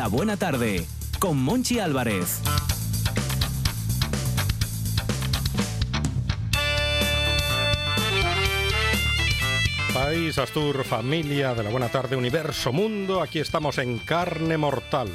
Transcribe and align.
La 0.00 0.08
Buena 0.08 0.38
Tarde 0.38 0.86
con 1.18 1.36
Monchi 1.36 1.78
Álvarez. 1.78 2.40
País, 9.92 10.38
Astur, 10.38 10.84
familia 10.84 11.52
de 11.52 11.64
la 11.64 11.68
Buena 11.68 11.90
Tarde, 11.90 12.16
Universo, 12.16 12.72
Mundo, 12.72 13.20
aquí 13.20 13.40
estamos 13.40 13.76
en 13.76 13.98
Carne 13.98 14.56
Mortal. 14.56 15.10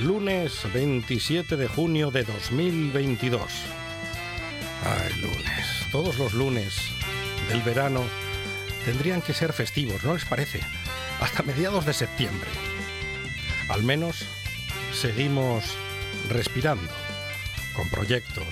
Lunes 0.00 0.62
27 0.72 1.58
de 1.58 1.68
junio 1.68 2.10
de 2.10 2.24
2022. 2.24 3.42
Ay, 4.82 5.20
lunes. 5.20 5.86
Todos 5.92 6.16
los 6.16 6.32
lunes 6.32 6.74
del 7.50 7.60
verano 7.60 8.00
tendrían 8.86 9.20
que 9.20 9.34
ser 9.34 9.52
festivos, 9.52 10.04
¿no 10.04 10.14
les 10.14 10.24
parece? 10.24 10.60
Hasta 11.20 11.42
mediados 11.42 11.84
de 11.84 11.92
septiembre. 11.92 12.48
Al 13.68 13.82
menos 13.82 14.24
seguimos 14.92 15.64
respirando, 16.28 16.90
con 17.74 17.88
proyectos, 17.90 18.46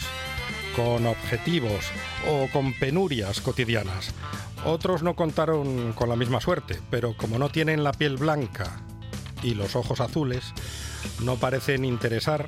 con 0.74 1.06
objetivos 1.06 1.86
o 2.28 2.48
con 2.52 2.72
penurias 2.74 3.40
cotidianas. 3.40 4.12
Otros 4.64 5.02
no 5.02 5.14
contaron 5.14 5.92
con 5.92 6.08
la 6.08 6.16
misma 6.16 6.40
suerte, 6.40 6.80
pero 6.90 7.16
como 7.16 7.38
no 7.38 7.48
tienen 7.48 7.84
la 7.84 7.92
piel 7.92 8.16
blanca 8.16 8.82
y 9.42 9.54
los 9.54 9.76
ojos 9.76 10.00
azules, 10.00 10.52
no 11.22 11.36
parecen 11.36 11.84
interesar 11.84 12.46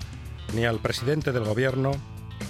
ni 0.54 0.64
al 0.64 0.80
presidente 0.80 1.32
del 1.32 1.44
gobierno, 1.44 1.92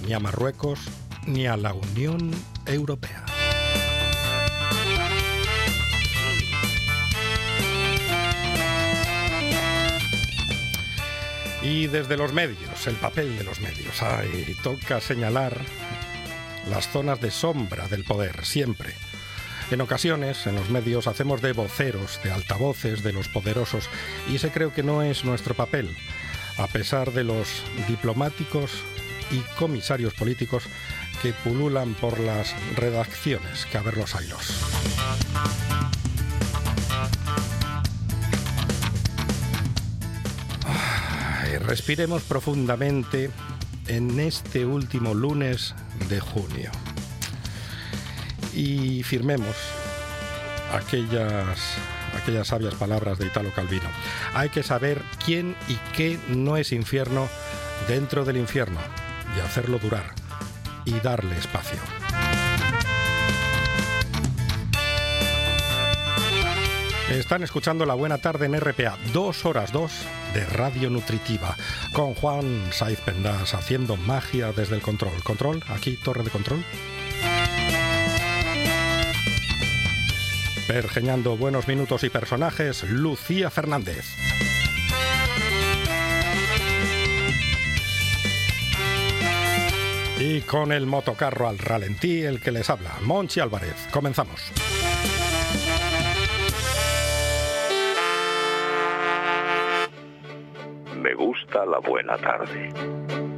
ni 0.07 0.15
a 0.15 0.21
Marruecos, 0.21 0.81
ni 1.27 1.47
a 1.47 1.57
la 1.57 1.75
Unión 1.75 2.31
Europea. 2.67 3.36
Y 11.67 11.89
desde 11.89 12.17
los 12.17 12.33
medios, 12.33 12.87
el 12.87 12.95
papel 12.95 13.37
de 13.37 13.43
los 13.43 13.61
medios, 13.61 14.01
ay, 14.01 14.57
toca 14.63 15.01
señalar 15.01 15.61
las 16.71 16.89
zonas 16.89 17.21
de 17.21 17.33
sombra 17.33 17.89
del 17.89 18.05
poder, 18.05 18.45
siempre. 18.45 18.95
En 19.73 19.81
ocasiones, 19.81 20.47
en 20.47 20.55
los 20.55 20.71
medios, 20.71 21.09
hacemos 21.09 21.43
de 21.43 21.53
voceros, 21.53 22.21
de 22.23 22.31
altavoces 22.31 23.03
de 23.03 23.13
los 23.13 23.27
poderosos, 23.27 23.91
y 24.31 24.37
ese 24.37 24.53
creo 24.53 24.73
que 24.73 24.85
no 24.85 25.03
es 25.03 25.25
nuestro 25.25 25.55
papel, 25.55 25.91
a 26.57 26.69
pesar 26.69 27.13
de 27.13 27.25
los 27.25 27.65
diplomáticos 27.89 28.71
y 29.33 29.41
comisarios 29.59 30.15
políticos 30.15 30.63
que 31.21 31.33
pululan 31.33 31.95
por 31.95 32.21
las 32.21 32.55
redacciones, 32.77 33.67
que 33.67 33.79
a 33.79 33.83
ver 33.83 33.97
los 33.97 34.15
ailos. 34.15 34.55
Respiremos 41.67 42.23
profundamente 42.23 43.31
en 43.89 44.21
este 44.21 44.65
último 44.65 45.15
lunes 45.15 45.75
de 46.09 46.21
junio 46.21 46.71
y 48.55 49.03
firmemos 49.03 49.55
aquellas, 50.73 51.59
aquellas 52.21 52.49
sabias 52.49 52.75
palabras 52.75 53.19
de 53.19 53.27
Italo 53.27 53.53
Calvino. 53.53 53.89
Hay 54.35 54.49
que 54.49 54.63
saber 54.63 55.03
quién 55.25 55.57
y 55.69 55.75
qué 55.95 56.19
no 56.29 56.57
es 56.57 56.73
infierno 56.73 57.29
dentro 57.89 58.25
del 58.25 58.37
infierno 58.39 58.81
y 59.37 59.41
hacerlo 59.41 59.79
durar 59.79 60.15
y 60.85 60.93
darle 61.01 61.37
espacio. 61.37 61.96
Están 67.11 67.45
escuchando 67.45 67.87
La 67.87 67.95
Buena 67.95 68.19
Tarde 68.19 68.47
en 68.47 68.61
RPA, 68.61 68.99
dos 69.13 69.45
horas 69.47 69.71
dos 69.71 69.93
de 70.35 70.45
Radio 70.45 70.91
Nutritiva, 70.91 71.57
con 71.93 72.15
Juan 72.15 72.65
Saiz 72.73 73.01
Pendas 73.01 73.55
haciendo 73.55 73.97
magia 73.97 74.51
desde 74.51 74.75
el 74.75 74.83
control. 74.83 75.23
Control, 75.23 75.63
aquí, 75.69 75.97
torre 75.97 76.25
de 76.25 76.31
control. 76.31 76.65
Pergeñando 80.67 81.37
buenos 81.37 81.69
minutos 81.69 82.03
y 82.03 82.11
personajes, 82.11 82.83
Lucía 82.83 83.51
Fernández. 83.51 84.05
Y 90.19 90.41
con 90.41 90.73
el 90.73 90.87
motocarro 90.87 91.49
al 91.49 91.59
ralentí, 91.59 92.23
el 92.23 92.41
que 92.41 92.51
les 92.51 92.69
habla, 92.69 92.97
Monchi 93.03 93.39
Álvarez. 93.39 93.87
Comenzamos. 93.93 94.51
La 101.65 101.79
buena 101.79 102.19
tarde. 102.19 103.36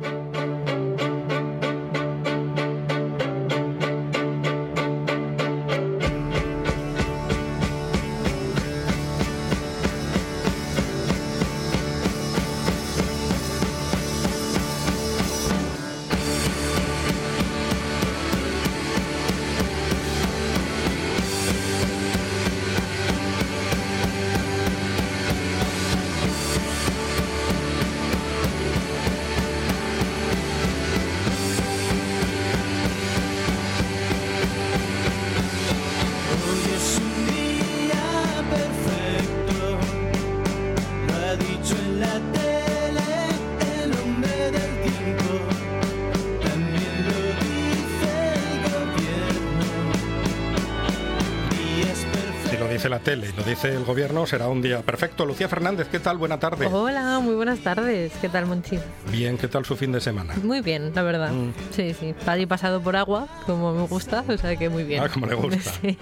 Tele 53.08 53.32
dice 53.48 53.72
el 53.72 53.84
gobierno, 53.84 54.26
será 54.26 54.48
un 54.48 54.60
día 54.62 54.80
perfecto. 54.82 55.24
Lucía 55.24 55.48
Fernández, 55.48 55.88
¿qué 55.90 55.98
tal? 55.98 56.16
Buena 56.18 56.38
tarde. 56.38 56.66
Hola, 56.66 57.18
muy 57.20 57.34
buenas 57.34 57.60
tardes. 57.60 58.12
¿Qué 58.20 58.28
tal, 58.28 58.46
Monchi? 58.46 58.78
Bien, 59.10 59.38
¿qué 59.38 59.48
tal 59.48 59.64
su 59.64 59.76
fin 59.76 59.90
de 59.92 60.00
semana? 60.00 60.34
Muy 60.42 60.60
bien, 60.60 60.92
la 60.94 61.02
verdad. 61.02 61.32
Mm. 61.32 61.52
Sí, 61.70 61.94
sí. 61.98 62.14
Allí 62.26 62.46
pasado 62.46 62.80
por 62.80 62.96
agua, 62.96 63.26
como 63.46 63.72
me 63.74 63.86
gusta, 63.86 64.24
o 64.28 64.36
sea 64.36 64.56
que 64.56 64.68
muy 64.68 64.84
bien. 64.84 65.02
Ah, 65.02 65.08
como 65.08 65.26
le 65.26 65.34
gusta. 65.34 65.72
Sí, 65.80 65.96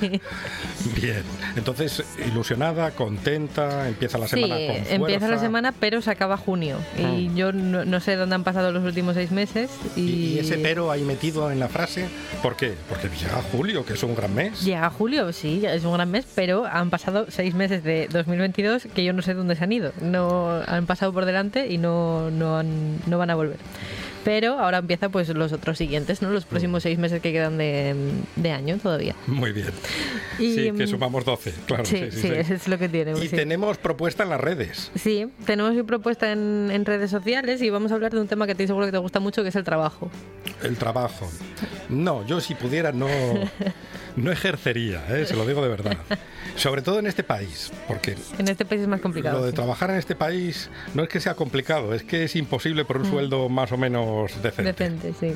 Bien. 1.00 1.22
Entonces, 1.56 2.02
ilusionada, 2.26 2.90
contenta, 2.92 3.88
empieza 3.88 4.18
la 4.18 4.26
Sí, 4.28 4.40
semana 4.40 4.56
con 4.56 4.66
fuerza. 4.76 4.94
empieza 4.94 5.28
la 5.28 5.38
semana, 5.38 5.72
pero 5.78 6.02
se 6.02 6.10
acaba 6.10 6.36
junio. 6.36 6.78
Y 6.96 7.32
yo 7.34 7.52
no, 7.52 7.84
no 7.84 8.00
sé 8.00 8.16
dónde 8.16 8.34
han 8.34 8.44
pasado 8.44 8.72
los 8.72 8.84
últimos 8.84 9.14
seis 9.14 9.30
meses. 9.30 9.70
Y, 9.94 10.00
Y, 10.00 10.34
y 10.34 10.38
ese 10.40 10.58
pero 10.58 10.90
ahí 10.90 11.02
metido 11.02 11.50
en 11.50 11.60
la 11.60 11.68
frase, 11.68 12.08
¿por 12.42 12.56
qué? 12.56 12.74
Porque 12.88 13.08
llega 13.08 13.40
julio, 13.52 13.84
que 13.84 13.92
es 13.94 14.02
un 14.02 14.14
gran 14.14 14.34
mes. 14.34 14.62
Llega 14.64 14.88
julio, 14.90 15.32
sí, 15.32 15.62
es 15.64 15.84
un 15.84 15.92
gran 15.94 16.10
mes, 16.10 16.26
pero 16.34 16.64
han 16.66 16.90
pasado 16.90 17.26
seis 17.36 17.54
meses 17.54 17.84
de 17.84 18.08
2022 18.10 18.88
que 18.94 19.04
yo 19.04 19.12
no 19.12 19.22
sé 19.22 19.34
dónde 19.34 19.54
se 19.56 19.64
han 19.64 19.72
ido. 19.72 19.92
No 20.00 20.60
han 20.66 20.86
pasado 20.86 21.12
por 21.12 21.24
delante 21.24 21.68
y 21.68 21.78
no, 21.78 22.30
no, 22.30 22.58
han- 22.58 22.98
no 23.06 23.18
van 23.18 23.30
a 23.30 23.34
volver. 23.34 23.58
Pero 24.24 24.58
ahora 24.58 24.78
empieza 24.78 25.08
pues 25.08 25.28
los 25.28 25.52
otros 25.52 25.78
siguientes, 25.78 26.20
¿no? 26.20 26.30
Los 26.30 26.46
Mm. 26.46 26.48
próximos 26.48 26.82
seis 26.82 26.98
meses 26.98 27.22
que 27.22 27.30
quedan 27.30 27.58
de, 27.58 27.94
de 28.34 28.50
año 28.50 28.76
todavía. 28.78 29.14
Muy 29.28 29.52
bien. 29.52 29.70
Y, 30.40 30.52
sí, 30.54 30.72
que 30.76 30.84
mm, 30.84 30.88
sumamos 30.88 31.24
12, 31.24 31.54
claro. 31.66 31.84
Sí, 31.84 32.10
sí, 32.10 32.26
eso 32.34 32.54
es 32.54 32.66
lo 32.66 32.76
que 32.76 32.88
tiene. 32.88 33.12
Y 33.12 33.28
sí. 33.28 33.36
tenemos 33.36 33.78
propuesta 33.78 34.24
en 34.24 34.30
las 34.30 34.40
redes. 34.40 34.90
Sí, 34.96 35.28
tenemos 35.44 35.76
propuesta 35.86 36.32
en, 36.32 36.70
en 36.72 36.84
redes 36.84 37.08
sociales 37.12 37.62
y 37.62 37.70
vamos 37.70 37.92
a 37.92 37.94
hablar 37.94 38.12
de 38.12 38.20
un 38.20 38.26
tema 38.26 38.48
que 38.48 38.56
ti 38.56 38.66
seguro 38.66 38.86
que 38.86 38.92
te 38.92 38.98
gusta 38.98 39.20
mucho, 39.20 39.44
que 39.44 39.50
es 39.50 39.56
el 39.56 39.62
trabajo. 39.64 40.10
El 40.64 40.76
trabajo. 40.76 41.30
No, 41.88 42.26
yo 42.26 42.40
si 42.40 42.56
pudiera 42.56 42.90
no, 42.90 43.06
no 44.16 44.32
ejercería, 44.32 45.04
¿eh? 45.10 45.24
se 45.26 45.36
lo 45.36 45.46
digo 45.46 45.62
de 45.62 45.68
verdad. 45.68 45.96
Sobre 46.56 46.80
todo 46.82 46.98
en 46.98 47.06
este 47.06 47.22
país, 47.22 47.70
porque 47.86 48.16
En 48.38 48.48
este 48.48 48.64
país 48.64 48.80
es 48.82 48.88
más 48.88 49.00
complicado. 49.00 49.38
lo 49.40 49.44
de 49.44 49.50
sí. 49.50 49.56
trabajar 49.56 49.90
en 49.90 49.96
este 49.96 50.14
país 50.16 50.70
no 50.94 51.02
es 51.02 51.08
que 51.08 51.20
sea 51.20 51.34
complicado, 51.34 51.92
es 51.94 52.02
que 52.02 52.24
es 52.24 52.34
imposible 52.34 52.84
por 52.84 52.96
un 52.96 53.04
sueldo 53.10 53.48
más 53.48 53.72
o 53.72 53.76
menos 53.76 54.32
decente. 54.42 54.72
Decente, 54.72 55.12
sí. 55.20 55.34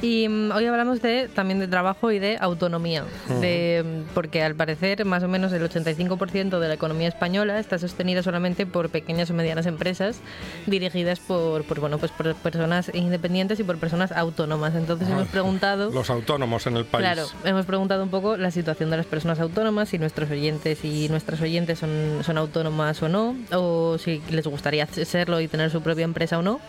Y 0.00 0.28
mm, 0.28 0.50
hoy 0.52 0.66
hablamos 0.66 1.02
de 1.02 1.28
también 1.28 1.60
de 1.60 1.68
trabajo 1.68 2.10
y 2.10 2.18
de 2.18 2.36
autonomía, 2.40 3.04
de, 3.40 3.84
mm, 3.84 4.14
porque 4.14 4.42
al 4.42 4.54
parecer 4.54 5.04
más 5.04 5.22
o 5.22 5.28
menos 5.28 5.52
el 5.52 5.62
85% 5.62 6.58
de 6.58 6.68
la 6.68 6.74
economía 6.74 7.08
española 7.08 7.58
está 7.58 7.78
sostenida 7.78 8.22
solamente 8.22 8.66
por 8.66 8.90
pequeñas 8.90 9.30
o 9.30 9.34
medianas 9.34 9.66
empresas 9.66 10.20
dirigidas 10.66 11.20
por, 11.20 11.64
por, 11.64 11.80
bueno, 11.80 11.98
pues 11.98 12.10
por 12.12 12.34
personas 12.36 12.90
independientes 12.94 13.60
y 13.60 13.64
por 13.64 13.78
personas 13.78 14.12
autónomas. 14.12 14.74
Entonces 14.74 15.08
hemos 15.08 15.28
preguntado... 15.28 15.90
Los 15.90 16.10
autónomos 16.10 16.66
en 16.66 16.76
el 16.76 16.84
país. 16.84 17.04
Claro, 17.04 17.26
hemos 17.44 17.66
preguntado 17.66 18.02
un 18.02 18.10
poco 18.10 18.36
la 18.36 18.50
situación 18.50 18.90
de 18.90 18.96
las 18.96 19.06
personas 19.06 19.40
autónomas, 19.40 19.90
si 19.90 19.98
nuestros 19.98 20.30
oyentes 20.30 20.84
y 20.84 21.08
nuestras 21.08 21.40
oyentes 21.40 21.78
son, 21.78 22.20
son 22.22 22.38
autónomas 22.38 23.02
o 23.02 23.08
no, 23.08 23.36
o 23.52 23.98
si 23.98 24.22
les 24.30 24.46
gustaría 24.46 24.86
serlo 24.86 25.40
y 25.40 25.48
tener 25.48 25.70
su 25.70 25.82
propia 25.82 26.04
empresa 26.04 26.38
o 26.38 26.42
no. 26.42 26.60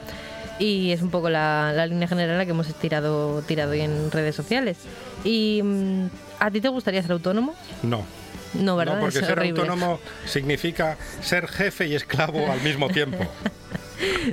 Y 0.59 0.91
es 0.91 1.01
un 1.01 1.09
poco 1.09 1.29
la, 1.29 1.71
la 1.73 1.85
línea 1.87 2.07
general 2.07 2.37
la 2.37 2.45
que 2.45 2.51
hemos 2.51 2.67
tirado, 2.75 3.41
tirado 3.41 3.71
hoy 3.71 3.81
en 3.81 4.11
redes 4.11 4.35
sociales. 4.35 4.77
Y 5.23 5.61
mm, 5.63 6.05
¿a 6.39 6.51
ti 6.51 6.61
te 6.61 6.69
gustaría 6.69 7.01
ser 7.01 7.11
autónomo? 7.11 7.55
No. 7.81 8.05
No, 8.53 8.75
¿verdad? 8.75 8.95
No, 8.95 9.01
porque 9.01 9.17
Es 9.19 9.25
ser 9.25 9.39
horrible. 9.39 9.61
autónomo 9.61 9.99
significa 10.25 10.97
ser 11.21 11.47
jefe 11.47 11.87
y 11.87 11.95
esclavo 11.95 12.51
al 12.51 12.61
mismo 12.61 12.87
tiempo. 12.89 13.17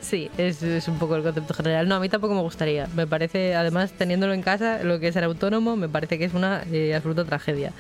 Sí, 0.03 0.31
es, 0.39 0.63
es 0.63 0.89
un 0.89 0.99
poco 0.99 1.17
el 1.17 1.23
concepto 1.23 1.55
general. 1.55 1.89
No, 1.89 1.97
a 1.97 2.01
mí 2.01 2.09
tampoco 2.09 2.35
me 2.35 2.41
gustaría. 2.41 2.89
Me 2.95 3.07
parece, 3.07 3.55
además, 3.55 3.93
teniéndolo 3.93 4.33
en 4.33 4.43
casa, 4.43 4.83
lo 4.83 4.99
que 5.01 5.09
es 5.09 5.15
ser 5.15 5.25
autónomo, 5.25 5.77
me 5.77 5.89
parece 5.89 6.19
que 6.19 6.25
es 6.25 6.35
una 6.35 6.63
eh, 6.73 6.95
absoluta 6.95 7.25
tragedia. 7.25 7.73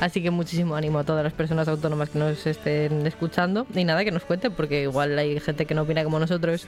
Así 0.00 0.22
que 0.22 0.30
muchísimo 0.30 0.76
ánimo 0.76 0.98
a 0.98 1.04
todas 1.04 1.22
las 1.24 1.32
personas 1.32 1.68
autónomas 1.68 2.10
que 2.10 2.18
nos 2.18 2.46
estén 2.46 3.06
escuchando. 3.06 3.66
Y 3.74 3.84
nada, 3.84 4.04
que 4.04 4.10
nos 4.10 4.24
cuenten, 4.24 4.52
porque 4.52 4.82
igual 4.82 5.18
hay 5.18 5.38
gente 5.40 5.66
que 5.66 5.74
no 5.74 5.82
opina 5.82 6.04
como 6.04 6.18
nosotros 6.18 6.66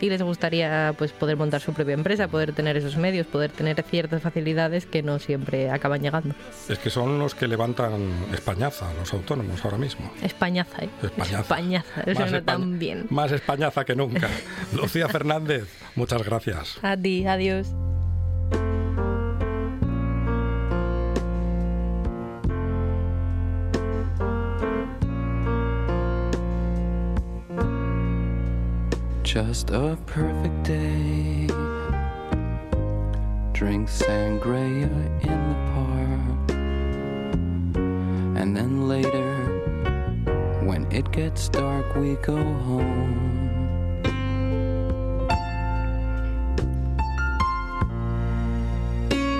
y 0.00 0.08
les 0.08 0.22
gustaría 0.22 0.94
pues 0.98 1.12
poder 1.12 1.36
montar 1.36 1.60
su 1.60 1.72
propia 1.72 1.94
empresa, 1.94 2.28
poder 2.28 2.52
tener 2.52 2.76
esos 2.76 2.96
medios, 2.96 3.26
poder 3.26 3.50
tener 3.50 3.82
ciertas 3.82 4.22
facilidades 4.22 4.86
que 4.86 5.02
no 5.02 5.18
siempre 5.18 5.70
acaban 5.70 6.02
llegando. 6.02 6.34
Es 6.68 6.78
que 6.78 6.90
son 6.90 7.18
los 7.18 7.34
que 7.34 7.46
levantan 7.48 7.92
Españaza, 8.32 8.86
los 8.98 9.12
autónomos 9.12 9.64
ahora 9.64 9.78
mismo. 9.78 10.10
Españaza, 10.22 10.82
¿eh? 10.84 10.88
Españaza. 11.02 11.40
Españaza, 11.40 12.00
eso 12.02 12.14
suena 12.20 12.38
España- 12.38 12.44
tan 12.58 12.78
bien. 12.78 13.06
Más 13.10 13.32
Españaza 13.32 13.84
que 13.84 13.94
nunca. 14.10 14.28
Lucía 14.72 15.08
Fernández, 15.08 15.68
muchas 15.94 16.22
gracias. 16.22 16.78
A 16.82 16.96
ti, 16.96 17.26
adiós. 17.26 17.68
Just 29.22 29.70
a 29.70 29.96
perfect 30.06 30.64
day. 30.64 31.46
Drink 33.52 33.88
sangria 33.88 34.90
in 35.22 35.40
the 35.48 35.58
park. 35.72 36.50
And 38.40 38.56
then 38.56 38.88
later, 38.88 39.36
when 40.64 40.90
it 40.90 41.12
gets 41.12 41.48
dark, 41.48 41.94
we 41.94 42.16
go 42.16 42.42
home. 42.42 43.19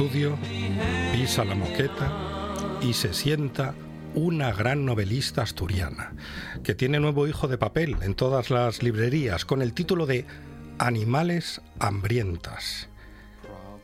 Estudio, 0.00 0.38
pisa 1.12 1.44
la 1.44 1.54
moqueta 1.54 2.10
y 2.80 2.94
se 2.94 3.12
sienta 3.12 3.74
una 4.14 4.50
gran 4.50 4.86
novelista 4.86 5.42
asturiana, 5.42 6.14
que 6.64 6.74
tiene 6.74 7.00
nuevo 7.00 7.28
hijo 7.28 7.48
de 7.48 7.58
papel 7.58 7.98
en 8.00 8.14
todas 8.14 8.48
las 8.48 8.82
librerías 8.82 9.44
con 9.44 9.60
el 9.60 9.74
título 9.74 10.06
de 10.06 10.24
Animales 10.78 11.60
hambrientas. 11.80 12.88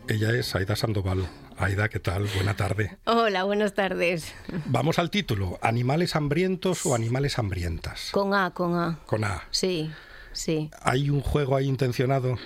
Ella 0.08 0.30
es 0.30 0.54
Aida 0.54 0.74
Sandoval. 0.74 1.28
Aida, 1.58 1.90
¿qué 1.90 2.00
tal? 2.00 2.26
Buena 2.34 2.56
tarde. 2.56 2.96
Hola, 3.04 3.44
buenas 3.44 3.74
tardes. 3.74 4.32
Vamos 4.64 4.98
al 4.98 5.10
título, 5.10 5.58
¿Animales 5.60 6.16
hambrientos 6.16 6.86
o 6.86 6.94
animales 6.94 7.38
hambrientas? 7.38 8.08
Con 8.12 8.32
A, 8.32 8.52
con 8.54 8.74
A. 8.74 9.00
Con 9.04 9.22
A. 9.22 9.42
Sí, 9.50 9.90
sí. 10.36 10.70
¿Hay 10.82 11.10
un 11.10 11.20
juego 11.20 11.56
ahí 11.56 11.66
intencionado? 11.66 12.36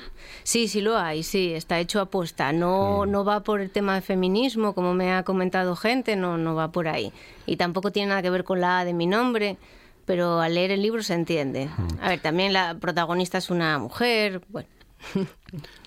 Sí, 0.43 0.69
sí 0.69 0.81
lo 0.81 0.97
hay, 0.97 1.23
sí, 1.23 1.53
está 1.53 1.79
hecho 1.79 2.01
aposta. 2.01 2.53
No, 2.53 3.07
no 3.07 3.25
va 3.25 3.43
por 3.43 3.61
el 3.61 3.71
tema 3.71 3.95
de 3.95 4.01
feminismo, 4.01 4.75
como 4.75 4.95
me 4.95 5.13
ha 5.13 5.23
comentado 5.23 5.77
gente, 5.77 6.17
no, 6.17 6.39
no 6.39 6.55
va 6.55 6.73
por 6.73 6.89
ahí. 6.89 7.13
Y 7.47 7.57
tampoco 7.57 7.91
tiene 7.93 8.09
nada 8.09 8.23
que 8.23 8.31
ver 8.31 8.45
con 8.45 8.61
la 8.61 8.81
A 8.81 8.85
de 8.85 8.95
mi 8.95 9.07
nombre, 9.07 9.57
pero 10.07 10.41
al 10.41 10.55
leer 10.55 10.71
el 10.71 10.83
libro 10.83 11.03
se 11.03 11.15
entiende. 11.15 11.69
A 12.01 12.09
ver, 12.09 12.21
también 12.21 12.53
la 12.53 12.77
protagonista 12.79 13.39
es 13.39 13.51
una 13.51 13.79
mujer, 13.79 14.43
bueno, 14.49 14.69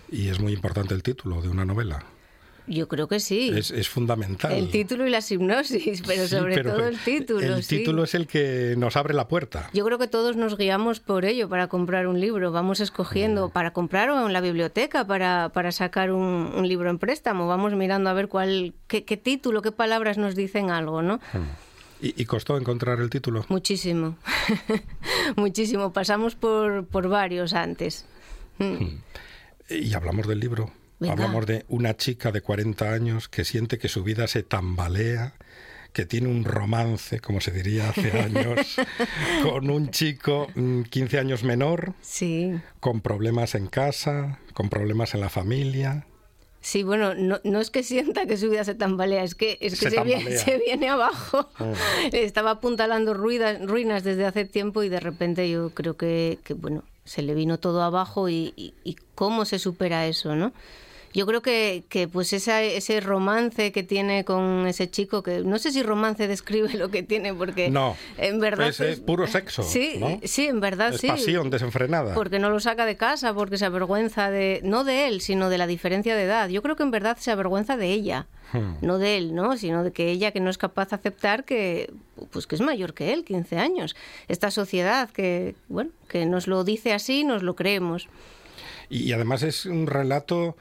Y 0.09 0.29
es 0.29 0.39
muy 0.39 0.53
importante 0.53 0.93
el 0.93 1.01
título 1.01 1.41
de 1.41 1.49
una 1.49 1.65
novela. 1.65 2.03
Yo 2.67 2.87
creo 2.87 3.07
que 3.07 3.19
sí. 3.19 3.51
Es, 3.53 3.71
es 3.71 3.89
fundamental. 3.89 4.51
El 4.53 4.69
título 4.71 5.05
y 5.05 5.09
la 5.09 5.19
hipnosis, 5.27 6.01
pero 6.05 6.23
Sí, 6.23 6.29
sobre 6.29 6.55
pero 6.55 6.71
todo 6.75 6.87
el 6.87 6.97
título. 6.99 7.55
El 7.57 7.63
sí. 7.63 7.77
título 7.79 8.03
es 8.03 8.15
el 8.15 8.27
que 8.27 8.75
nos 8.77 8.95
abre 8.95 9.13
la 9.13 9.27
puerta. 9.27 9.69
Yo 9.73 9.83
creo 9.85 9.97
que 9.99 10.07
todos 10.07 10.35
nos 10.35 10.57
guiamos 10.57 10.99
por 10.99 11.25
ello 11.25 11.49
para 11.49 11.67
comprar 11.67 12.07
un 12.07 12.19
libro. 12.19 12.51
Vamos 12.51 12.79
escogiendo 12.79 13.49
para 13.49 13.71
comprar 13.73 14.09
o 14.09 14.25
en 14.25 14.33
la 14.33 14.41
biblioteca 14.41 15.05
para, 15.05 15.49
para 15.53 15.71
sacar 15.71 16.11
un, 16.11 16.51
un 16.55 16.67
libro 16.67 16.89
en 16.89 16.99
préstamo. 16.99 17.47
Vamos 17.47 17.73
mirando 17.75 18.09
a 18.09 18.13
ver 18.13 18.27
cuál, 18.27 18.73
qué, 18.87 19.03
qué 19.03 19.17
título, 19.17 19.61
qué 19.61 19.71
palabras 19.71 20.17
nos 20.17 20.35
dicen 20.35 20.69
algo, 20.71 21.01
¿no? 21.01 21.19
¿Y, 22.01 22.21
y 22.21 22.25
costó 22.25 22.57
encontrar 22.57 22.99
el 22.99 23.09
título? 23.09 23.45
Muchísimo. 23.49 24.17
Muchísimo. 25.35 25.93
Pasamos 25.93 26.35
por, 26.35 26.85
por 26.85 27.07
varios 27.07 27.53
antes. 27.53 28.05
Mm. 28.59 28.85
Y 29.69 29.93
hablamos 29.93 30.27
del 30.27 30.39
libro. 30.39 30.71
Venga. 31.03 31.13
Hablamos 31.23 31.45
de 31.45 31.65
una 31.67 31.95
chica 31.95 32.31
de 32.31 32.41
40 32.41 32.91
años 32.91 33.29
que 33.29 33.45
siente 33.45 33.77
que 33.77 33.87
su 33.87 34.03
vida 34.03 34.27
se 34.27 34.43
tambalea, 34.43 35.33
que 35.93 36.05
tiene 36.05 36.27
un 36.27 36.43
romance, 36.43 37.19
como 37.19 37.39
se 37.39 37.51
diría 37.51 37.89
hace 37.89 38.11
años, 38.19 38.75
con 39.43 39.69
un 39.69 39.91
chico 39.91 40.47
mm, 40.55 40.83
15 40.83 41.19
años 41.19 41.43
menor, 41.43 41.93
Sí. 42.01 42.53
con 42.79 43.01
problemas 43.01 43.53
en 43.55 43.67
casa, 43.67 44.39
con 44.53 44.69
problemas 44.69 45.13
en 45.13 45.21
la 45.21 45.29
familia. 45.29 46.07
Sí, 46.61 46.81
bueno, 46.83 47.13
no, 47.13 47.41
no 47.43 47.59
es 47.59 47.69
que 47.69 47.83
sienta 47.83 48.25
que 48.25 48.37
su 48.37 48.49
vida 48.49 48.63
se 48.63 48.73
tambalea, 48.73 49.21
es 49.25 49.35
que, 49.35 49.57
es 49.59 49.77
que 49.77 49.89
Se 49.89 49.97
se, 49.97 50.03
viene, 50.03 50.37
se 50.37 50.57
viene 50.59 50.87
abajo. 50.87 51.49
Estaba 52.13 52.51
apuntalando 52.51 53.13
ruidas, 53.13 53.61
ruinas 53.65 54.05
desde 54.05 54.25
hace 54.25 54.45
tiempo 54.45 54.81
y 54.81 54.87
de 54.87 55.01
repente 55.01 55.49
yo 55.49 55.71
creo 55.71 55.97
que, 55.97 56.39
que, 56.45 56.53
bueno, 56.53 56.85
se 57.03 57.21
le 57.21 57.33
vino 57.35 57.59
todo 57.59 57.83
abajo 57.83 58.29
y, 58.29 58.53
y- 58.55 58.73
y 58.85 58.95
cómo 59.13 59.43
se 59.43 59.59
supera 59.59 60.07
eso, 60.07 60.37
¿no? 60.37 60.53
Yo 61.13 61.25
creo 61.25 61.41
que, 61.41 61.83
que 61.89 62.07
pues 62.07 62.33
esa, 62.33 62.61
ese 62.63 62.99
romance 62.99 63.71
que 63.71 63.83
tiene 63.83 64.25
con 64.25 64.65
ese 64.67 64.89
chico, 64.89 65.21
que 65.23 65.39
no 65.41 65.59
sé 65.59 65.71
si 65.71 65.83
romance 65.83 66.27
describe 66.27 66.73
lo 66.73 66.89
que 66.89 67.03
tiene, 67.03 67.33
porque 67.33 67.69
No, 67.69 67.95
en 68.17 68.39
verdad... 68.39 68.67
es, 68.69 68.79
es 68.79 68.99
puro 68.99 69.27
sexo. 69.27 69.63
Sí, 69.63 69.97
¿no? 69.99 70.19
sí, 70.23 70.47
en 70.47 70.59
verdad 70.59 70.93
Es 70.93 71.01
sí. 71.01 71.07
pasión 71.07 71.49
desenfrenada. 71.49 72.13
Porque 72.15 72.39
no 72.39 72.49
lo 72.49 72.59
saca 72.59 72.85
de 72.85 72.95
casa, 72.97 73.33
porque 73.33 73.57
se 73.57 73.65
avergüenza 73.65 74.29
de, 74.31 74.59
no 74.63 74.83
de 74.83 75.07
él, 75.07 75.21
sino 75.21 75.49
de 75.49 75.57
la 75.57 75.67
diferencia 75.67 76.15
de 76.15 76.23
edad. 76.23 76.49
Yo 76.49 76.61
creo 76.61 76.75
que 76.75 76.83
en 76.83 76.91
verdad 76.91 77.17
se 77.19 77.31
avergüenza 77.31 77.77
de 77.77 77.87
ella, 77.91 78.27
Hmm. 78.51 78.75
no 78.81 78.99
de 78.99 79.17
él, 79.17 79.33
¿no? 79.33 79.57
Sino 79.57 79.83
de 79.83 79.91
que 79.91 80.11
ella 80.11 80.31
que 80.31 80.39
no 80.39 80.51
es 80.51 80.59
capaz 80.59 80.89
de 80.89 80.95
aceptar 80.97 81.43
que, 81.43 81.91
pues 82.31 82.45
que 82.45 82.53
es 82.53 82.61
mayor 82.61 82.93
que 82.93 83.11
él, 83.11 83.23
15 83.25 83.57
años. 83.57 83.95
Esta 84.27 84.51
sociedad 84.51 85.09
que, 85.09 85.55
bueno, 85.69 85.89
que 86.07 86.27
nos 86.27 86.45
lo 86.47 86.63
dice 86.63 86.93
así, 86.93 87.23
nos 87.23 87.41
lo 87.41 87.55
creemos. 87.55 88.09
Y 88.89 89.11
además 89.13 89.41
es 89.41 89.65
un 89.65 89.87
relato 89.87 90.55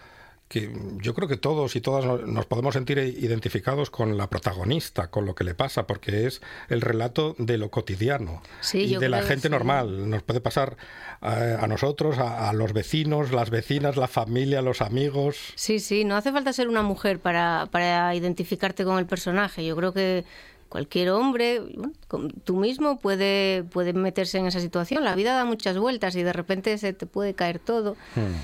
que 0.52 0.70
yo 1.00 1.14
creo 1.14 1.28
que 1.28 1.38
todos 1.38 1.74
y 1.76 1.80
todas 1.80 2.04
no- 2.04 2.18
nos 2.18 2.44
podemos 2.44 2.74
sentir 2.74 2.98
identificados 2.98 3.88
con 3.88 4.18
la 4.18 4.28
protagonista, 4.28 5.08
con 5.10 5.24
lo 5.24 5.34
que 5.34 5.44
le 5.44 5.54
pasa, 5.54 5.86
porque 5.86 6.26
es 6.26 6.42
el 6.68 6.82
relato 6.82 7.34
de 7.38 7.56
lo 7.56 7.70
cotidiano 7.70 8.42
Sí, 8.60 8.80
y 8.80 8.96
de 8.96 9.08
la 9.08 9.22
gente 9.22 9.48
sí. 9.48 9.50
normal. 9.50 10.10
Nos 10.10 10.22
puede 10.22 10.40
pasar 10.42 10.76
a 11.22 11.66
nosotros, 11.66 12.18
a, 12.18 12.50
a 12.50 12.52
los 12.52 12.72
vecinos, 12.74 13.32
las 13.32 13.48
vecinas, 13.48 13.96
la 13.96 14.08
familia, 14.08 14.60
los 14.60 14.82
amigos. 14.82 15.38
Sí, 15.54 15.78
sí, 15.78 16.04
no 16.04 16.16
hace 16.16 16.32
falta 16.32 16.52
ser 16.52 16.68
una 16.68 16.82
mujer 16.82 17.18
para, 17.18 17.66
para 17.70 18.14
identificarte 18.14 18.84
con 18.84 18.98
el 18.98 19.06
personaje. 19.06 19.64
Yo 19.64 19.74
creo 19.74 19.92
que 19.94 20.24
cualquier 20.68 21.10
hombre, 21.10 21.60
tú 22.44 22.56
mismo 22.56 22.98
puede, 22.98 23.62
puede 23.64 23.92
meterse 23.94 24.38
en 24.38 24.46
esa 24.46 24.60
situación. 24.60 25.04
La 25.04 25.14
vida 25.14 25.34
da 25.34 25.44
muchas 25.44 25.78
vueltas 25.78 26.14
y 26.16 26.22
de 26.22 26.32
repente 26.32 26.76
se 26.78 26.92
te 26.92 27.06
puede 27.06 27.34
caer 27.34 27.58
todo. 27.58 27.96
Hmm. 28.16 28.36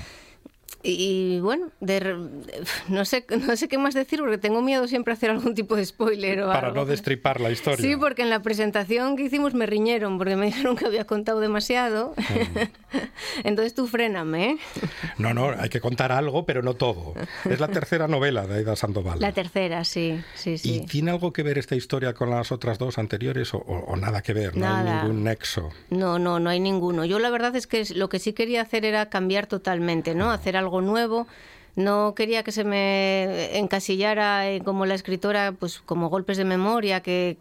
Y 0.81 1.39
bueno, 1.41 1.71
de 1.81 1.99
no 2.87 3.03
sé, 3.05 3.25
no 3.45 3.55
sé 3.57 3.67
qué 3.67 3.77
más 3.77 3.93
decir 3.93 4.19
porque 4.19 4.37
tengo 4.37 4.61
miedo 4.61 4.87
siempre 4.87 5.11
a 5.13 5.15
hacer 5.17 5.29
algún 5.29 5.53
tipo 5.53 5.75
de 5.75 5.85
spoiler 5.85 6.41
o 6.43 6.47
Para 6.47 6.67
algo. 6.67 6.79
no 6.81 6.85
destripar 6.85 7.41
la 7.41 7.51
historia. 7.51 7.79
Sí, 7.85 7.95
porque 7.97 8.21
en 8.21 8.29
la 8.29 8.41
presentación 8.41 9.17
que 9.17 9.23
hicimos 9.23 9.53
me 9.53 9.65
riñeron 9.65 10.17
porque 10.17 10.35
me 10.37 10.45
dijeron 10.47 10.75
que 10.77 10.85
había 10.85 11.05
contado 11.05 11.39
demasiado. 11.41 12.13
Entonces 13.43 13.73
tú 13.73 13.87
fréname, 13.87 14.51
¿eh? 14.51 14.57
No, 15.17 15.33
no, 15.33 15.49
hay 15.57 15.69
que 15.69 15.79
contar 15.81 16.11
algo, 16.11 16.45
pero 16.45 16.61
no 16.61 16.73
todo. 16.75 17.13
Es 17.49 17.59
la 17.59 17.67
tercera 17.67 18.07
novela 18.07 18.47
de 18.47 18.55
Aida 18.59 18.75
Sandoval. 18.75 19.19
La 19.19 19.31
tercera, 19.31 19.83
sí, 19.83 20.21
sí, 20.35 20.51
¿Y 20.53 20.57
sí. 20.57 20.85
tiene 20.89 21.11
algo 21.11 21.33
que 21.33 21.43
ver 21.43 21.57
esta 21.57 21.75
historia 21.75 22.13
con 22.13 22.29
las 22.29 22.51
otras 22.51 22.77
dos 22.77 22.97
anteriores 22.97 23.53
o, 23.53 23.57
o- 23.57 23.95
nada 23.95 24.21
que 24.21 24.33
ver? 24.33 24.55
No 24.55 24.67
hay 24.67 24.85
ningún 24.85 25.23
nexo. 25.23 25.69
No, 25.89 26.19
no, 26.19 26.39
no 26.39 26.49
hay 26.49 26.59
ninguno. 26.59 27.03
Yo 27.05 27.19
la 27.19 27.29
verdad 27.29 27.55
es 27.55 27.67
que 27.67 27.83
lo 27.95 28.07
que 28.09 28.19
sí 28.19 28.33
quería 28.33 28.61
hacer 28.61 28.85
era 28.85 29.09
cambiar 29.09 29.45
totalmente, 29.47 30.15
¿no? 30.15 30.31
Hacer 30.31 30.55
algo 30.57 30.68
nuevo. 30.81 31.27
No 31.75 32.13
quería 32.13 32.43
que 32.43 32.51
se 32.51 32.63
me 32.63 33.57
encasillara 33.57 34.49
eh, 34.49 34.61
como 34.65 34.85
la 34.85 34.95
escritora, 34.95 35.53
pues 35.53 35.79
como 35.79 36.09
golpes 36.09 36.37
de 36.37 36.43
memoria, 36.43 37.01
que, 37.01 37.37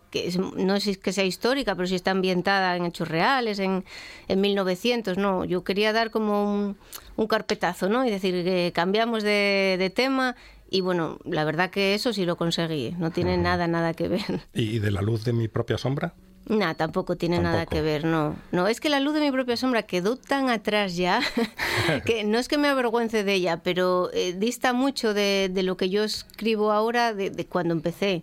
no 0.56 0.76
es 0.76 0.98
que 0.98 1.12
sea 1.12 1.24
histórica, 1.24 1.74
pero 1.74 1.88
sí 1.88 1.96
está 1.96 2.12
ambientada 2.12 2.76
en 2.76 2.84
hechos 2.84 3.08
reales, 3.08 3.58
en, 3.58 3.84
en 4.28 4.40
1900, 4.40 5.18
no. 5.18 5.44
Yo 5.44 5.64
quería 5.64 5.92
dar 5.92 6.10
como 6.10 6.44
un, 6.44 6.76
un 7.16 7.26
carpetazo, 7.26 7.88
¿no? 7.88 8.04
Y 8.04 8.10
decir 8.10 8.44
que 8.44 8.70
cambiamos 8.72 9.24
de, 9.24 9.76
de 9.78 9.90
tema 9.90 10.36
y 10.70 10.82
bueno, 10.82 11.18
la 11.24 11.44
verdad 11.44 11.70
que 11.70 11.94
eso 11.94 12.12
sí 12.12 12.24
lo 12.24 12.36
conseguí. 12.36 12.94
No 12.98 13.10
tiene 13.10 13.38
nada, 13.38 13.66
nada 13.66 13.94
que 13.94 14.08
ver. 14.08 14.42
¿Y 14.54 14.78
de 14.78 14.90
la 14.90 15.02
luz 15.02 15.24
de 15.24 15.32
mi 15.32 15.48
propia 15.48 15.78
sombra? 15.78 16.14
No, 16.48 16.74
tampoco 16.76 17.16
tiene 17.16 17.38
nada 17.40 17.66
que 17.66 17.82
ver, 17.82 18.04
no. 18.04 18.34
No, 18.52 18.68
es 18.68 18.80
que 18.80 18.88
la 18.88 19.00
luz 19.00 19.14
de 19.14 19.20
mi 19.20 19.30
propia 19.30 19.56
sombra 19.56 19.82
quedó 19.82 20.16
tan 20.16 20.48
atrás 20.48 20.96
ya 20.96 21.20
que 22.06 22.24
no 22.24 22.38
es 22.38 22.48
que 22.48 22.56
me 22.56 22.68
avergüence 22.68 23.22
de 23.22 23.34
ella, 23.34 23.58
pero 23.62 24.10
eh, 24.14 24.34
dista 24.36 24.72
mucho 24.72 25.12
de, 25.12 25.50
de 25.52 25.62
lo 25.62 25.76
que 25.76 25.90
yo 25.90 26.04
escribo 26.04 26.72
ahora 26.72 27.12
de, 27.12 27.30
de 27.30 27.46
cuando 27.46 27.74
empecé. 27.74 28.22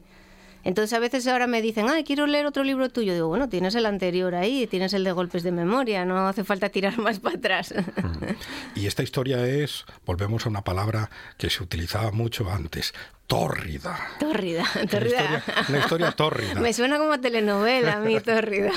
Entonces 0.65 0.93
a 0.93 0.99
veces 0.99 1.27
ahora 1.27 1.45
me 1.45 1.61
dicen, 1.61 1.87
ay, 1.89 2.03
quiero 2.03 2.25
leer 2.25 2.47
otro 2.47 2.63
libro 2.63 2.89
tuyo. 2.89 3.13
Digo, 3.13 3.27
bueno, 3.27 3.47
tienes 3.47 3.75
el 3.75 3.85
anterior 3.85 4.33
ahí, 4.33 4.65
tienes 4.65 4.93
el 4.93 5.03
de 5.03 5.11
golpes 5.11 5.43
de 5.43 5.51
memoria, 5.51 6.05
no 6.05 6.27
hace 6.27 6.43
falta 6.43 6.69
tirar 6.69 6.97
más 6.97 7.19
para 7.19 7.37
atrás. 7.37 7.73
Y 8.73 8.87
esta 8.87 9.03
historia 9.03 9.45
es, 9.47 9.85
volvemos 10.07 10.47
a 10.47 10.49
una 10.49 10.63
palabra 10.63 11.11
que 11.37 11.51
se 11.51 11.61
utilizaba 11.61 12.11
mucho 12.11 12.49
antes, 12.49 12.95
tórrida. 13.27 13.97
tórrida, 14.19 14.63
Una 14.75 14.85
tórrida. 14.87 15.21
historia, 15.23 15.43
una 15.69 15.79
historia 15.79 16.11
tórrida. 16.11 16.53
Me 16.55 16.73
suena 16.73 16.97
como 16.97 17.19
telenovela 17.19 17.93
a 17.93 17.99
mí, 17.99 18.19
tórrida. 18.21 18.71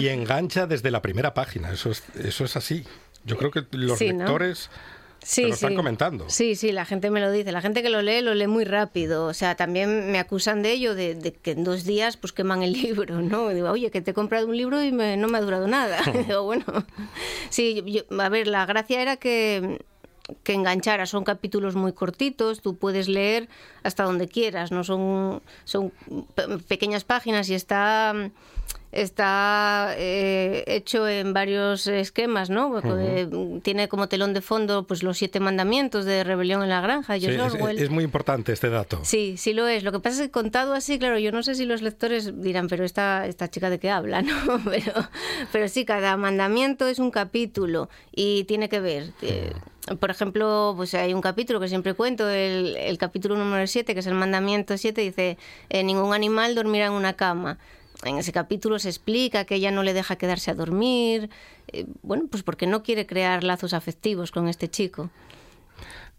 Y 0.00 0.08
engancha 0.08 0.66
desde 0.66 0.90
la 0.90 1.02
primera 1.02 1.34
página, 1.34 1.70
eso 1.72 1.90
es, 1.90 2.02
eso 2.22 2.44
es 2.44 2.56
así. 2.56 2.84
Yo 3.24 3.36
creo 3.36 3.50
que 3.50 3.64
los 3.72 3.98
Sí, 3.98 4.12
¿no? 4.12 4.20
lectores 4.20 4.70
Sí, 5.22 5.42
te 5.42 5.48
lo 5.48 5.54
están 5.54 5.70
sí. 5.72 5.76
comentando. 5.76 6.24
Sí, 6.30 6.54
sí, 6.56 6.72
la 6.72 6.86
gente 6.86 7.10
me 7.10 7.20
lo 7.20 7.30
dice. 7.30 7.52
La 7.52 7.60
gente 7.60 7.82
que 7.82 7.90
lo 7.90 8.00
lee 8.00 8.22
lo 8.22 8.32
lee 8.34 8.46
muy 8.46 8.64
rápido. 8.64 9.26
O 9.26 9.34
sea, 9.34 9.54
también 9.54 10.10
me 10.10 10.18
acusan 10.18 10.62
de 10.62 10.72
ello, 10.72 10.94
de, 10.94 11.14
de 11.14 11.34
que 11.34 11.50
en 11.50 11.62
dos 11.62 11.84
días 11.84 12.16
pues 12.16 12.32
queman 12.32 12.62
el 12.62 12.72
libro, 12.72 13.20
¿no? 13.20 13.50
Digo, 13.50 13.68
oye, 13.70 13.90
que 13.90 14.00
te 14.00 14.12
he 14.12 14.14
comprado 14.14 14.46
un 14.46 14.56
libro 14.56 14.82
y 14.82 14.92
me- 14.92 15.18
no 15.18 15.28
me 15.28 15.36
ha 15.36 15.42
durado 15.42 15.68
nada. 15.68 15.98
Digo, 16.26 16.44
bueno, 16.44 16.64
sí, 17.50 17.82
yo- 17.84 18.18
a 18.18 18.30
ver, 18.30 18.46
la 18.46 18.64
gracia 18.64 19.02
era 19.02 19.16
que 19.18 19.84
que 20.42 20.52
enganchara, 20.54 21.06
son 21.06 21.24
capítulos 21.24 21.74
muy 21.76 21.92
cortitos, 21.92 22.60
tú 22.60 22.76
puedes 22.76 23.08
leer 23.08 23.48
hasta 23.82 24.04
donde 24.04 24.28
quieras, 24.28 24.70
no 24.72 24.84
son 24.84 25.42
son 25.64 25.92
pe- 26.34 26.58
pequeñas 26.68 27.04
páginas 27.04 27.48
y 27.50 27.54
está 27.54 28.14
está 28.92 29.94
eh, 29.96 30.64
hecho 30.66 31.08
en 31.08 31.32
varios 31.32 31.86
esquemas, 31.86 32.50
¿no? 32.50 32.80
Tiene 33.62 33.88
como 33.88 34.08
telón 34.08 34.34
de 34.34 34.40
fondo 34.40 34.86
pues 34.86 35.02
los 35.02 35.16
siete 35.18 35.40
mandamientos 35.40 36.04
de 36.04 36.24
rebelión 36.24 36.62
en 36.62 36.68
la 36.70 36.80
granja, 36.80 37.18
Sí, 37.18 37.26
es, 37.26 37.82
es 37.82 37.90
muy 37.90 38.04
importante 38.04 38.52
este 38.52 38.70
dato. 38.70 39.00
Sí, 39.02 39.36
sí 39.36 39.52
lo 39.52 39.68
es. 39.68 39.84
Lo 39.84 39.92
que 39.92 40.00
pasa 40.00 40.16
es 40.16 40.22
que 40.28 40.30
contado 40.30 40.74
así, 40.74 40.98
claro, 40.98 41.18
yo 41.18 41.32
no 41.32 41.42
sé 41.42 41.54
si 41.54 41.64
los 41.64 41.82
lectores 41.82 42.42
dirán, 42.42 42.68
pero 42.68 42.84
esta, 42.84 43.26
esta 43.26 43.48
chica 43.48 43.70
de 43.70 43.78
qué 43.78 43.90
habla, 43.90 44.22
¿no? 44.22 44.34
Pero, 44.64 44.92
pero 45.52 45.68
sí, 45.68 45.84
cada 45.84 46.16
mandamiento 46.16 46.86
es 46.88 46.98
un 46.98 47.10
capítulo 47.10 47.88
y 48.14 48.44
tiene 48.44 48.68
que 48.68 48.80
ver. 48.80 49.12
eh, 49.22 49.52
por 49.98 50.10
ejemplo, 50.10 50.74
pues 50.76 50.94
hay 50.94 51.14
un 51.14 51.20
capítulo 51.20 51.58
que 51.58 51.66
siempre 51.68 51.94
cuento, 51.94 52.28
el, 52.28 52.76
el 52.76 52.98
capítulo 52.98 53.36
número 53.36 53.66
7, 53.66 53.94
que 53.94 54.00
es 54.00 54.06
el 54.06 54.14
mandamiento 54.14 54.76
7, 54.76 55.00
dice, 55.00 55.38
eh, 55.68 55.82
ningún 55.82 56.12
animal 56.14 56.54
dormirá 56.54 56.86
en 56.86 56.92
una 56.92 57.14
cama. 57.14 57.58
En 58.02 58.16
ese 58.16 58.32
capítulo 58.32 58.78
se 58.78 58.88
explica 58.88 59.44
que 59.44 59.56
ella 59.56 59.70
no 59.70 59.82
le 59.82 59.92
deja 59.92 60.16
quedarse 60.16 60.50
a 60.50 60.54
dormir, 60.54 61.28
eh, 61.68 61.86
bueno, 62.02 62.24
pues 62.30 62.42
porque 62.42 62.66
no 62.66 62.82
quiere 62.82 63.06
crear 63.06 63.44
lazos 63.44 63.74
afectivos 63.74 64.30
con 64.30 64.48
este 64.48 64.68
chico. 64.68 65.10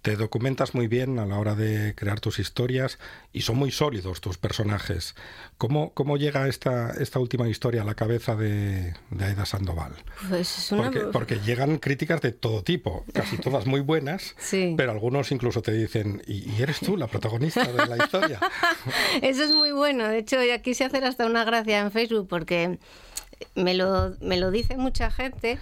Te 0.01 0.15
documentas 0.15 0.73
muy 0.73 0.87
bien 0.87 1.19
a 1.19 1.27
la 1.27 1.37
hora 1.37 1.53
de 1.53 1.93
crear 1.95 2.19
tus 2.19 2.39
historias 2.39 2.97
y 3.33 3.41
son 3.41 3.57
muy 3.57 3.69
sólidos 3.69 4.19
tus 4.19 4.39
personajes. 4.39 5.13
¿Cómo, 5.59 5.93
cómo 5.93 6.17
llega 6.17 6.47
esta, 6.47 6.91
esta 6.99 7.19
última 7.19 7.47
historia 7.47 7.83
a 7.83 7.85
la 7.85 7.93
cabeza 7.93 8.35
de, 8.35 8.95
de 9.11 9.25
Aida 9.25 9.45
Sandoval? 9.45 9.93
Pues 10.27 10.57
es 10.57 10.71
una... 10.71 10.83
Porque, 10.85 10.99
porque 11.11 11.39
llegan 11.41 11.77
críticas 11.77 12.19
de 12.21 12.31
todo 12.31 12.63
tipo, 12.63 13.05
casi 13.13 13.37
todas 13.41 13.67
muy 13.67 13.81
buenas, 13.81 14.33
Sí. 14.39 14.73
pero 14.75 14.91
algunos 14.91 15.31
incluso 15.31 15.61
te 15.61 15.71
dicen, 15.71 16.23
¿y, 16.25 16.49
y 16.51 16.61
eres 16.63 16.79
tú 16.79 16.97
la 16.97 17.05
protagonista 17.05 17.63
de 17.71 17.85
la 17.85 18.03
historia? 18.03 18.39
Eso 19.21 19.43
es 19.43 19.53
muy 19.53 19.71
bueno. 19.71 20.07
De 20.07 20.17
hecho, 20.17 20.43
ya 20.43 20.59
quise 20.63 20.83
hacer 20.83 21.05
hasta 21.05 21.27
una 21.27 21.43
gracia 21.43 21.79
en 21.79 21.91
Facebook 21.91 22.27
porque 22.27 22.79
me 23.53 23.75
lo, 23.75 24.15
me 24.19 24.37
lo 24.37 24.49
dice 24.49 24.77
mucha 24.77 25.11
gente. 25.11 25.59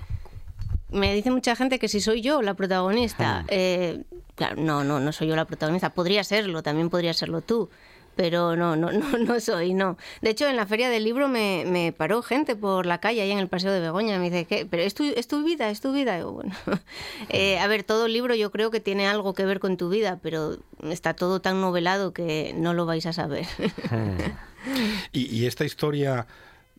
Me 0.91 1.13
dice 1.13 1.31
mucha 1.31 1.55
gente 1.55 1.79
que 1.79 1.88
si 1.88 2.01
soy 2.01 2.22
yo 2.22 2.41
la 2.41 2.55
protagonista. 2.55 3.46
Eh, 3.48 4.03
claro, 4.36 4.55
no, 4.62 4.84
no, 4.84 5.00
no 5.00 5.12
soy 5.12 5.27
yo 5.27 5.36
la 5.36 5.46
protagonista. 5.46 5.91
Podría 5.93 6.24
serlo, 6.24 6.63
también 6.63 6.89
podría 6.89 7.13
serlo 7.13 7.41
tú. 7.41 7.69
Pero 8.15 8.58
no, 8.58 8.75
no, 8.75 8.91
no, 8.91 9.17
no 9.17 9.39
soy, 9.39 9.74
no. 9.74 9.98
De 10.22 10.31
hecho, 10.31 10.48
en 10.48 10.55
la 10.58 10.65
feria 10.65 10.89
del 10.89 11.03
libro 11.05 11.29
me, 11.29 11.63
me 11.65 11.93
paró 11.93 12.22
gente 12.22 12.55
por 12.55 12.86
la 12.86 13.00
calle, 13.00 13.22
ahí 13.22 13.31
en 13.31 13.39
el 13.39 13.48
Paseo 13.48 13.72
de 13.72 13.79
Begoña. 13.79 14.17
Me 14.19 14.29
dice, 14.29 14.46
¿qué? 14.46 14.65
¿Pero 14.65 14.84
es 14.84 14.93
tu, 14.93 15.03
es 15.05 15.27
tu 15.27 15.43
vida? 15.43 15.69
¿Es 15.69 15.79
tu 15.79 15.93
vida? 15.93 16.17
Y 16.17 16.22
yo, 16.22 16.34
bueno, 16.34 16.53
eh, 17.29 17.60
a 17.60 17.67
ver, 17.67 17.84
todo 17.84 18.08
libro 18.08 18.36
yo 18.36 18.51
creo 18.51 18.72
que 18.72 18.79
tiene 18.79 19.08
algo 19.08 19.34
que 19.34 19.46
ver 19.46 19.60
con 19.60 19.77
tu 19.77 19.89
vida, 19.89 20.19
pero 20.22 20.58
está 20.84 21.13
todo 21.13 21.39
tan 21.39 21.62
novelado 21.62 22.12
que 22.12 22.53
no 22.58 22.74
lo 22.74 22.86
vais 22.86 23.05
a 23.05 23.13
saber. 23.13 23.46
Y, 25.13 25.34
y 25.34 25.46
esta 25.46 25.63
historia, 25.63 26.27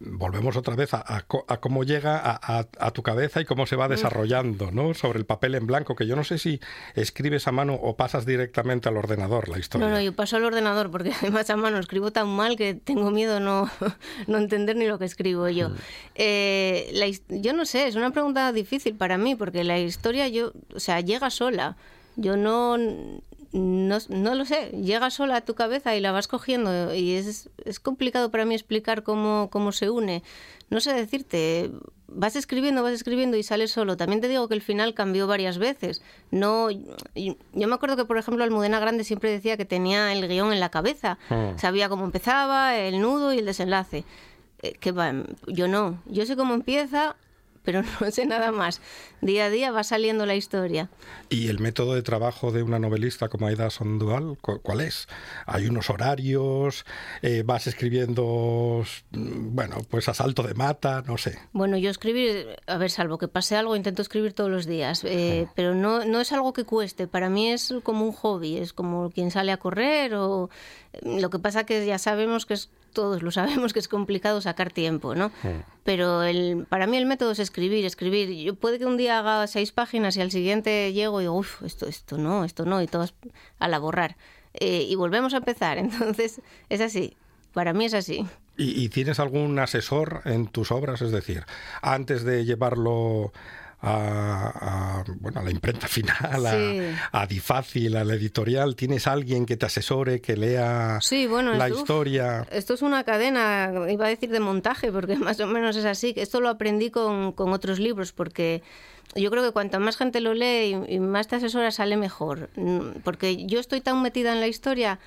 volvemos 0.01 0.57
otra 0.57 0.75
vez 0.77 0.95
a, 0.95 1.05
a 1.07 1.21
co- 1.27 1.45
a 1.47 1.61
cómo 1.61 1.85
llega 1.85 2.19
a, 2.43 2.91
tu 2.93 3.03
cabeza 3.03 3.41
y 3.41 3.45
cómo 3.45 3.67
se 3.67 3.77
va 3.77 3.87
desarrollando, 3.87 4.71
¿no? 4.71 4.95
Sobre 4.95 5.19
el 5.19 5.27
papel 5.27 5.55
en 5.55 5.67
blanco, 5.67 5.95
que 5.95 6.07
yo 6.07 6.17
no 6.17 6.25
sé 6.25 6.39
si 6.39 6.59
escribes 6.95 7.47
a 7.47 7.53
mano 7.53 7.75
o 7.75 7.97
pasas 7.97 8.25
directamente 8.25 8.89
al 8.89 8.97
ordenador 8.97 9.49
la 9.49 9.59
historia. 9.59 9.87
No, 9.87 9.93
no, 9.95 10.01
yo 10.01 10.15
paso 10.15 10.37
al 10.37 10.45
ordenador 10.45 10.91
porque 10.91 11.13
además 11.21 11.51
a 11.51 11.57
mano 11.57 11.79
escribo 11.79 12.11
tan 12.11 12.29
mal 12.29 12.57
que 12.57 12.75
tengo 12.75 13.11
miedo 13.11 13.41
no, 13.41 13.71
no 14.27 14.39
entender 14.39 14.77
ni 14.77 14.87
lo 14.87 14.99
que 14.99 15.05
escribo 15.05 15.49
yo. 15.49 15.71
Eh, 16.15 16.91
la 16.95 17.07
yo 17.39 17.53
no 17.53 17.65
sé, 17.67 17.87
es 17.87 17.95
una 17.95 18.11
pregunta 18.11 18.53
difícil 18.53 18.95
para 18.95 19.19
mí 19.19 19.35
porque 19.35 19.65
la 19.65 19.79
historia 19.79 20.29
yo, 20.29 20.53
o 20.75 20.81
sea, 20.81 21.01
llega 21.01 21.29
sola. 21.31 21.77
Yo 22.17 22.37
no, 22.37 22.77
no, 23.53 23.99
no 24.09 24.35
lo 24.35 24.45
sé, 24.45 24.71
llega 24.71 25.11
sola 25.11 25.37
a 25.37 25.41
tu 25.41 25.55
cabeza 25.55 25.97
y 25.97 26.01
la 26.01 26.13
vas 26.13 26.29
cogiendo 26.29 26.95
y 26.95 27.15
es, 27.15 27.51
es 27.65 27.81
complicado 27.81 28.31
para 28.31 28.45
mí 28.45 28.55
explicar 28.55 29.03
cómo, 29.03 29.49
cómo 29.51 29.73
se 29.73 29.91
une. 29.91 30.23
No 30.71 30.79
sé 30.81 30.93
decirte, 30.93 31.73
vas 32.07 32.37
escribiendo, 32.37 32.83
vas 32.83 32.93
escribiendo 32.93 33.37
y 33.37 33.43
sale 33.43 33.67
solo. 33.67 33.97
También 33.97 34.21
te 34.21 34.29
digo 34.29 34.47
que 34.47 34.55
el 34.55 34.63
final 34.63 34.95
cambió 34.95 35.27
varias 35.27 35.59
veces. 35.59 36.01
No, 36.31 36.71
yo 36.71 37.35
me 37.55 37.75
acuerdo 37.75 37.97
que, 37.97 38.05
por 38.05 38.19
ejemplo, 38.19 38.45
Almudena 38.45 38.79
Grande 38.79 39.03
siempre 39.03 39.31
decía 39.31 39.57
que 39.57 39.65
tenía 39.65 40.13
el 40.13 40.29
guion 40.29 40.53
en 40.53 40.61
la 40.61 40.71
cabeza. 40.71 41.19
Sabía 41.57 41.89
cómo 41.89 42.05
empezaba, 42.05 42.77
el 42.77 43.01
nudo 43.01 43.33
y 43.33 43.39
el 43.39 43.47
desenlace. 43.47 44.05
Eh, 44.63 44.75
que 44.79 44.93
va, 44.93 45.13
yo 45.49 45.67
no. 45.69 46.03
Yo 46.07 46.27
sé 46.27 46.37
cómo 46.37 46.55
empieza, 46.55 47.17
pero 47.71 47.83
no 48.01 48.11
sé 48.11 48.27
nada 48.27 48.51
más. 48.51 48.81
Día 49.21 49.45
a 49.45 49.51
día 49.51 49.71
va 49.71 49.85
saliendo 49.85 50.27
la 50.27 50.35
historia. 50.35 50.89
¿Y 51.29 51.49
el 51.49 51.61
método 51.61 51.95
de 51.95 52.03
trabajo 52.03 52.51
de 52.51 52.63
una 52.65 52.79
novelista 52.81 53.29
como 53.29 53.47
Aida 53.47 53.71
Sandoval, 53.71 54.37
cu- 54.41 54.61
cuál 54.61 54.81
es? 54.81 55.07
¿Hay 55.47 55.67
unos 55.67 55.89
horarios? 55.91 56.85
Eh, 57.23 57.43
¿Vas 57.47 57.67
escribiendo, 57.69 58.83
mm, 59.13 59.55
bueno, 59.55 59.77
pues 59.89 60.09
a 60.09 60.15
salto 60.15 60.43
de 60.43 60.55
mata? 60.55 61.03
No 61.07 61.17
sé. 61.17 61.39
Bueno, 61.53 61.77
yo 61.77 61.91
escribir, 61.91 62.57
a 62.67 62.77
ver, 62.77 62.91
salvo 62.91 63.19
que 63.19 63.29
pase 63.29 63.55
algo, 63.57 63.77
intento 63.77 64.03
escribir 64.03 64.33
todos 64.33 64.51
los 64.51 64.67
días, 64.67 65.05
eh, 65.05 65.47
pero 65.55 65.75
no, 65.75 66.05
no 66.05 66.21
es 66.21 66.33
algo 66.33 66.53
que 66.53 66.65
cueste, 66.65 67.07
para 67.07 67.29
mí 67.31 67.51
es 67.51 67.73
como 67.85 68.05
un 68.05 68.13
hobby, 68.13 68.57
es 68.57 68.73
como 68.73 69.11
quien 69.11 69.31
sale 69.31 69.53
a 69.53 69.59
correr 69.59 70.15
o 70.15 70.51
lo 71.03 71.31
que 71.31 71.39
pasa 71.39 71.65
que 71.65 71.87
ya 71.87 71.99
sabemos 71.99 72.47
que 72.47 72.55
es, 72.55 72.69
todos 72.93 73.23
lo 73.23 73.31
sabemos 73.31 73.73
que 73.73 73.79
es 73.79 73.89
complicado 73.89 74.41
sacar 74.41 74.73
tiempo, 74.73 75.15
¿no? 75.15 75.31
Pero 75.85 76.23
el, 76.23 76.67
para 76.69 76.87
mí 76.87 76.97
el 76.97 77.07
método 77.07 77.33
es 77.33 77.39
escribir, 77.39 77.85
escribir. 77.85 78.31
Yo 78.45 78.55
puede 78.55 78.79
que 78.79 78.87
un 78.87 78.97
día 78.97 79.19
haga 79.19 79.47
seis 79.47 79.73
páginas 79.73 80.17
y 80.17 80.21
al 80.21 80.31
siguiente 80.31 80.93
llego 80.93 81.21
y 81.21 81.25
digo, 81.25 81.35
uff, 81.35 81.63
esto, 81.63 81.87
esto 81.87 82.19
no, 82.19 82.45
esto 82.45 82.65
no, 82.65 82.83
y 82.83 82.87
todas 82.87 83.15
a 83.59 83.69
la 83.69 83.79
borrar. 83.79 84.17
Eh, 84.55 84.87
y 84.89 84.95
volvemos 84.97 85.35
a 85.35 85.39
empezar, 85.39 85.79
entonces 85.79 86.41
es 86.69 86.81
así, 86.81 87.17
para 87.53 87.73
mí 87.73 87.87
es 87.87 87.95
así. 87.95 88.27
¿Y, 88.57 88.85
y 88.85 88.89
tienes 88.89 89.21
algún 89.21 89.59
asesor 89.59 90.23
en 90.25 90.47
tus 90.49 90.71
obras? 90.71 91.01
Es 91.03 91.13
decir, 91.13 91.45
antes 91.83 92.25
de 92.25 92.45
llevarlo 92.45 93.33
a, 93.83 95.01
a, 95.01 95.05
bueno, 95.21 95.41
a 95.41 95.43
la 95.43 95.51
imprenta 95.51 95.89
final, 95.89 96.47
a- 96.47 96.51
Sí. 96.53 96.81
a, 97.13 97.27
Difácil, 97.27 97.97
a 97.97 98.05
la 98.05 98.15
editorial, 98.15 98.77
¿tienes 98.77 99.07
alguien 99.07 99.47
que 99.47 99.57
te 99.57 99.67
asesore, 99.67 100.21
que 100.21 100.37
lea 100.37 100.99
Sí, 101.01 101.27
bueno, 101.27 101.55
la 101.55 101.67
esto- 101.69 101.79
historia? 101.81 102.47
Esto 102.51 102.75
es 102.75 102.83
una 102.83 103.05
cadena, 103.05 103.73
iba 103.89 104.07
a 104.07 104.09
decir 104.09 104.31
de 104.31 104.41
montaje, 104.41 104.93
porque 104.93 105.17
más 105.17 105.41
o 105.41 105.47
menos 105.47 105.77
es 105.77 105.85
así. 105.85 106.13
Esto 106.17 106.41
lo 106.41 106.49
aprendí 106.49 106.91
con, 106.91 107.33
con 107.33 107.53
otros 107.53 107.79
libros, 107.79 108.13
porque 108.13 108.63
yo 109.17 109.31
creo 109.31 109.43
que 109.43 109.51
cuanta 109.53 109.79
más 109.79 109.97
gente 109.97 110.21
lo 110.21 110.35
lee 110.35 110.77
y, 110.89 110.95
y 110.97 111.01
más 111.01 111.27
te 111.29 111.37
asesora, 111.37 111.71
sale 111.71 111.97
mejor. 111.97 112.51
Mm, 112.57 113.01
Porque 113.03 113.47
yo 113.47 113.59
estoy 113.61 113.81
tan 113.81 114.03
metida 114.03 114.33
en 114.33 114.41
la 114.41 114.47
historia 114.47 114.99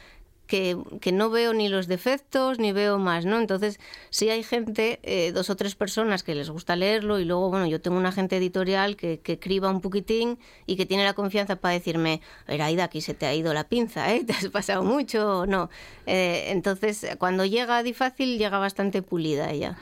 que, 0.54 1.12
no 1.12 1.32
veo 1.32 1.52
ni 1.52 1.68
los 1.68 1.88
defectos 1.88 2.60
ni 2.60 2.72
veo 2.72 3.00
más, 3.00 3.26
¿no? 3.26 3.40
Entonces, 3.40 3.80
sí 4.12 4.30
hay 4.30 4.44
gente, 4.44 5.00
eh, 5.02 5.32
dos 5.32 5.50
o 5.50 5.56
tres 5.56 5.74
personas 5.74 6.22
que 6.22 6.36
les 6.36 6.52
gusta 6.52 6.76
leerlo 6.76 7.20
y 7.20 7.26
luego, 7.26 7.50
bueno, 7.50 7.66
yo 7.66 7.82
tengo 7.82 7.98
un 7.98 8.06
agente 8.06 8.38
editorial 8.38 8.96
que, 8.96 9.20
que 9.20 9.40
criba 9.40 9.72
un 9.72 9.82
poquitín 9.82 10.38
y 10.68 10.76
que 10.76 10.86
tiene 10.86 11.06
la 11.06 11.14
confianza 11.14 11.56
para 11.56 11.74
decirme, 11.74 12.22
Aida, 12.46 12.84
aquí 12.84 13.02
se 13.02 13.16
te 13.16 13.26
ha 13.26 13.34
ido 13.34 13.52
la 13.52 13.64
pinza, 13.64 14.14
¿eh? 14.14 14.24
¿Te 14.28 14.34
has 14.34 14.48
pasado 14.50 14.84
mucho 14.84 15.40
o 15.40 15.46
no? 15.48 15.72
Eh, 16.06 16.46
entonces, 16.50 17.08
cuando 17.18 17.46
llega 17.46 17.78
a 17.78 17.84
Difácil, 17.84 18.38
llega 18.38 18.60
bastante 18.60 19.02
pulida 19.02 19.50
ella. 19.50 19.80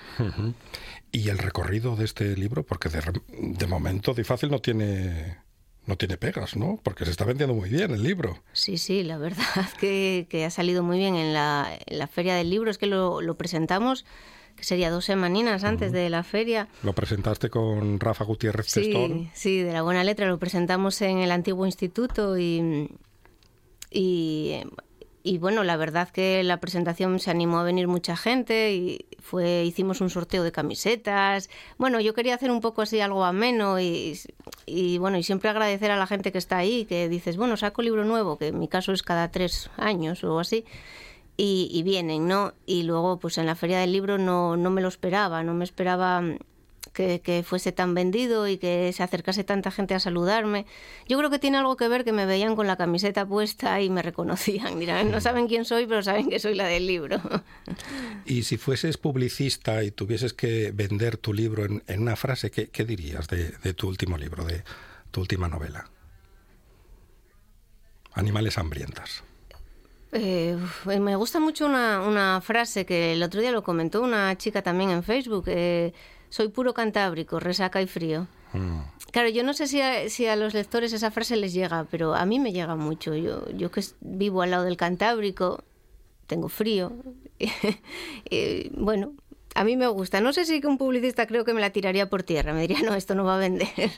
Y 1.12 1.28
el 1.28 1.38
recorrido 1.38 1.98
de 1.98 2.06
este 2.06 2.38
libro, 2.38 2.64
porque 2.64 2.88
de, 2.88 3.02
de 3.28 3.68
momento 3.68 4.14
Difácil 4.14 4.50
no 4.50 4.60
tiene, 4.60 5.36
no 5.86 5.98
tiene 5.98 6.18
pegas, 6.18 6.56
¿no? 6.56 6.80
Porque 6.84 7.06
se 7.06 7.12
está 7.12 7.26
vendiendo 7.26 7.54
muy 7.54 7.70
bien 7.70 7.92
el 7.92 8.04
libro. 8.04 8.44
Sí, 8.54 8.78
sí, 8.78 9.04
la 9.04 9.18
verdad 9.18 9.44
que, 9.80 10.28
que 10.30 10.46
ha 10.46 10.50
salido 10.50 10.84
muy 10.84 10.98
bien 10.98 11.16
en 11.16 11.34
la, 11.34 11.68
en 11.86 11.98
la 11.98 12.08
Feria 12.08 12.36
del 12.36 12.50
Libro. 12.50 12.70
Es 12.70 12.78
que 12.78 12.86
lo, 12.86 13.22
lo 13.22 13.36
presentamos, 13.36 14.06
que 14.56 14.64
sería 14.64 14.92
dos 14.92 15.06
semaninas 15.06 15.64
antes 15.64 15.92
de 15.92 16.10
la 16.10 16.24
feria. 16.24 16.68
Lo 16.84 16.94
presentaste 16.94 17.50
con 17.50 18.00
Rafa 18.00 18.24
Gutiérrez 18.26 18.72
Testón. 18.72 19.12
Sí, 19.12 19.30
sí, 19.34 19.62
de 19.62 19.74
la 19.74 19.82
buena 19.82 20.04
letra. 20.04 20.28
Lo 20.28 20.38
presentamos 20.38 21.02
en 21.02 21.18
el 21.18 21.32
antiguo 21.32 21.66
instituto 21.66 22.38
y, 22.38 22.90
y, 23.90 24.62
y, 25.24 25.38
bueno, 25.38 25.64
la 25.64 25.78
verdad 25.78 26.10
que 26.10 26.44
la 26.44 26.60
presentación 26.60 27.20
se 27.20 27.32
animó 27.32 27.60
a 27.60 27.64
venir 27.64 27.88
mucha 27.88 28.16
gente 28.16 28.74
y 28.74 29.06
fue 29.20 29.64
hicimos 29.64 30.02
un 30.02 30.10
sorteo 30.10 30.44
de 30.44 30.52
camisetas. 30.52 31.50
Bueno, 31.78 32.00
yo 32.00 32.14
quería 32.14 32.36
hacer 32.36 32.52
un 32.52 32.62
poco 32.62 32.82
así 32.82 33.00
algo 33.00 33.24
ameno 33.24 33.80
y, 33.80 34.20
y 34.66 34.98
bueno, 34.98 35.18
y 35.18 35.24
siempre 35.24 35.50
agradecer 35.50 35.92
a 35.92 35.98
la 35.98 36.08
gente 36.08 36.32
que 36.32 36.38
está 36.38 36.58
ahí, 36.58 36.86
que 36.86 37.10
dices, 37.10 37.38
bueno, 37.38 37.58
saco 37.58 37.82
libro 37.82 38.04
nuevo, 38.06 38.38
que 38.38 38.48
en 38.48 38.60
mi 38.60 38.68
caso 38.68 38.92
es 38.94 39.04
cada 39.04 39.32
tres 39.32 39.70
años 39.78 40.24
o 40.24 40.40
así. 40.40 40.66
Y, 41.38 41.70
y 41.72 41.82
vienen, 41.84 42.28
¿no? 42.28 42.54
Y 42.66 42.84
luego, 42.84 43.18
pues 43.18 43.38
en 43.38 43.46
la 43.46 43.56
feria 43.56 43.80
del 43.80 43.92
libro 43.94 44.18
no, 44.18 44.58
no 44.58 44.70
me 44.70 44.82
lo 44.82 44.90
esperaba, 44.90 45.44
no 45.44 45.54
me 45.54 45.64
esperaba 45.64 46.22
que, 46.94 47.22
que 47.22 47.44
fuese 47.44 47.72
tan 47.72 47.94
vendido 47.94 48.48
y 48.48 48.58
que 48.58 48.92
se 48.94 49.04
acercase 49.04 49.44
tanta 49.44 49.72
gente 49.72 49.94
a 49.94 50.00
saludarme. 50.00 50.66
Yo 51.08 51.18
creo 51.18 51.30
que 51.30 51.40
tiene 51.40 51.58
algo 51.58 51.78
que 51.78 51.88
ver 51.88 52.04
que 52.04 52.12
me 52.12 52.26
veían 52.26 52.56
con 52.56 52.68
la 52.68 52.76
camiseta 52.76 53.26
puesta 53.26 53.82
y 53.82 53.90
me 53.90 54.02
reconocían. 54.02 54.80
Dirán, 54.80 55.12
no 55.12 55.22
saben 55.22 55.48
quién 55.48 55.66
soy, 55.66 55.88
pero 55.88 56.04
saben 56.04 56.30
que 56.30 56.40
soy 56.40 56.56
la 56.56 56.68
del 56.68 56.88
libro. 56.88 57.22
Y 58.26 58.44
si 58.44 58.58
fueses 58.58 58.98
publicista 58.98 59.84
y 59.84 59.92
tuvieses 59.92 60.34
que 60.34 60.72
vender 60.72 61.18
tu 61.18 61.34
libro 61.34 61.66
en, 61.66 61.84
en 61.88 62.02
una 62.02 62.16
frase, 62.16 62.52
¿qué, 62.52 62.68
qué 62.70 62.86
dirías 62.86 63.28
de, 63.28 63.50
de 63.64 63.74
tu 63.74 63.88
último 63.88 64.18
libro, 64.18 64.44
de 64.44 64.64
tu 65.12 65.22
última 65.22 65.48
novela? 65.48 65.90
Animales 68.14 68.58
hambrientas. 68.58 69.24
Eh, 70.14 70.58
me 71.00 71.16
gusta 71.16 71.40
mucho 71.40 71.66
una, 71.66 72.02
una 72.02 72.42
frase 72.42 72.86
que 72.86 73.14
el 73.14 73.24
otro 73.24 73.40
día 73.40 73.54
lo 73.54 73.64
comentó 73.64 74.02
una 74.02 74.38
chica 74.38 74.62
también 74.62 74.90
en 74.90 75.04
Facebook. 75.04 75.46
eh, 75.48 75.94
soy 76.32 76.48
puro 76.48 76.74
cantábrico, 76.74 77.40
resaca 77.40 77.80
y 77.84 77.86
frío. 77.88 78.26
Mm. 78.54 78.80
Claro, 79.12 79.30
yo 79.30 79.44
no 79.44 79.54
sé 79.54 79.68
si 79.68 79.82
a, 79.82 80.10
si 80.10 80.26
a 80.26 80.36
los 80.36 80.54
lectores 80.56 80.92
esa 80.94 81.12
frase 81.12 81.36
les 81.36 81.54
llega, 81.54 81.86
pero 81.92 82.16
a 82.16 82.26
mí 82.26 82.40
me 82.40 82.52
llega 82.52 82.76
mucho. 82.76 83.14
Yo, 83.16 83.48
yo 83.52 83.70
que 83.70 83.84
vivo 84.00 84.42
al 84.42 84.50
lado 84.52 84.64
del 84.64 84.78
Cantábrico, 84.78 85.64
tengo 86.28 86.50
frío. 86.50 86.94
y, 88.30 88.70
bueno, 88.74 89.14
a 89.56 89.64
mí 89.66 89.76
me 89.76 89.88
gusta. 89.88 90.22
No 90.22 90.32
sé 90.32 90.46
si 90.46 90.62
un 90.66 90.78
publicista 90.78 91.28
creo 91.28 91.44
que 91.44 91.54
me 91.54 91.60
la 91.62 91.72
tiraría 91.72 92.10
por 92.10 92.24
tierra. 92.24 92.54
Me 92.54 92.62
diría, 92.62 92.82
no, 92.84 92.96
esto 92.96 93.16
no 93.16 93.26
va 93.26 93.36
a 93.36 93.40
vender. 93.40 93.68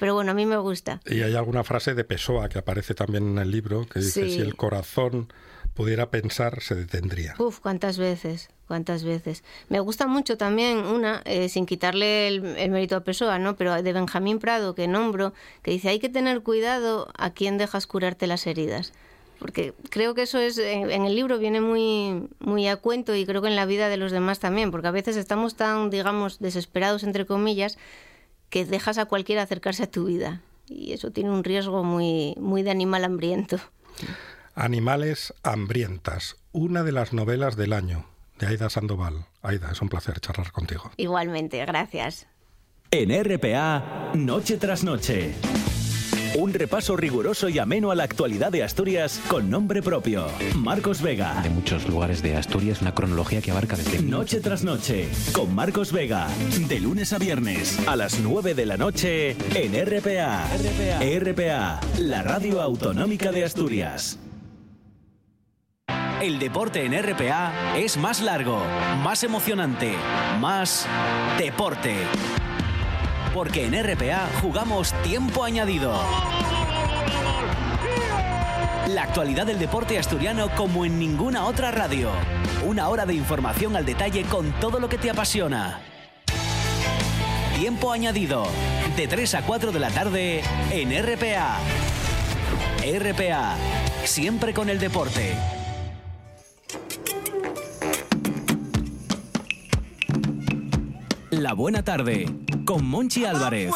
Pero 0.00 0.14
bueno, 0.14 0.32
a 0.32 0.34
mí 0.34 0.46
me 0.46 0.56
gusta. 0.58 1.00
Y 1.06 1.22
hay 1.22 1.34
alguna 1.34 1.62
frase 1.64 1.94
de 1.94 2.02
Pessoa 2.04 2.48
que 2.48 2.58
aparece 2.58 2.94
también 2.94 3.28
en 3.28 3.38
el 3.38 3.50
libro 3.50 3.86
que 3.86 4.00
dice, 4.00 4.24
Sí. 4.24 4.30
si 4.34 4.40
el 4.40 4.56
corazón 4.56 5.32
pudiera 5.76 6.10
pensar, 6.10 6.62
se 6.62 6.74
detendría. 6.74 7.34
Uf, 7.38 7.60
cuántas 7.60 7.98
veces, 7.98 8.48
cuántas 8.66 9.04
veces. 9.04 9.44
Me 9.68 9.78
gusta 9.78 10.08
mucho 10.08 10.36
también 10.36 10.78
una, 10.78 11.22
eh, 11.24 11.48
sin 11.48 11.66
quitarle 11.66 12.26
el, 12.26 12.44
el 12.56 12.70
mérito 12.70 12.96
a 12.96 13.04
Pessoa, 13.04 13.38
¿no? 13.38 13.54
Pero 13.56 13.80
de 13.80 13.92
Benjamín 13.92 14.40
Prado, 14.40 14.74
que 14.74 14.88
nombro, 14.88 15.34
que 15.62 15.70
dice, 15.70 15.90
hay 15.90 16.00
que 16.00 16.08
tener 16.08 16.42
cuidado 16.42 17.08
a 17.16 17.30
quién 17.30 17.58
dejas 17.58 17.86
curarte 17.86 18.26
las 18.26 18.46
heridas. 18.46 18.92
Porque 19.38 19.74
creo 19.90 20.14
que 20.14 20.22
eso 20.22 20.38
es, 20.38 20.56
en, 20.56 20.90
en 20.90 21.04
el 21.04 21.14
libro 21.14 21.38
viene 21.38 21.60
muy, 21.60 22.26
muy 22.40 22.66
a 22.68 22.76
cuento 22.76 23.14
y 23.14 23.26
creo 23.26 23.42
que 23.42 23.48
en 23.48 23.56
la 23.56 23.66
vida 23.66 23.90
de 23.90 23.98
los 23.98 24.10
demás 24.10 24.40
también, 24.40 24.70
porque 24.70 24.88
a 24.88 24.92
veces 24.92 25.16
estamos 25.16 25.56
tan, 25.56 25.90
digamos, 25.90 26.38
desesperados, 26.38 27.02
entre 27.02 27.26
comillas, 27.26 27.76
que 28.48 28.64
dejas 28.64 28.96
a 28.96 29.04
cualquiera 29.04 29.42
acercarse 29.42 29.82
a 29.82 29.90
tu 29.90 30.06
vida. 30.06 30.40
Y 30.68 30.92
eso 30.94 31.10
tiene 31.10 31.30
un 31.30 31.44
riesgo 31.44 31.84
muy, 31.84 32.34
muy 32.38 32.62
de 32.62 32.70
animal 32.70 33.04
hambriento. 33.04 33.60
Animales 34.58 35.34
hambrientas, 35.42 36.36
una 36.50 36.82
de 36.82 36.90
las 36.90 37.12
novelas 37.12 37.56
del 37.56 37.74
año, 37.74 38.06
de 38.38 38.46
Aida 38.46 38.70
Sandoval. 38.70 39.26
Aida, 39.42 39.70
es 39.70 39.82
un 39.82 39.90
placer 39.90 40.18
charlar 40.18 40.50
contigo. 40.50 40.90
Igualmente, 40.96 41.58
gracias. 41.66 42.26
En 42.90 43.10
RPA, 43.22 44.12
noche 44.14 44.56
tras 44.56 44.82
noche. 44.82 45.34
Un 46.38 46.54
repaso 46.54 46.96
riguroso 46.96 47.50
y 47.50 47.58
ameno 47.58 47.90
a 47.90 47.94
la 47.94 48.04
actualidad 48.04 48.50
de 48.50 48.62
Asturias 48.62 49.20
con 49.28 49.50
nombre 49.50 49.82
propio. 49.82 50.26
Marcos 50.56 51.02
Vega. 51.02 51.42
de 51.42 51.50
muchos 51.50 51.86
lugares 51.86 52.22
de 52.22 52.36
Asturias, 52.36 52.80
una 52.80 52.94
cronología 52.94 53.42
que 53.42 53.50
abarca 53.50 53.76
desde 53.76 54.00
Noche 54.00 54.40
tras 54.40 54.64
noche, 54.64 55.10
con 55.32 55.54
Marcos 55.54 55.92
Vega, 55.92 56.28
de 56.66 56.80
lunes 56.80 57.12
a 57.12 57.18
viernes, 57.18 57.78
a 57.86 57.94
las 57.94 58.20
9 58.20 58.54
de 58.54 58.64
la 58.64 58.78
noche, 58.78 59.36
en 59.54 59.74
RPA. 59.74 60.46
RPA, 61.02 61.80
la 61.98 62.22
radio 62.22 62.62
autonómica 62.62 63.32
de 63.32 63.44
Asturias. 63.44 64.18
El 66.26 66.40
deporte 66.40 66.84
en 66.84 66.92
RPA 66.92 67.76
es 67.76 67.96
más 67.96 68.20
largo, 68.20 68.60
más 69.04 69.22
emocionante, 69.22 69.94
más 70.40 70.84
deporte. 71.38 71.94
Porque 73.32 73.64
en 73.64 73.74
RPA 73.80 74.28
jugamos 74.42 74.92
tiempo 75.04 75.44
añadido. 75.44 75.94
La 78.88 79.04
actualidad 79.04 79.46
del 79.46 79.60
deporte 79.60 80.00
asturiano 80.00 80.48
como 80.56 80.84
en 80.84 80.98
ninguna 80.98 81.44
otra 81.44 81.70
radio. 81.70 82.10
Una 82.64 82.88
hora 82.88 83.06
de 83.06 83.14
información 83.14 83.76
al 83.76 83.86
detalle 83.86 84.24
con 84.24 84.50
todo 84.54 84.80
lo 84.80 84.88
que 84.88 84.98
te 84.98 85.10
apasiona. 85.10 85.78
Tiempo 87.56 87.92
añadido. 87.92 88.48
De 88.96 89.06
3 89.06 89.32
a 89.36 89.42
4 89.42 89.70
de 89.70 89.78
la 89.78 89.90
tarde 89.90 90.42
en 90.72 90.90
RPA. 90.90 91.58
RPA. 92.82 93.54
Siempre 94.04 94.52
con 94.52 94.68
el 94.68 94.80
deporte. 94.80 95.55
La 101.46 101.52
buena 101.54 101.80
tarde 101.80 102.26
con 102.64 102.84
Monchi 102.84 103.24
¡Ah, 103.24 103.30
Álvarez. 103.30 103.70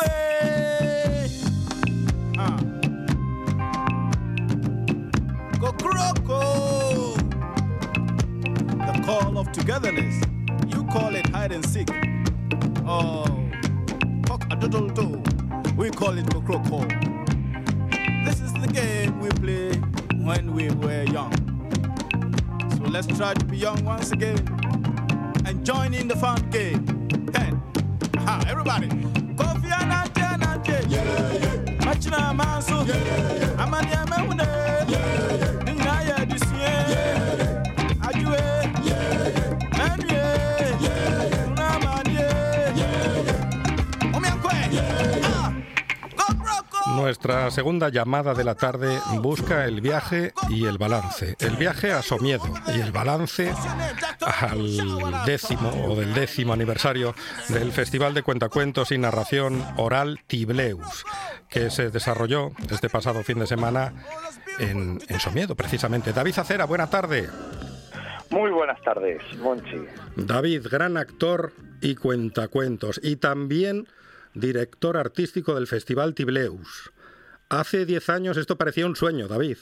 Kokroko! 5.61 7.15
Ah. 8.81 8.93
The 8.93 9.03
call 9.07 9.39
of 9.39 9.53
togetherness. 9.53 10.21
You 10.67 10.85
call 10.87 11.15
it 11.15 11.29
hide 11.29 11.53
and 11.53 11.65
seek. 11.65 11.89
Oh, 12.89 13.25
cock 14.27 14.45
a 14.51 14.57
doodle 14.57 14.89
doo. 14.89 15.23
We 15.77 15.91
call 15.91 16.19
it 16.19 16.27
Kokroko. 16.27 16.89
This 18.25 18.41
is 18.41 18.53
the 18.55 18.67
game 18.67 19.21
we 19.21 19.29
play 19.29 19.79
when 20.25 20.55
we 20.55 20.71
were 20.71 21.05
young. 21.05 21.33
So 22.77 22.83
let's 22.91 23.07
try 23.07 23.33
to 23.33 23.45
be 23.45 23.59
young 23.59 23.85
once 23.85 24.11
again 24.11 24.45
and 25.47 25.65
join 25.65 25.95
in 25.95 26.09
the 26.09 26.17
fun 26.17 26.51
game. 26.51 26.97
Hey, 27.33 27.53
aha, 28.31 28.45
everybody. 28.49 28.89
Kofi 29.39 29.69
Anante 29.81 30.23
Anante. 30.33 30.77
Yeah, 30.89 31.33
yeah. 31.33 31.85
Machina 31.85 32.33
Manso. 32.35 32.85
Yeah, 32.85 32.95
yeah. 32.97 33.63
Amani 33.63 33.93
Amahune. 34.03 34.47
Yeah, 34.89 35.37
yeah. 35.37 35.60
Nuestra 46.95 47.51
segunda 47.51 47.89
llamada 47.89 48.35
de 48.35 48.45
la 48.45 48.55
tarde 48.55 48.99
busca 49.21 49.65
el 49.65 49.81
viaje 49.81 50.33
y 50.49 50.67
el 50.67 50.79
balance. 50.79 51.37
El 51.39 51.57
viaje 51.57 51.93
a 51.93 52.03
Somiedo 52.03 52.53
y 52.75 52.81
el 52.81 52.93
balance 52.93 53.53
al 54.21 55.25
décimo 55.25 55.71
o 55.87 55.97
del 55.97 56.13
décimo 56.15 56.53
aniversario 56.53 57.15
del 57.49 57.73
Festival 57.73 58.15
de 58.15 58.23
Cuentacuentos 58.23 58.93
y 58.93 58.99
Narración 58.99 59.65
Oral 59.77 60.21
Tibleus, 60.27 61.05
que 61.49 61.71
se 61.71 61.91
desarrolló 61.91 62.51
este 62.71 62.89
pasado 62.89 63.23
fin 63.23 63.39
de 63.39 63.47
semana 63.47 63.95
en, 64.59 65.01
en 65.09 65.21
Somiedo, 65.21 65.55
precisamente. 65.55 66.13
David 66.13 66.39
Acera, 66.39 66.65
buena 66.65 66.89
tarde. 66.89 67.29
Muy 68.31 68.51
buenas 68.51 68.81
tardes, 68.83 69.23
Monchi. 69.39 69.87
David, 70.17 70.67
gran 70.71 70.97
actor 70.97 71.53
y 71.81 71.95
cuentacuentos, 71.95 73.01
y 73.03 73.17
también 73.17 73.89
director 74.35 74.97
artístico 74.97 75.55
del 75.55 75.67
Festival 75.67 76.15
Tibleus. 76.15 76.93
Hace 77.49 77.85
10 77.85 78.09
años 78.11 78.37
esto 78.37 78.57
parecía 78.57 78.87
un 78.87 78.97
sueño, 78.97 79.27
David. 79.27 79.59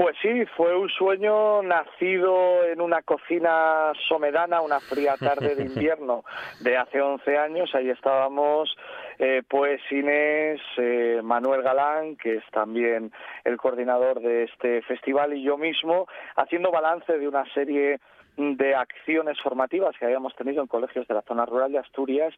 Pues 0.00 0.16
sí, 0.22 0.46
fue 0.56 0.74
un 0.74 0.88
sueño 0.88 1.62
nacido 1.62 2.64
en 2.64 2.80
una 2.80 3.02
cocina 3.02 3.92
somedana, 4.08 4.62
una 4.62 4.80
fría 4.80 5.16
tarde 5.18 5.54
de 5.54 5.64
invierno 5.64 6.24
de 6.60 6.78
hace 6.78 7.02
11 7.02 7.36
años. 7.36 7.74
Ahí 7.74 7.90
estábamos, 7.90 8.74
eh, 9.18 9.42
pues 9.46 9.82
Inés, 9.90 10.58
eh, 10.78 11.20
Manuel 11.22 11.60
Galán, 11.60 12.16
que 12.16 12.36
es 12.36 12.44
también 12.50 13.12
el 13.44 13.58
coordinador 13.58 14.20
de 14.20 14.44
este 14.44 14.80
festival, 14.80 15.34
y 15.34 15.42
yo 15.42 15.58
mismo, 15.58 16.06
haciendo 16.34 16.70
balance 16.70 17.18
de 17.18 17.28
una 17.28 17.44
serie 17.52 18.00
de 18.36 18.74
acciones 18.74 19.40
formativas 19.40 19.96
que 19.98 20.04
habíamos 20.04 20.34
tenido 20.34 20.62
en 20.62 20.68
colegios 20.68 21.06
de 21.06 21.14
la 21.14 21.22
zona 21.22 21.46
rural 21.46 21.72
de 21.72 21.78
Asturias 21.78 22.34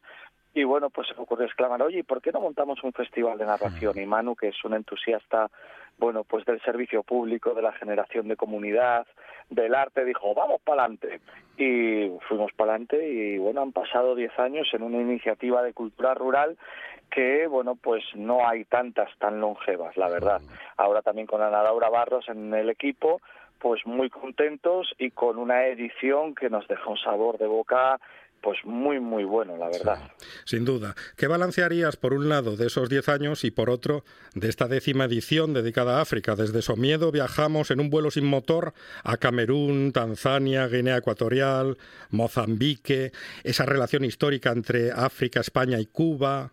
y 0.55 0.63
bueno, 0.65 0.91
pues 0.91 1.07
se 1.07 1.15
me 1.15 1.21
ocurrió 1.21 1.47
exclamar, 1.47 1.81
oye, 1.81 2.03
¿por 2.03 2.21
qué 2.21 2.31
no 2.31 2.39
montamos 2.39 2.83
un 2.83 2.93
festival 2.93 3.39
de 3.39 3.45
narración? 3.45 3.97
Y 3.97 4.05
Manu, 4.05 4.35
que 4.35 4.49
es 4.49 4.63
un 4.63 4.75
entusiasta, 4.75 5.49
bueno, 5.97 6.23
pues 6.23 6.45
del 6.45 6.61
servicio 6.61 7.01
público, 7.01 7.55
de 7.55 7.63
la 7.63 7.71
generación 7.73 8.27
de 8.27 8.35
comunidad, 8.35 9.07
del 9.49 9.73
arte, 9.73 10.05
dijo, 10.05 10.35
vamos 10.35 10.61
para 10.61 10.83
adelante. 10.83 11.21
Y 11.57 12.11
fuimos 12.27 12.51
para 12.53 12.73
adelante 12.73 13.09
y 13.09 13.39
bueno, 13.39 13.61
han 13.61 13.71
pasado 13.71 14.13
10 14.13 14.37
años 14.39 14.67
en 14.73 14.83
una 14.83 15.01
iniciativa 15.01 15.63
de 15.63 15.73
cultura 15.73 16.13
rural 16.13 16.55
que, 17.09 17.47
bueno, 17.47 17.75
pues 17.75 18.03
no 18.15 18.47
hay 18.47 18.65
tantas 18.65 19.09
tan 19.17 19.39
longevas, 19.39 19.97
la 19.97 20.09
verdad. 20.09 20.41
Ahora 20.77 21.01
también 21.01 21.27
con 21.27 21.41
Ana 21.41 21.63
Laura 21.63 21.89
Barros 21.89 22.27
en 22.29 22.53
el 22.53 22.69
equipo, 22.69 23.21
pues 23.63 23.85
muy 23.85 24.09
contentos 24.09 24.93
y 24.99 25.11
con 25.11 25.37
una 25.37 25.67
edición 25.67 26.35
que 26.35 26.49
nos 26.49 26.67
deja 26.67 26.85
un 26.89 26.97
sabor 26.97 27.37
de 27.37 27.47
boca 27.47 27.97
pues 28.41 28.57
muy, 28.65 28.99
muy 28.99 29.23
bueno, 29.23 29.55
la 29.55 29.67
verdad. 29.67 30.11
sin 30.43 30.65
duda. 30.65 30.95
¿Qué 31.15 31.27
balancearías, 31.27 31.95
por 31.95 32.13
un 32.13 32.27
lado, 32.27 32.57
de 32.57 32.67
esos 32.67 32.89
10 32.89 33.07
años 33.07 33.45
y, 33.45 33.51
por 33.51 33.69
otro, 33.69 34.03
de 34.35 34.49
esta 34.49 34.67
décima 34.67 35.05
edición 35.05 35.53
dedicada 35.53 35.97
a 35.97 36.01
África? 36.01 36.35
Desde 36.35 36.61
Somiedo 36.61 37.09
viajamos 37.09 37.71
en 37.71 37.79
un 37.79 37.89
vuelo 37.89 38.11
sin 38.11 38.25
motor 38.25 38.73
a 39.05 39.15
Camerún, 39.15 39.93
Tanzania, 39.93 40.67
Guinea 40.67 40.97
Ecuatorial, 40.97 41.77
Mozambique, 42.09 43.13
esa 43.45 43.65
relación 43.65 44.03
histórica 44.03 44.51
entre 44.51 44.91
África, 44.91 45.39
España 45.39 45.79
y 45.79 45.85
Cuba. 45.85 46.51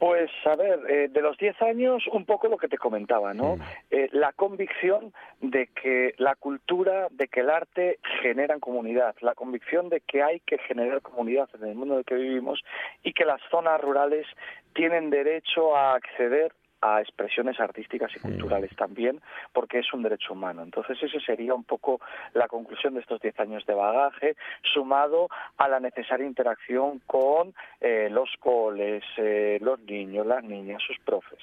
Pues 0.00 0.30
a 0.46 0.56
ver, 0.56 0.80
eh, 0.88 1.08
de 1.08 1.20
los 1.20 1.36
10 1.36 1.60
años, 1.60 2.06
un 2.10 2.24
poco 2.24 2.48
lo 2.48 2.56
que 2.56 2.68
te 2.68 2.78
comentaba, 2.78 3.34
¿no? 3.34 3.56
Mm. 3.56 3.60
Eh, 3.90 4.08
la 4.12 4.32
convicción 4.32 5.12
de 5.42 5.66
que 5.66 6.14
la 6.16 6.36
cultura, 6.36 7.08
de 7.10 7.28
que 7.28 7.40
el 7.40 7.50
arte 7.50 7.98
generan 8.22 8.60
comunidad, 8.60 9.14
la 9.20 9.34
convicción 9.34 9.90
de 9.90 10.00
que 10.00 10.22
hay 10.22 10.40
que 10.40 10.56
generar 10.56 11.02
comunidad 11.02 11.50
en 11.54 11.68
el 11.68 11.74
mundo 11.74 11.94
en 11.94 11.98
el 11.98 12.04
que 12.06 12.14
vivimos 12.14 12.64
y 13.02 13.12
que 13.12 13.26
las 13.26 13.42
zonas 13.50 13.78
rurales 13.78 14.26
tienen 14.72 15.10
derecho 15.10 15.76
a 15.76 15.96
acceder 15.96 16.54
a 16.80 17.00
expresiones 17.00 17.60
artísticas 17.60 18.10
y 18.16 18.20
culturales 18.20 18.74
también, 18.76 19.20
porque 19.52 19.80
es 19.80 19.92
un 19.92 20.02
derecho 20.02 20.32
humano. 20.32 20.62
Entonces, 20.62 21.02
esa 21.02 21.20
sería 21.20 21.54
un 21.54 21.64
poco 21.64 22.00
la 22.34 22.48
conclusión 22.48 22.94
de 22.94 23.00
estos 23.00 23.20
10 23.20 23.38
años 23.40 23.66
de 23.66 23.74
bagaje, 23.74 24.36
sumado 24.72 25.28
a 25.58 25.68
la 25.68 25.80
necesaria 25.80 26.26
interacción 26.26 27.00
con 27.06 27.54
eh, 27.80 28.08
los 28.10 28.30
coles, 28.38 29.04
eh, 29.16 29.58
los 29.60 29.80
niños, 29.80 30.26
las 30.26 30.42
niñas, 30.44 30.82
sus 30.86 30.98
profes. 31.00 31.40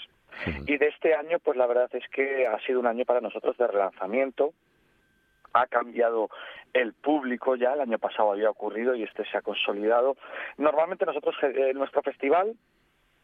Y 0.68 0.78
de 0.78 0.88
este 0.88 1.16
año, 1.16 1.40
pues 1.40 1.58
la 1.58 1.66
verdad 1.66 1.90
es 1.94 2.08
que 2.10 2.46
ha 2.46 2.60
sido 2.60 2.80
un 2.80 2.88
año 2.88 3.06
para 3.06 3.22
nosotros 3.22 3.58
de 3.58 3.68
relanzamiento, 3.68 4.54
ha 5.54 5.66
cambiado 5.66 6.30
el 6.74 6.94
público 6.94 7.56
ya, 7.56 7.74
el 7.74 7.82
año 7.82 7.98
pasado 7.98 8.32
había 8.32 8.50
ocurrido 8.50 8.94
y 8.94 9.04
este 9.04 9.26
se 9.26 9.38
ha 9.38 9.42
consolidado. 9.42 10.16
Normalmente 10.58 11.06
nosotros, 11.06 11.36
eh, 11.42 11.72
nuestro 11.74 12.02
festival 12.04 12.56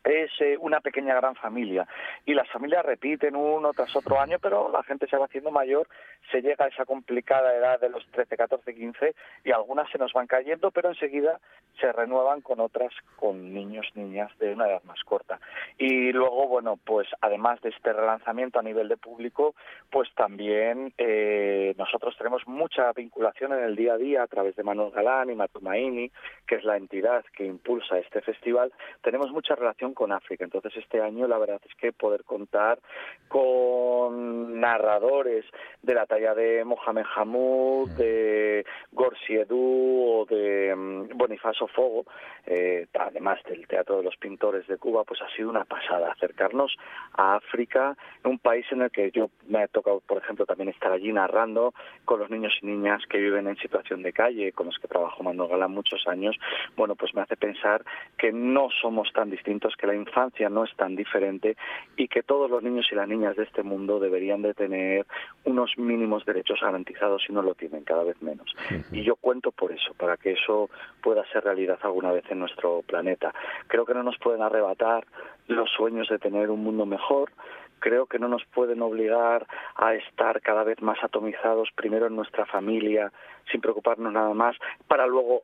es 0.03 0.31
eh, 0.41 0.57
una 0.59 0.81
pequeña 0.81 1.15
gran 1.15 1.35
familia 1.35 1.87
y 2.25 2.33
las 2.33 2.49
familias 2.49 2.85
repiten 2.85 3.35
uno 3.35 3.71
tras 3.73 3.95
otro 3.95 4.19
año, 4.19 4.37
pero 4.39 4.69
la 4.71 4.83
gente 4.83 5.07
se 5.07 5.17
va 5.17 5.25
haciendo 5.25 5.51
mayor, 5.51 5.87
se 6.31 6.41
llega 6.41 6.65
a 6.65 6.67
esa 6.67 6.85
complicada 6.85 7.55
edad 7.55 7.79
de 7.79 7.89
los 7.89 8.05
13, 8.11 8.35
14, 8.35 8.73
15 8.73 9.15
y 9.43 9.51
algunas 9.51 9.89
se 9.89 9.97
nos 9.97 10.13
van 10.13 10.27
cayendo, 10.27 10.71
pero 10.71 10.89
enseguida 10.89 11.39
se 11.79 11.91
renuevan 11.91 12.41
con 12.41 12.59
otras 12.59 12.93
con 13.15 13.53
niños, 13.53 13.87
niñas 13.95 14.31
de 14.39 14.53
una 14.53 14.67
edad 14.67 14.83
más 14.83 15.03
corta. 15.03 15.39
Y 15.77 16.11
luego, 16.11 16.47
bueno, 16.47 16.77
pues 16.83 17.07
además 17.21 17.61
de 17.61 17.69
este 17.69 17.93
relanzamiento 17.93 18.59
a 18.59 18.63
nivel 18.63 18.87
de 18.87 18.97
público, 18.97 19.55
pues 19.89 20.09
también 20.15 20.93
eh, 20.97 21.73
nosotros 21.77 22.15
tenemos 22.17 22.47
mucha 22.47 22.91
vinculación 22.93 23.53
en 23.53 23.63
el 23.63 23.75
día 23.75 23.93
a 23.93 23.97
día 23.97 24.23
a 24.23 24.27
través 24.27 24.55
de 24.55 24.63
Manuel 24.63 24.91
Galán 24.91 25.29
y 25.29 25.35
Matumaini, 25.35 26.11
que 26.47 26.55
es 26.55 26.63
la 26.63 26.77
entidad 26.77 27.25
que 27.35 27.45
impulsa 27.45 27.97
este 27.97 28.21
festival. 28.21 28.71
Tenemos 29.01 29.31
mucha 29.31 29.55
relación 29.55 29.92
con 29.93 30.11
África. 30.11 30.43
Entonces 30.43 30.75
este 30.77 31.01
año 31.01 31.27
la 31.27 31.37
verdad 31.37 31.61
es 31.67 31.75
que 31.75 31.91
poder 31.91 32.23
contar 32.23 32.79
con 33.27 34.59
narradores 34.59 35.45
de 35.81 35.93
la 35.93 36.05
talla 36.05 36.33
de 36.33 36.63
Mohamed 36.63 37.05
Hamoud, 37.15 37.89
de 37.91 38.65
Gorsiedú 38.91 40.19
o 40.19 40.25
de 40.25 40.73
mm, 40.75 41.17
Bonifacio 41.17 41.67
Fogo, 41.67 42.05
eh, 42.45 42.87
además 42.93 43.39
del 43.43 43.67
Teatro 43.67 43.97
de 43.97 44.03
los 44.03 44.17
Pintores 44.17 44.67
de 44.67 44.77
Cuba, 44.77 45.03
pues 45.03 45.21
ha 45.21 45.29
sido 45.35 45.49
una 45.49 45.65
pasada 45.65 46.11
acercarnos 46.11 46.75
a 47.13 47.35
África, 47.35 47.95
un 48.23 48.39
país 48.39 48.65
en 48.71 48.81
el 48.81 48.91
que 48.91 49.11
yo 49.11 49.29
me 49.47 49.63
ha 49.63 49.67
tocado, 49.67 50.01
por 50.01 50.17
ejemplo, 50.17 50.45
también 50.45 50.69
estar 50.69 50.91
allí 50.91 51.11
narrando 51.11 51.73
con 52.05 52.19
los 52.19 52.29
niños 52.29 52.53
y 52.61 52.67
niñas 52.67 53.01
que 53.09 53.17
viven 53.17 53.47
en 53.47 53.57
situación 53.57 54.03
de 54.03 54.13
calle, 54.13 54.51
con 54.51 54.67
los 54.67 54.77
que 54.77 54.87
trabajo 54.87 55.23
Manuel 55.23 55.49
Galán 55.49 55.71
muchos 55.71 56.07
años, 56.07 56.37
bueno, 56.75 56.95
pues 56.95 57.13
me 57.13 57.21
hace 57.21 57.35
pensar 57.35 57.83
que 58.17 58.31
no 58.31 58.69
somos 58.81 59.11
tan 59.13 59.29
distintos, 59.29 59.75
que 59.83 59.87
la 59.87 59.95
infancia 59.95 60.47
no 60.47 60.63
es 60.63 60.73
tan 60.77 60.95
diferente 60.95 61.57
y 61.97 62.07
que 62.07 62.23
todos 62.23 62.49
los 62.49 62.63
niños 62.63 62.87
y 62.89 62.95
las 62.95 63.05
niñas 63.05 63.35
de 63.35 63.43
este 63.43 63.63
mundo 63.63 63.99
deberían 63.99 64.41
de 64.41 64.53
tener 64.53 65.05
unos 65.43 65.77
mínimos 65.77 66.23
derechos 66.23 66.61
garantizados 66.61 67.21
y 67.27 67.33
no 67.33 67.41
lo 67.41 67.53
tienen 67.53 67.83
cada 67.83 68.05
vez 68.05 68.21
menos. 68.21 68.55
Y 68.93 69.03
yo 69.03 69.17
cuento 69.17 69.51
por 69.51 69.73
eso, 69.73 69.93
para 69.95 70.15
que 70.15 70.31
eso 70.31 70.69
pueda 71.01 71.25
ser 71.33 71.43
realidad 71.43 71.77
alguna 71.81 72.13
vez 72.13 72.23
en 72.29 72.39
nuestro 72.39 72.81
planeta. 72.83 73.33
Creo 73.67 73.85
que 73.85 73.93
no 73.93 74.03
nos 74.03 74.17
pueden 74.19 74.41
arrebatar 74.41 75.05
los 75.47 75.69
sueños 75.71 76.07
de 76.07 76.17
tener 76.17 76.49
un 76.49 76.63
mundo 76.63 76.85
mejor, 76.85 77.31
creo 77.79 78.05
que 78.05 78.19
no 78.19 78.29
nos 78.29 78.45
pueden 78.53 78.81
obligar 78.81 79.45
a 79.75 79.95
estar 79.95 80.39
cada 80.39 80.63
vez 80.63 80.81
más 80.81 81.03
atomizados 81.03 81.67
primero 81.75 82.07
en 82.07 82.15
nuestra 82.15 82.45
familia, 82.45 83.11
sin 83.51 83.59
preocuparnos 83.59 84.13
nada 84.13 84.33
más, 84.33 84.55
para 84.87 85.05
luego 85.07 85.41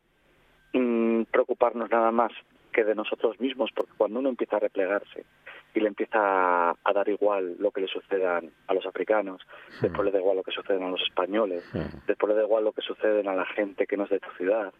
mm, 0.71 1.23
preocuparnos 1.23 1.91
nada 1.91 2.11
más 2.11 2.31
que 2.79 2.85
de 2.85 2.95
nosotros 2.95 3.37
mismos, 3.41 3.71
porque 3.75 3.91
cuando 3.97 4.19
uno 4.19 4.29
empieza 4.29 4.55
a 4.55 4.59
replegarse 4.59 5.25
y 5.73 5.81
le 5.81 5.89
empieza 5.89 6.71
a 6.71 6.93
dar 6.93 7.09
igual 7.09 7.57
lo 7.59 7.71
que 7.71 7.81
le 7.81 7.87
suceda 7.87 8.41
a 8.67 8.73
los 8.73 8.85
africanos, 8.85 9.41
después 9.81 10.05
le 10.05 10.11
da 10.11 10.19
igual 10.19 10.37
lo 10.37 10.43
que 10.43 10.51
sucede 10.51 10.81
a 10.81 10.89
los 10.89 11.01
españoles, 11.01 11.61
después 12.07 12.29
le 12.29 12.35
da 12.39 12.45
igual 12.45 12.63
lo 12.63 12.71
que 12.71 12.81
sucede 12.81 13.19
a 13.27 13.35
la 13.35 13.45
gente 13.47 13.85
que 13.85 13.97
no 13.97 14.05
es 14.05 14.11
de 14.11 14.21
tu 14.21 14.31
ciudad, 14.37 14.71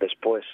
después 0.00 0.44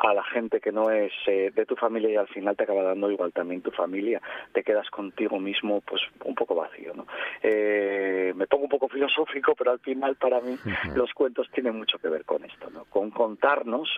a 0.00 0.14
la 0.14 0.24
gente 0.24 0.60
que 0.60 0.72
no 0.72 0.90
es 0.90 1.12
eh, 1.26 1.52
de 1.54 1.66
tu 1.66 1.76
familia 1.76 2.10
y 2.10 2.16
al 2.16 2.28
final 2.28 2.56
te 2.56 2.64
acaba 2.64 2.82
dando 2.82 3.10
igual 3.10 3.32
también 3.32 3.60
tu 3.60 3.70
familia, 3.70 4.20
te 4.52 4.62
quedas 4.62 4.88
contigo 4.88 5.38
mismo 5.38 5.82
pues 5.82 6.00
un 6.24 6.34
poco 6.34 6.54
vacío. 6.54 6.94
¿no? 6.94 7.06
Eh, 7.42 8.32
me 8.34 8.46
pongo 8.46 8.64
un 8.64 8.70
poco 8.70 8.88
filosófico, 8.88 9.54
pero 9.54 9.72
al 9.72 9.80
final 9.80 10.16
para 10.16 10.40
mí 10.40 10.56
los 10.94 11.12
cuentos 11.12 11.48
tienen 11.52 11.76
mucho 11.76 11.98
que 11.98 12.08
ver 12.08 12.24
con 12.24 12.44
esto, 12.44 12.70
¿no? 12.70 12.84
con 12.86 13.10
contarnos, 13.10 13.88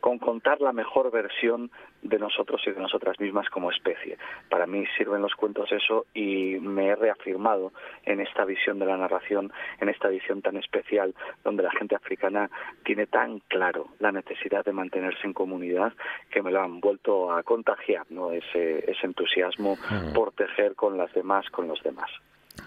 con 0.00 0.18
contar 0.18 0.60
la 0.60 0.72
mejor 0.72 1.10
versión 1.10 1.70
de 2.02 2.18
nosotros 2.18 2.62
y 2.66 2.70
de 2.70 2.80
nosotras 2.80 3.18
mismas 3.20 3.48
como 3.50 3.70
especie. 3.70 4.18
Para 4.48 4.66
mí 4.66 4.84
sirven 4.96 5.22
los 5.22 5.34
cuentos 5.34 5.70
eso 5.72 6.06
y 6.14 6.56
me 6.60 6.88
he 6.88 6.96
reafirmado 6.96 7.72
en 8.04 8.20
esta 8.20 8.44
visión 8.44 8.78
de 8.78 8.86
la 8.86 8.96
narración, 8.96 9.52
en 9.80 9.88
esta 9.88 10.08
visión 10.08 10.42
tan 10.42 10.56
especial 10.56 11.14
donde 11.44 11.62
la 11.62 11.70
gente 11.72 11.96
africana 11.96 12.50
tiene 12.84 13.06
tan 13.06 13.40
claro 13.40 13.88
la 13.98 14.12
necesidad 14.12 14.64
de 14.64 14.72
mantenerse 14.72 15.26
en 15.26 15.32
comunidad 15.32 15.92
que 16.30 16.42
me 16.42 16.52
lo 16.52 16.62
han 16.62 16.80
vuelto 16.80 17.32
a 17.32 17.42
contagiar, 17.42 18.06
¿no? 18.10 18.32
ese, 18.32 18.90
ese 18.90 19.06
entusiasmo 19.06 19.76
por 20.14 20.32
tejer 20.32 20.74
con 20.74 20.96
las 20.96 21.12
demás, 21.12 21.48
con 21.50 21.68
los 21.68 21.82
demás. 21.82 22.10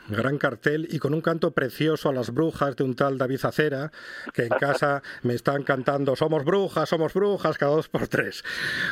Gran 0.10 0.38
cartel 0.38 0.88
y 0.90 1.00
con 1.00 1.14
un 1.14 1.22
canto 1.22 1.52
precioso 1.52 2.10
a 2.10 2.14
las 2.14 2.34
brujas 2.34 2.76
de 2.76 2.84
un 2.84 2.96
tal 2.96 3.18
David 3.18 3.46
Acera, 3.46 3.92
que 4.34 4.44
en 4.44 4.50
casa 4.50 5.02
me 5.24 5.34
están 5.34 5.64
cantando 5.64 6.16
Somos 6.16 6.44
brujas, 6.46 6.90
somos 6.90 7.14
brujas, 7.14 7.58
cada 7.58 7.76
dos 7.76 7.90
por 7.90 8.08
tres. 8.08 8.44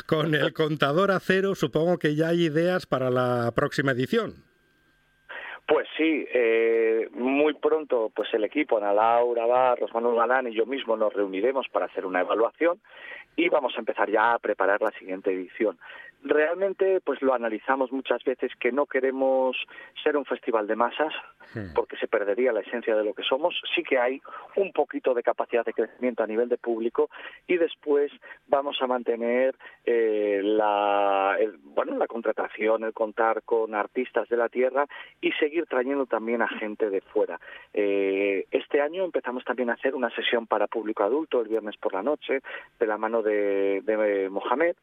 Con 0.06 0.34
el 0.34 0.52
contador 0.52 1.10
a 1.10 1.20
cero, 1.20 1.54
supongo 1.54 1.98
que 1.98 2.14
ya 2.14 2.28
hay 2.28 2.44
ideas 2.44 2.86
para 2.86 3.10
la 3.10 3.52
próxima 3.54 3.92
edición. 3.92 4.44
Pues 5.66 5.86
sí, 5.96 6.26
eh, 6.34 7.08
muy 7.12 7.54
pronto 7.54 8.10
pues 8.12 8.28
el 8.34 8.42
equipo, 8.42 8.78
Ana 8.78 8.92
Laura 8.92 9.46
Barros, 9.46 9.94
Manuel 9.94 10.16
Galán 10.16 10.48
y 10.48 10.54
yo 10.54 10.66
mismo 10.66 10.96
nos 10.96 11.12
reuniremos 11.12 11.68
para 11.68 11.86
hacer 11.86 12.04
una 12.06 12.22
evaluación 12.22 12.80
y 13.36 13.48
vamos 13.48 13.74
a 13.76 13.78
empezar 13.78 14.10
ya 14.10 14.32
a 14.32 14.38
preparar 14.40 14.82
la 14.82 14.90
siguiente 14.98 15.30
edición 15.32 15.78
realmente 16.22 17.00
pues 17.00 17.22
lo 17.22 17.34
analizamos 17.34 17.92
muchas 17.92 18.22
veces 18.24 18.52
que 18.58 18.72
no 18.72 18.86
queremos 18.86 19.56
ser 20.02 20.16
un 20.16 20.24
festival 20.24 20.66
de 20.66 20.76
masas 20.76 21.12
porque 21.74 21.96
se 21.96 22.06
perdería 22.06 22.52
la 22.52 22.60
esencia 22.60 22.94
de 22.94 23.04
lo 23.04 23.14
que 23.14 23.22
somos. 23.22 23.60
Sí 23.74 23.82
que 23.82 23.98
hay 23.98 24.20
un 24.56 24.72
poquito 24.72 25.14
de 25.14 25.22
capacidad 25.22 25.64
de 25.64 25.72
crecimiento 25.72 26.22
a 26.22 26.26
nivel 26.26 26.48
de 26.48 26.58
público 26.58 27.10
y 27.46 27.56
después 27.56 28.12
vamos 28.46 28.76
a 28.80 28.86
mantener 28.86 29.56
eh, 29.84 30.40
la 30.44 31.36
bueno 31.62 31.96
la 31.96 32.06
contratación 32.06 32.84
el 32.84 32.92
contar 32.92 33.42
con 33.42 33.74
artistas 33.74 34.28
de 34.28 34.36
la 34.36 34.48
tierra 34.48 34.86
y 35.20 35.32
seguir 35.32 35.66
trayendo 35.66 36.06
también 36.06 36.42
a 36.42 36.48
gente 36.48 36.90
de 36.90 37.00
fuera. 37.00 37.40
Eh, 37.72 38.46
este 38.50 38.80
año 38.80 39.04
empezamos 39.04 39.44
también 39.44 39.70
a 39.70 39.74
hacer 39.74 39.94
una 39.94 40.10
sesión 40.10 40.46
para 40.46 40.66
público 40.66 41.02
adulto 41.02 41.40
el 41.40 41.48
viernes 41.48 41.76
por 41.78 41.94
la 41.94 42.02
noche 42.02 42.40
de 42.78 42.86
la 42.86 42.98
mano 42.98 43.22
de, 43.22 43.82
de 43.82 44.28
Mohamed. 44.28 44.76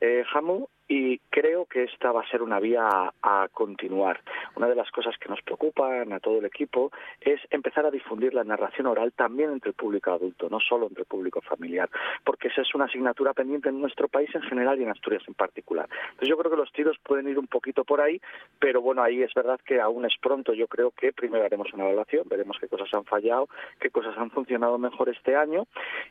Eh, 0.00 0.24
Hamu 0.32 0.66
y 0.92 1.18
creo 1.30 1.66
que 1.66 1.84
esta 1.84 2.10
va 2.10 2.22
a 2.22 2.28
ser 2.30 2.42
una 2.42 2.58
vía 2.58 3.12
a, 3.22 3.48
continuar. 3.52 4.20
Una 4.56 4.66
de 4.66 4.74
las 4.74 4.90
cosas 4.90 5.16
que 5.18 5.28
nos 5.28 5.40
preocupan 5.42 6.12
a 6.12 6.18
todo 6.18 6.38
el 6.38 6.44
equipo 6.46 6.90
es 7.20 7.40
empezar 7.50 7.86
a 7.86 7.92
difundir 7.92 8.34
la 8.34 8.42
narración 8.42 8.88
oral 8.88 9.12
también 9.12 9.52
entre 9.52 9.68
el 9.68 9.76
público 9.76 10.10
adulto, 10.10 10.48
no 10.50 10.58
solo 10.58 10.88
entre 10.88 11.02
el 11.02 11.06
público 11.06 11.40
familiar, 11.42 11.88
porque 12.24 12.48
esa 12.48 12.62
es 12.62 12.74
una 12.74 12.86
asignatura 12.86 13.34
pendiente 13.34 13.68
en 13.68 13.80
nuestro 13.80 14.08
país 14.08 14.34
en 14.34 14.42
general 14.42 14.80
y 14.80 14.82
en 14.82 14.90
Asturias 14.90 15.22
en 15.28 15.34
particular. 15.34 15.88
Entonces 16.06 16.28
yo 16.28 16.36
creo 16.36 16.50
que 16.50 16.56
los 16.56 16.72
tiros 16.72 16.98
pueden 17.04 17.28
ir 17.28 17.38
un 17.38 17.46
poquito 17.46 17.84
por 17.84 18.00
ahí, 18.00 18.20
pero 18.58 18.82
bueno, 18.82 19.00
ahí 19.00 19.22
es 19.22 19.32
verdad 19.32 19.60
que 19.64 19.80
aún 19.80 20.04
es 20.06 20.14
pronto. 20.20 20.54
Yo 20.54 20.66
creo 20.66 20.90
que 20.90 21.12
primero 21.12 21.44
haremos 21.44 21.72
una 21.72 21.84
evaluación, 21.84 22.28
veremos 22.28 22.56
qué 22.58 22.66
cosas 22.66 22.92
han 22.92 23.04
fallado, 23.04 23.48
qué 23.78 23.90
cosas 23.90 24.18
han 24.18 24.32
funcionado 24.32 24.76
mejor 24.76 25.08
este 25.08 25.36
año 25.36 25.68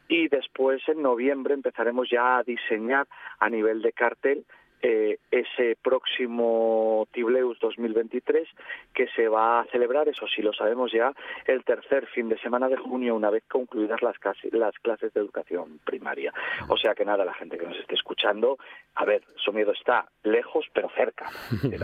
y 0.08 0.30
después 0.30 0.82
en 0.88 1.02
noviembre 1.02 1.54
empezaremos 1.54 2.10
ya 2.10 2.38
a 2.38 2.44
diseñar 2.44 3.08
a 3.40 3.50
nivel 3.50 3.82
de 3.82 3.92
cartel 3.92 4.46
eh, 4.82 5.18
ese 5.32 5.78
próximo 5.82 7.08
Tibleus 7.12 7.60
2023 7.60 8.48
que 8.94 9.08
se 9.16 9.28
va 9.28 9.62
a 9.62 9.66
celebrar, 9.66 10.08
eso 10.08 10.26
sí 10.28 10.42
lo 10.42 10.54
sabemos 10.54 10.92
ya, 10.92 11.14
el 11.46 11.64
tercer 11.64 12.08
fin 12.08 12.30
de 12.30 12.38
semana 12.40 12.70
de 12.70 12.78
junio, 12.78 13.16
una 13.16 13.30
vez 13.30 13.44
concluidas 13.50 14.02
las, 14.02 14.16
las 14.52 14.76
clases 14.80 15.14
de 15.14 15.20
educación 15.20 15.80
primaria. 15.84 16.34
O 16.68 16.78
sea 16.78 16.96
que 16.96 17.06
nada, 17.06 17.26
la 17.26 17.34
gente 17.34 17.58
que 17.58 17.66
nos 17.66 17.78
esté 17.78 17.96
escuchando, 17.96 18.58
a 18.96 19.06
ver, 19.06 19.24
Somiedo 19.36 19.72
está 19.72 20.08
lejos 20.24 20.66
pero 20.74 20.90
cerca. 20.96 21.30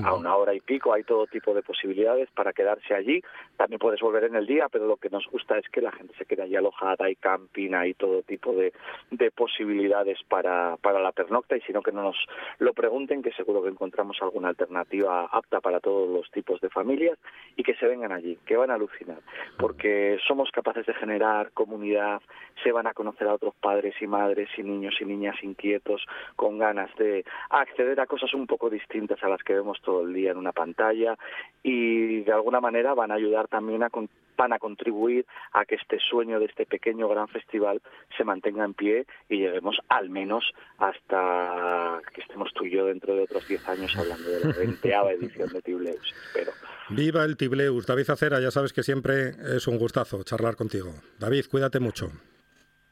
A 0.04 0.14
una 0.14 0.36
hora 0.36 0.54
y 0.54 0.60
pico 0.60 0.94
hay 0.94 1.04
todo 1.04 1.28
tipo 1.28 1.54
de 1.54 1.64
posibilidades 1.64 2.30
para 2.32 2.54
quedarse 2.54 2.94
allí. 2.94 3.22
También 3.58 3.80
puedes 3.80 4.00
volver 4.02 4.26
en 4.26 4.36
el 4.36 4.46
día, 4.46 4.68
pero 4.72 4.88
lo 4.88 4.98
que 4.98 5.10
nos 5.10 5.26
gusta 5.28 5.58
es 5.58 5.68
que 5.70 5.82
la 5.82 5.92
gente 5.92 6.14
se 6.18 6.26
quede 6.26 6.44
allí 6.44 6.56
alojada, 6.56 7.06
hay 7.06 7.16
camping, 7.16 7.74
hay 7.74 7.94
todo 7.94 8.22
tipo 8.24 8.54
de, 8.54 8.74
de 9.12 9.32
posibilidades 9.32 10.20
para, 10.28 10.78
para 10.78 11.00
la 11.00 11.12
pernocta 11.12 11.58
y 11.58 11.62
si 11.62 11.74
no 11.74 11.82
que 11.82 11.92
no 11.92 12.04
nos 12.04 12.18
lo 12.60 12.74
pregunten, 12.86 13.24
que 13.24 13.32
seguro 13.32 13.64
que 13.64 13.70
encontramos 13.70 14.18
alguna 14.22 14.50
alternativa 14.50 15.26
apta 15.32 15.60
para 15.60 15.80
todos 15.80 16.08
los 16.08 16.30
tipos 16.30 16.62
de 16.62 16.70
familias 16.70 17.18
y 17.56 17.64
que 17.64 17.74
se 17.74 17.88
vengan 17.88 18.12
allí, 18.12 18.38
que 18.46 18.58
van 18.58 18.70
a 18.70 18.76
alucinar, 18.76 19.18
porque 19.58 20.20
somos 20.28 20.52
capaces 20.52 20.86
de 20.86 20.94
generar 20.94 21.52
comunidad, 21.54 22.22
se 22.64 22.72
van 22.72 22.86
a 22.86 22.94
conocer 22.94 23.28
a 23.28 23.34
otros 23.34 23.56
padres 23.56 23.96
y 24.00 24.06
madres 24.06 24.50
y 24.56 24.62
niños 24.62 24.94
y 25.02 25.06
niñas 25.06 25.36
inquietos, 25.42 26.06
con 26.36 26.60
ganas 26.60 26.96
de 26.98 27.26
acceder 27.50 28.00
a 28.00 28.06
cosas 28.06 28.32
un 28.36 28.46
poco 28.46 28.70
distintas 28.70 29.24
a 29.24 29.30
las 29.30 29.42
que 29.42 29.56
vemos 29.56 29.82
todo 29.82 30.04
el 30.04 30.14
día 30.14 30.30
en 30.30 30.38
una 30.38 30.52
pantalla 30.52 31.18
y 31.64 32.22
de 32.22 32.32
alguna 32.32 32.62
manera 32.62 32.94
van 32.94 33.10
a 33.10 33.16
ayudar 33.16 33.48
también 33.48 33.82
a 33.82 33.90
van 34.36 34.54
a 34.54 34.60
contribuir 34.60 35.26
a 35.54 35.66
que 35.66 35.76
este 35.76 36.00
sueño 36.00 36.40
de 36.40 36.46
este 36.46 36.66
pequeño 36.66 37.08
gran 37.08 37.28
festival 37.28 37.82
se 38.18 38.24
mantenga 38.24 38.66
en 38.66 38.74
pie 38.74 39.06
y 39.30 39.38
lleguemos 39.38 39.78
al 39.90 40.10
menos 40.10 40.52
hasta 40.78 42.02
que 42.14 42.22
estemos 42.22 42.52
tú 42.54 42.66
y 42.66 42.72
yo 42.72 42.86
dentro 42.86 43.16
de 43.16 43.24
otros 43.24 43.48
10 43.48 43.68
años 43.70 43.96
hablando 43.98 44.30
de 44.30 44.40
la 44.40 44.54
veinteava 44.58 45.12
edición 45.12 45.50
de 45.50 45.62
Tibleus. 45.62 46.16
Pero... 46.34 46.52
Viva 46.90 47.24
el 47.24 47.38
Tibleus. 47.38 47.86
David 47.86 48.10
Acera, 48.10 48.40
ya 48.40 48.52
sabes 48.52 48.74
que 48.74 48.84
siempre 48.84 49.30
es 49.56 49.68
un 49.68 49.78
gustazo 49.78 50.24
charlar 50.24 50.56
contigo. 50.56 50.92
David, 51.20 51.46
cuídate 51.50 51.80
mucho. 51.80 52.08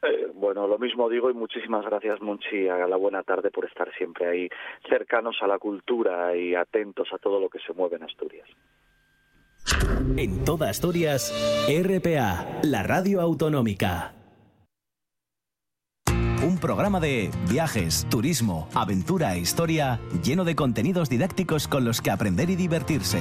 Eh, 0.02 0.28
bueno, 0.34 0.66
lo 0.66 0.78
mismo 0.78 1.08
digo 1.08 1.30
y 1.30 1.34
muchísimas 1.34 1.84
gracias, 1.84 2.20
Monchi, 2.20 2.68
a 2.68 2.86
la 2.86 2.96
buena 2.96 3.22
tarde 3.22 3.50
por 3.50 3.64
estar 3.64 3.92
siempre 3.94 4.26
ahí 4.26 4.48
cercanos 4.88 5.36
a 5.40 5.46
la 5.46 5.58
cultura 5.58 6.36
y 6.36 6.54
atentos 6.54 7.08
a 7.12 7.18
todo 7.18 7.40
lo 7.40 7.48
que 7.48 7.60
se 7.60 7.72
mueve 7.72 7.96
en 7.96 8.04
Asturias. 8.04 8.48
En 10.16 10.44
toda 10.44 10.70
Asturias, 10.70 11.32
RPA, 11.68 12.46
la 12.62 12.82
radio 12.82 13.20
autonómica. 13.20 14.14
Un 16.42 16.58
programa 16.58 17.00
de 17.00 17.30
viajes, 17.48 18.06
turismo, 18.10 18.68
aventura 18.74 19.34
e 19.34 19.38
historia 19.40 19.98
lleno 20.22 20.44
de 20.44 20.54
contenidos 20.54 21.08
didácticos 21.08 21.68
con 21.68 21.84
los 21.84 22.02
que 22.02 22.10
aprender 22.10 22.50
y 22.50 22.56
divertirse. 22.56 23.18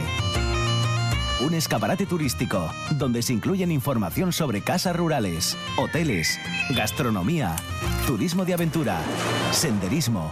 Un 1.46 1.54
escaparate 1.54 2.06
turístico 2.06 2.70
donde 2.98 3.22
se 3.22 3.34
incluyen 3.34 3.72
información 3.72 4.34
sobre 4.34 4.62
casas 4.62 4.96
rurales, 4.96 5.58
hoteles, 5.78 6.40
gastronomía, 6.76 7.56
turismo 8.06 8.46
de 8.46 8.54
aventura, 8.54 9.00
senderismo, 9.52 10.32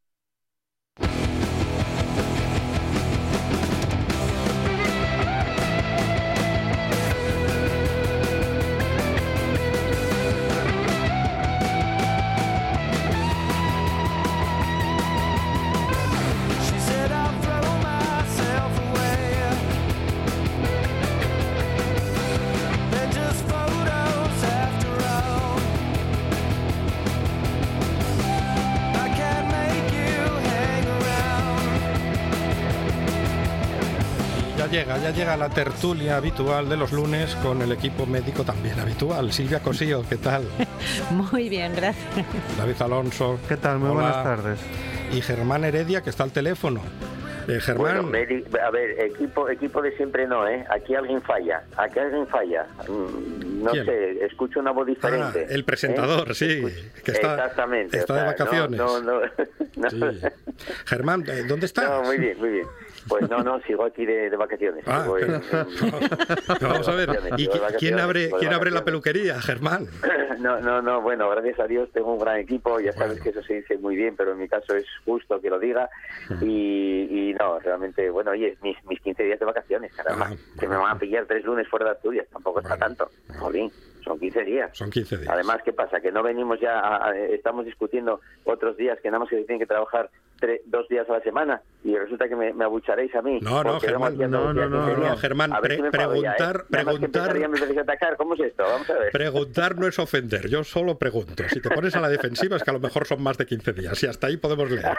Llega, 34.97 35.09
ya 35.09 35.15
llega 35.15 35.37
la 35.37 35.49
tertulia 35.49 36.17
habitual 36.17 36.67
de 36.69 36.77
los 36.77 36.91
lunes 36.91 37.35
con 37.35 37.61
el 37.61 37.71
equipo 37.71 38.05
médico 38.05 38.43
también 38.43 38.79
habitual. 38.79 39.31
Silvia 39.31 39.59
Cosío, 39.59 40.03
¿qué 40.07 40.17
tal? 40.17 40.43
Muy 41.11 41.49
bien, 41.49 41.73
gracias. 41.75 42.25
David 42.57 42.81
Alonso. 42.81 43.39
¿Qué 43.47 43.57
tal? 43.57 43.79
Muy 43.79 43.91
buenas 43.91 44.23
tardes. 44.23 44.59
Y 45.13 45.21
Germán 45.21 45.63
Heredia, 45.63 46.01
que 46.01 46.09
está 46.09 46.23
al 46.23 46.31
teléfono. 46.31 46.81
Eh, 47.47 47.59
Germán. 47.59 48.11
a 48.63 48.69
ver, 48.69 49.03
equipo, 49.03 49.49
equipo 49.49 49.81
de 49.81 49.95
siempre 49.97 50.27
no, 50.27 50.47
¿eh? 50.47 50.63
Aquí 50.69 50.93
alguien 50.93 51.21
falla, 51.21 51.63
aquí 51.75 51.99
alguien 51.99 52.27
falla. 52.27 52.67
Mm, 52.87 53.63
no 53.63 53.71
sé, 53.71 54.25
escucho 54.25 54.59
una 54.59 54.71
voz 54.71 54.85
diferente. 54.87 55.47
Ah, 55.49 55.53
el 55.53 55.65
presentador, 55.65 56.31
¿eh? 56.31 56.33
sí, 56.35 56.63
que 57.03 57.11
está, 57.11 57.33
Exactamente. 57.33 57.97
está 57.97 58.13
de 58.13 58.23
vacaciones. 58.23 58.77
No, 58.79 59.01
no, 59.01 59.21
Germán, 60.85 61.25
¿dónde 61.47 61.65
estás? 61.65 62.05
muy 62.05 62.17
bien, 62.17 62.37
muy 62.37 62.49
bien. 62.49 62.67
Pues 63.11 63.29
no, 63.29 63.43
no, 63.43 63.59
sigo 63.63 63.83
aquí 63.83 64.05
de, 64.05 64.29
vacaciones. 64.37 64.85
Ah, 64.87 65.05
vamos 66.61 66.87
a 66.87 66.95
ver, 66.95 67.09
¿y 67.35 67.45
quién 67.77 67.99
abre, 67.99 68.31
quién 68.39 68.53
abre 68.53 68.71
la 68.71 68.85
peluquería, 68.85 69.41
Germán? 69.41 69.87
No, 70.39 70.59
no, 70.59 70.81
no, 70.81 71.01
bueno, 71.01 71.29
gracias 71.29 71.59
a 71.59 71.67
Dios 71.67 71.87
tengo 71.93 72.13
un 72.13 72.19
gran 72.19 72.37
equipo, 72.37 72.79
ya 72.79 72.91
sabes 72.93 73.21
que 73.21 73.29
eso 73.29 73.43
se 73.43 73.55
dice 73.55 73.77
muy 73.77 73.95
bien, 73.95 74.15
pero 74.15 74.31
en 74.31 74.39
mi 74.39 74.47
caso 74.47 74.75
es 74.75 74.87
justo 75.05 75.39
que 75.39 75.51
lo 75.51 75.59
diga. 75.59 75.87
Y, 76.41 77.35
no, 77.39 77.59
realmente, 77.59 78.09
bueno, 78.09 78.31
oye, 78.31 78.57
mis, 78.63 78.75
mis 78.85 78.99
15 79.01 79.23
días 79.23 79.39
de 79.39 79.45
vacaciones, 79.45 79.93
caramba, 79.93 80.31
ah, 80.31 80.35
que 80.59 80.67
me 80.67 80.77
van 80.77 80.95
a 80.95 80.99
pillar 80.99 81.27
tres 81.27 81.45
lunes 81.45 81.67
fuera 81.67 81.85
de 81.85 81.91
Asturias, 81.91 82.25
tampoco 82.31 82.59
está 82.59 82.75
tanto. 82.75 83.11
Jolín. 83.37 83.71
Son 84.03 84.17
15 84.17 84.43
días. 84.45 84.71
Son 84.75 84.89
15 84.89 85.17
días. 85.17 85.29
Además, 85.29 85.59
¿qué 85.63 85.73
pasa? 85.73 85.99
Que 86.01 86.11
no 86.11 86.23
venimos 86.23 86.59
ya, 86.59 86.81
estamos 87.29 87.65
discutiendo 87.65 88.19
otros 88.45 88.75
días 88.77 88.97
que 88.99 89.09
nada 89.09 89.19
más 89.19 89.29
que 89.29 89.35
tienen 89.43 89.59
que 89.59 89.67
trabajar 89.67 90.09
dos 90.65 90.87
días 90.89 91.07
a 91.09 91.13
la 91.13 91.21
semana 91.21 91.61
y 91.83 91.95
resulta 91.97 92.27
que 92.27 92.35
me, 92.35 92.53
me 92.53 92.63
abucharéis 92.65 93.13
a 93.15 93.21
mí. 93.21 93.39
No, 93.41 93.63
no, 93.63 93.79
Germán, 93.79 94.17
no, 94.17 94.53
no, 94.53 94.69
15 94.69 94.99
no. 95.09 95.17
Germán, 95.17 95.51
pre- 95.61 95.75
si 95.77 95.81
¿eh? 95.81 95.89
preguntar- 95.91 96.65
que 96.65 96.77
preguntar- 96.77 97.37
a 97.77 97.81
atacar. 97.81 98.17
¿Cómo 98.17 98.33
es 98.35 98.39
esto? 98.41 98.63
Vamos 98.63 98.89
a 98.89 98.93
ver. 98.97 99.11
Preguntar 99.11 99.77
no 99.77 99.87
es 99.87 99.97
ofender, 99.99 100.47
yo 100.49 100.63
solo 100.63 100.97
pregunto. 100.97 101.43
Si 101.49 101.59
te 101.61 101.69
pones 101.69 101.95
a 101.95 102.01
la 102.01 102.09
defensiva 102.09 102.57
es 102.57 102.63
que 102.63 102.69
a 102.69 102.73
lo 102.73 102.79
mejor 102.79 103.05
son 103.07 103.21
más 103.23 103.37
de 103.37 103.45
15 103.45 103.73
días 103.73 104.01
y 104.03 104.07
hasta 104.07 104.27
ahí 104.27 104.37
podemos 104.37 104.69
leer. 104.69 104.85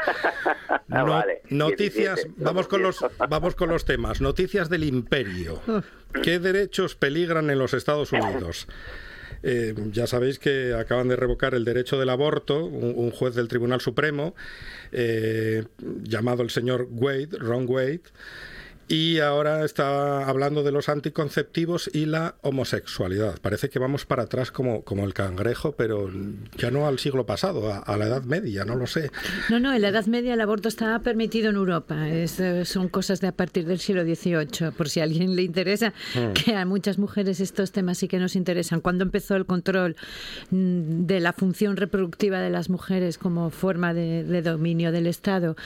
Ah, 0.94 1.04
No- 1.04 1.12
vale, 1.12 1.40
noticias, 1.48 2.16
17, 2.16 2.34
vamos 2.44 2.68
con 2.68 2.82
los 2.82 2.98
vamos 3.30 3.54
con 3.54 3.70
los 3.70 3.86
temas. 3.86 4.20
Noticias 4.20 4.68
del 4.68 4.84
imperio. 4.84 5.58
¿Qué 6.22 6.38
derechos 6.38 6.96
peligran 6.96 7.48
en 7.48 7.58
los 7.58 7.72
Estados 7.72 8.12
Unidos? 8.12 8.68
Eh, 9.42 9.74
ya 9.92 10.06
sabéis 10.06 10.38
que 10.38 10.74
acaban 10.74 11.08
de 11.08 11.16
revocar 11.16 11.54
el 11.54 11.64
derecho 11.64 11.98
del 11.98 12.10
aborto, 12.10 12.64
un, 12.64 13.10
juez 13.10 13.34
del 13.34 13.48
Tribunal 13.48 13.80
Supremo, 13.80 14.34
eh, 14.92 15.64
llamado 16.02 16.42
el 16.42 16.50
señor 16.50 16.88
Wade, 16.90 17.30
Ron 17.38 17.66
Wade, 17.68 18.02
y 18.92 19.20
ahora 19.20 19.64
está 19.64 20.28
hablando 20.28 20.62
de 20.62 20.70
los 20.70 20.90
anticonceptivos 20.90 21.88
y 21.94 22.04
la 22.04 22.34
homosexualidad. 22.42 23.38
Parece 23.40 23.70
que 23.70 23.78
vamos 23.78 24.04
para 24.04 24.24
atrás 24.24 24.50
como, 24.50 24.82
como 24.82 25.06
el 25.06 25.14
cangrejo, 25.14 25.72
pero 25.72 26.10
ya 26.58 26.70
no 26.70 26.86
al 26.86 26.98
siglo 26.98 27.24
pasado, 27.24 27.72
a, 27.72 27.78
a 27.78 27.96
la 27.96 28.04
Edad 28.04 28.24
Media, 28.24 28.66
no 28.66 28.74
lo 28.76 28.86
sé. 28.86 29.10
No, 29.48 29.58
no, 29.60 29.72
en 29.72 29.80
la 29.80 29.88
Edad 29.88 30.04
Media 30.08 30.34
el 30.34 30.40
aborto 30.42 30.68
estaba 30.68 30.98
permitido 30.98 31.48
en 31.48 31.56
Europa. 31.56 32.06
Es, 32.10 32.38
eh, 32.38 32.66
son 32.66 32.90
cosas 32.90 33.22
de 33.22 33.28
a 33.28 33.32
partir 33.32 33.64
del 33.64 33.78
siglo 33.78 34.02
XVIII, 34.04 34.72
por 34.76 34.90
si 34.90 35.00
a 35.00 35.04
alguien 35.04 35.36
le 35.36 35.42
interesa, 35.42 35.94
Mm. 36.14 36.32
que 36.34 36.54
a 36.54 36.66
muchas 36.66 36.98
mujeres 36.98 37.40
estos 37.40 37.72
temas 37.72 37.96
sí 37.96 38.08
que 38.08 38.18
nos 38.18 38.36
interesan. 38.36 38.82
Cuando 38.82 39.04
empezó 39.04 39.36
el 39.36 39.46
control 39.46 39.96
mm, 40.50 41.06
de 41.06 41.20
la 41.20 41.32
función 41.32 41.78
reproductiva 41.78 42.40
de 42.40 42.50
las 42.50 42.68
mujeres 42.68 43.16
como 43.16 43.48
forma 43.48 43.94
de, 43.94 44.22
de 44.24 44.42
dominio 44.42 44.92
del 44.92 45.06
Estado, 45.06 45.56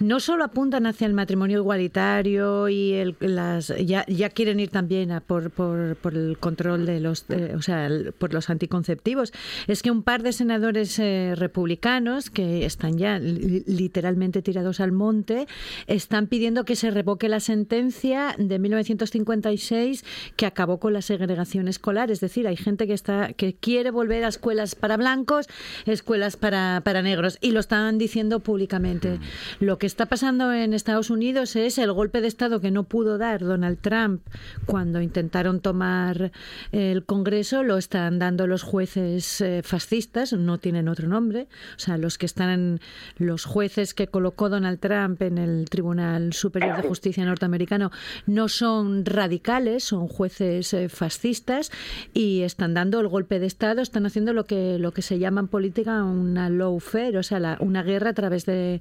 no 0.00 0.20
solo 0.20 0.44
apuntan 0.44 0.86
hacia 0.86 1.06
el 1.06 1.12
matrimonio 1.12 1.58
igualitario 1.58 2.61
y 2.68 2.92
el- 2.92 3.16
las, 3.20 3.72
ya, 3.84 4.04
ya 4.06 4.28
quieren 4.30 4.60
ir 4.60 4.70
también 4.70 5.10
a 5.12 5.20
por, 5.20 5.50
por, 5.50 5.96
por 5.96 6.14
el 6.14 6.38
control 6.38 6.86
de 6.86 7.00
los, 7.00 7.24
eh, 7.30 7.54
o 7.56 7.62
sea, 7.62 7.86
el- 7.86 8.12
por 8.12 8.32
los 8.34 8.50
anticonceptivos, 8.50 9.32
es 9.66 9.82
que 9.82 9.90
un 9.90 10.02
par 10.02 10.22
de 10.22 10.32
senadores 10.32 10.98
eh, 10.98 11.34
republicanos 11.36 12.30
que 12.30 12.64
están 12.66 12.98
ya 12.98 13.18
li- 13.18 13.64
literalmente 13.66 14.42
tirados 14.42 14.80
al 14.80 14.92
monte 14.92 15.46
están 15.86 16.26
pidiendo 16.26 16.64
que 16.64 16.76
se 16.76 16.90
revoque 16.90 17.28
la 17.28 17.40
sentencia 17.40 18.34
de 18.38 18.58
1956 18.58 20.04
que 20.36 20.46
acabó 20.46 20.78
con 20.78 20.92
la 20.92 21.02
segregación 21.02 21.68
escolar. 21.68 22.10
Es 22.10 22.20
decir, 22.20 22.46
hay 22.46 22.56
gente 22.56 22.86
que 22.86 22.94
está 22.94 23.32
que 23.32 23.54
quiere 23.54 23.90
volver 23.90 24.24
a 24.24 24.28
escuelas 24.28 24.74
para 24.74 24.96
blancos, 24.96 25.46
escuelas 25.86 26.36
para, 26.36 26.80
para 26.84 27.02
negros 27.02 27.38
y 27.40 27.52
lo 27.52 27.60
están 27.60 27.98
diciendo 27.98 28.40
públicamente. 28.40 29.18
Lo 29.60 29.78
que 29.78 29.86
está 29.86 30.06
pasando 30.06 30.52
en 30.52 30.74
Estados 30.74 31.10
Unidos 31.10 31.56
es 31.56 31.78
el 31.78 31.92
golpe 31.92 32.20
de 32.20 32.28
Que 32.42 32.72
no 32.72 32.82
pudo 32.84 33.18
dar 33.18 33.40
Donald 33.40 33.78
Trump 33.80 34.20
cuando 34.66 35.00
intentaron 35.00 35.60
tomar 35.60 36.32
el 36.72 37.04
Congreso, 37.04 37.62
lo 37.62 37.78
están 37.78 38.18
dando 38.18 38.48
los 38.48 38.64
jueces 38.64 39.40
eh, 39.40 39.62
fascistas, 39.62 40.32
no 40.32 40.58
tienen 40.58 40.88
otro 40.88 41.06
nombre, 41.06 41.46
o 41.76 41.78
sea, 41.78 41.98
los 41.98 42.18
que 42.18 42.26
están, 42.26 42.80
los 43.16 43.44
jueces 43.44 43.94
que 43.94 44.08
colocó 44.08 44.48
Donald 44.48 44.80
Trump 44.80 45.22
en 45.22 45.38
el 45.38 45.70
Tribunal 45.70 46.32
Superior 46.32 46.76
de 46.82 46.88
Justicia 46.88 47.24
norteamericano 47.24 47.92
no 48.26 48.48
son 48.48 49.04
radicales, 49.04 49.84
son 49.84 50.08
jueces 50.08 50.74
eh, 50.74 50.88
fascistas 50.88 51.70
y 52.12 52.40
están 52.42 52.74
dando 52.74 52.98
el 52.98 53.06
golpe 53.06 53.38
de 53.38 53.46
Estado, 53.46 53.82
están 53.82 54.04
haciendo 54.04 54.32
lo 54.32 54.46
que, 54.46 54.78
lo 54.80 54.90
que 54.90 55.02
se 55.02 55.20
llama 55.20 55.42
en 55.42 55.48
política 55.48 56.02
una 56.02 56.50
lawfare, 56.50 57.18
o 57.18 57.22
sea, 57.22 57.38
la- 57.38 57.56
una 57.60 57.84
guerra 57.84 58.10
a 58.10 58.14
través 58.14 58.46
de, 58.46 58.80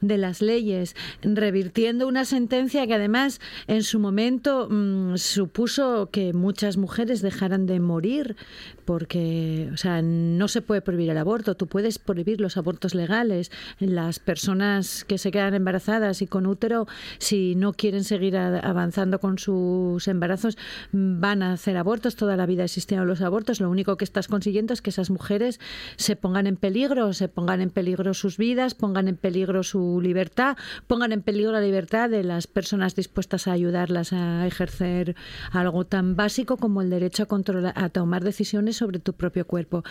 de 0.00 0.16
las 0.16 0.40
leyes, 0.40 0.96
revirtiendo 1.22 2.08
una 2.08 2.24
sentencia 2.24 2.86
que 2.86 2.93
además 2.94 3.40
en 3.66 3.82
su 3.82 3.98
momento 3.98 4.68
mm, 4.70 5.16
supuso 5.16 6.08
que 6.10 6.32
muchas 6.32 6.76
mujeres 6.76 7.22
dejaran 7.22 7.66
de 7.66 7.80
morir 7.80 8.36
porque, 8.84 9.70
o 9.72 9.76
sea, 9.76 10.02
no 10.02 10.48
se 10.48 10.62
puede 10.62 10.82
prohibir 10.82 11.10
el 11.10 11.18
aborto, 11.18 11.54
tú 11.56 11.66
puedes 11.66 11.98
prohibir 11.98 12.40
los 12.40 12.56
abortos 12.56 12.94
legales. 12.94 13.50
Las 13.78 14.18
personas 14.18 15.04
que 15.04 15.18
se 15.18 15.30
quedan 15.30 15.54
embarazadas 15.54 16.22
y 16.22 16.26
con 16.26 16.46
útero, 16.46 16.86
si 17.18 17.54
no 17.54 17.72
quieren 17.72 18.04
seguir 18.04 18.36
avanzando 18.36 19.20
con 19.20 19.38
sus 19.38 20.06
embarazos, 20.08 20.58
van 20.92 21.42
a 21.42 21.52
hacer 21.52 21.76
abortos. 21.76 22.16
Toda 22.16 22.36
la 22.36 22.46
vida 22.46 22.64
existieron 22.64 23.06
los 23.06 23.22
abortos. 23.22 23.60
Lo 23.60 23.70
único 23.70 23.96
que 23.96 24.04
estás 24.04 24.28
consiguiendo 24.28 24.74
es 24.74 24.82
que 24.82 24.90
esas 24.90 25.10
mujeres 25.10 25.60
se 25.96 26.16
pongan 26.16 26.46
en 26.46 26.56
peligro, 26.56 27.12
se 27.12 27.28
pongan 27.28 27.60
en 27.60 27.70
peligro 27.70 28.14
sus 28.14 28.36
vidas, 28.36 28.74
pongan 28.74 29.08
en 29.08 29.16
peligro 29.16 29.62
su 29.62 30.00
libertad, 30.02 30.56
pongan 30.86 31.12
en 31.12 31.22
peligro 31.22 31.52
la 31.52 31.60
libertad 31.60 32.10
de 32.10 32.22
las 32.22 32.46
personas 32.46 32.83
dispuestas 32.92 33.48
a 33.48 33.52
ayudarlas 33.52 34.12
a 34.12 34.46
ejercer 34.46 35.16
algo 35.50 35.84
tan 35.86 36.16
básico 36.16 36.58
como 36.58 36.82
el 36.82 36.90
derecho 36.90 37.22
a 37.22 37.26
controlar, 37.26 37.72
a 37.76 37.88
tomar 37.88 38.22
decisiones 38.22 38.76
sobre 38.76 38.98
tu 38.98 39.14
propio 39.14 39.46
cuerpo. 39.46 39.82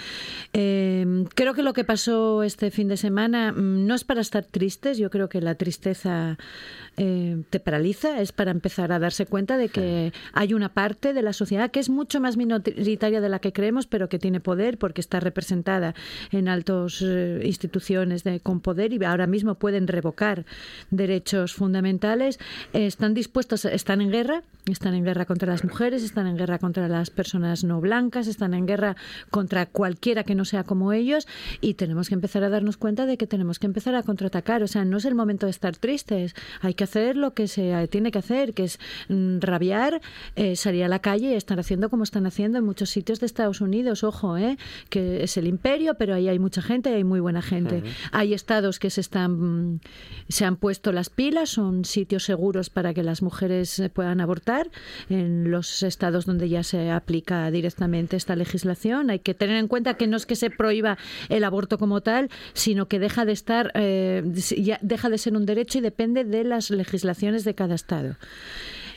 Eh, 0.54 1.26
creo 1.34 1.54
que 1.54 1.64
lo 1.64 1.74
que 1.74 1.84
pasó 1.84 2.44
este 2.44 2.70
fin 2.70 2.88
de 2.88 2.98
semana 2.98 3.52
mm, 3.52 3.88
no 3.88 3.96
es 3.96 4.04
para 4.04 4.22
estar 4.22 4.46
tristes. 4.46 4.98
Yo 4.98 5.10
creo 5.10 5.30
que 5.30 5.42
la 5.42 5.56
tristeza 5.56 6.38
eh, 6.98 7.44
te 7.50 7.60
paraliza, 7.60 8.22
es 8.22 8.32
para 8.32 8.52
empezar 8.52 8.92
a 8.92 9.00
darse 9.00 9.26
cuenta 9.26 9.58
de 9.58 9.70
que 9.70 10.14
hay 10.34 10.54
una 10.54 10.70
parte 10.70 11.14
de 11.14 11.24
la 11.24 11.34
sociedad 11.34 11.72
que 11.72 11.80
es 11.80 11.90
mucho 11.90 12.22
más 12.22 12.38
minoritaria 12.38 13.22
de 13.22 13.30
la 13.30 13.40
que 13.40 13.54
creemos, 13.54 13.88
pero 13.88 14.10
que 14.10 14.20
tiene 14.20 14.40
poder 14.40 14.78
porque 14.78 15.02
está 15.02 15.20
representada 15.20 15.96
en 16.32 16.48
altas 16.48 17.02
instituciones 17.02 18.24
de, 18.24 18.40
con 18.40 18.60
poder 18.60 18.94
y 18.94 19.04
ahora 19.04 19.28
mismo 19.28 19.56
pueden 19.56 19.88
revocar 19.88 20.46
derechos 20.92 21.54
fundamentales. 21.54 22.40
Eh, 22.74 22.83
están 22.88 23.14
dispuestos, 23.14 23.66
están 23.66 24.02
en 24.02 24.12
guerra, 24.12 24.44
están 24.70 24.94
en 24.94 25.04
guerra 25.04 25.26
contra 25.26 25.52
las 25.52 25.64
mujeres, 25.64 26.04
están 26.04 26.28
en 26.28 26.38
guerra 26.38 26.60
contra 26.60 26.88
las 26.88 27.10
personas 27.10 27.64
no 27.64 27.82
blancas, 27.82 28.28
están 28.28 28.54
en 28.54 28.66
guerra 28.66 28.96
contra 29.30 29.66
cualquiera 29.66 30.24
que 30.24 30.36
no 30.36 30.46
sea 30.46 30.64
como 30.64 30.94
ellos 30.94 31.28
y 31.62 31.74
tenemos 31.76 32.10
que 32.10 32.16
empezar 32.16 32.44
a 32.44 32.50
darnos 32.50 32.78
cuenta 32.78 33.06
de 33.06 33.18
que 33.18 33.28
tenemos 33.28 33.60
que 33.60 33.68
empezar 33.68 33.96
a 33.96 34.04
contraatacar. 34.04 34.64
O 34.64 34.68
sea, 34.68 34.86
no 34.86 34.98
es 34.98 35.06
el 35.06 35.16
momento 35.16 35.46
de 35.46 35.52
estar 35.52 35.76
tristes, 35.76 36.36
hay 36.62 36.74
que 36.74 36.84
hacer 36.84 37.18
lo 37.18 37.34
que 37.34 37.48
se 37.48 37.88
tiene 37.90 38.12
que 38.12 38.20
hacer, 38.20 38.54
que 38.54 38.64
es 38.64 38.80
mm, 39.10 39.40
rabiar, 39.40 40.02
eh, 40.36 40.56
salir 40.56 40.84
a 40.84 40.88
la 40.88 41.00
calle 41.00 41.32
y 41.32 41.34
estar 41.34 41.60
haciendo 41.60 41.90
como 41.90 42.04
están 42.04 42.26
haciendo 42.26 42.58
en 42.58 42.66
muchos 42.66 42.90
sitios 42.90 43.20
de 43.20 43.26
Estados 43.26 43.62
Unidos. 43.62 44.04
Ojo, 44.04 44.38
eh, 44.38 44.58
que 44.90 45.24
es 45.24 45.38
el 45.38 45.48
imperio, 45.48 45.96
pero 45.96 46.16
ahí 46.16 46.28
hay 46.28 46.40
mucha 46.40 46.62
gente 46.62 46.90
y 46.92 46.94
hay 46.94 47.04
muy 47.04 47.20
buena 47.20 47.42
gente. 47.42 47.84
Hay 48.12 48.34
estados 48.34 48.80
que 48.80 48.90
se 48.90 49.02
están 49.02 49.74
mm, 49.74 49.80
se 50.30 50.46
han 50.46 50.56
puesto 50.56 50.92
las 50.92 51.10
pilas, 51.10 51.50
son 51.50 51.86
sitios 51.86 52.24
seguros 52.24 52.70
para 52.74 52.94
que 52.94 53.04
las 53.04 53.22
mujeres 53.22 53.80
eh, 53.80 53.90
puedan 53.90 54.22
abortar. 54.22 54.70
En 55.10 55.52
los 55.52 55.84
estados 55.84 56.26
donde 56.26 56.50
ya 56.50 56.64
se 56.64 56.92
aplica 56.92 57.50
directamente 57.52 58.18
esta 58.18 58.36
legislación, 58.36 59.10
hay 59.10 59.20
que 59.20 59.34
tener 59.34 59.58
en 59.58 59.68
cuenta 59.68 59.96
que 59.96 60.08
no 60.08 60.18
es 60.18 60.26
que 60.26 60.36
se 60.36 60.50
prohíba 60.50 60.98
el 61.30 61.44
aborto 61.44 61.78
como 61.78 62.02
tal, 62.02 62.30
sino 62.54 62.88
que 62.88 63.00
deja 63.00 63.26
de 63.26 63.32
estar, 63.32 63.72
eh, 63.76 64.24
ya 64.58 64.80
deja 64.82 65.10
de 65.10 65.18
ser 65.18 65.36
un 65.36 65.46
derecho 65.46 65.78
y 65.78 65.82
depende 65.82 66.24
de 66.24 66.44
las 66.44 66.70
legislaciones 66.70 67.44
de 67.44 67.56
cada 67.56 67.76
estado. 67.76 68.16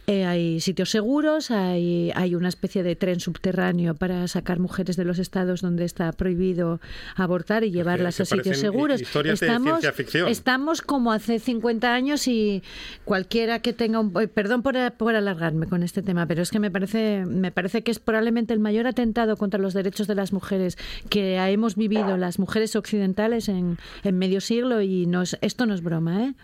Eh, 0.09 0.25
hay 0.25 0.61
sitios 0.61 0.91
seguros, 0.91 1.51
hay, 1.51 2.13
hay 2.15 2.37
una 2.37 2.49
especie 2.49 2.85
de 2.85 2.95
tren 2.95 3.19
subterráneo 3.19 3.97
para 3.97 4.29
sacar 4.29 4.61
mujeres 4.61 4.97
de 4.97 5.05
los 5.05 5.19
estados 5.19 5.63
donde 5.63 5.85
está 5.85 6.13
prohibido 6.13 6.81
abortar 7.17 7.65
y 7.65 7.73
llevarlas 7.73 8.17
que 8.19 8.23
a 8.23 8.27
sitios 8.27 8.59
seguros. 8.59 9.01
historias 9.01 9.41
de 9.41 9.47
ciencia 9.73 9.93
ficción. 9.93 10.29
estamos 10.29 10.81
como 10.81 11.11
hace 11.11 11.41
50 11.41 11.93
años 11.93 12.29
y 12.29 12.63
cualquiera 13.05 13.59
que 13.61 13.73
tenga 13.73 13.99
un... 13.99 14.13
eh, 14.23 14.29
Perdón 14.29 14.63
por, 14.63 14.77
por 14.93 15.17
alargarme 15.17 15.67
con 15.67 15.83
este 15.83 16.03
tema, 16.03 16.25
pero 16.27 16.43
es 16.43 16.53
que 16.53 16.61
me 16.61 16.71
parece, 16.71 17.25
me 17.27 17.51
parece 17.51 17.83
que 17.83 17.91
es 17.91 17.99
probablemente 17.99 18.53
el 18.55 18.61
mayor 18.61 18.87
atentado 18.87 19.37
contra 19.37 19.59
los 19.59 19.75
derechos 19.75 20.07
de 20.07 20.15
las 20.15 20.33
mujeres 20.33 20.79
que 21.11 21.37
hemos 21.37 21.75
vivido 21.75 22.17
las 22.17 22.39
mujeres 22.39 22.77
occidentales 22.77 23.49
en, 23.49 23.77
en 24.05 24.19
medio 24.19 24.41
siglo 24.41 24.83
y 24.83 25.07
no 25.07 25.23
es- 25.23 25.37
esto 25.41 25.67
no 25.67 25.75
es 25.75 25.83
broma, 25.83 26.27
¿eh? 26.27 26.35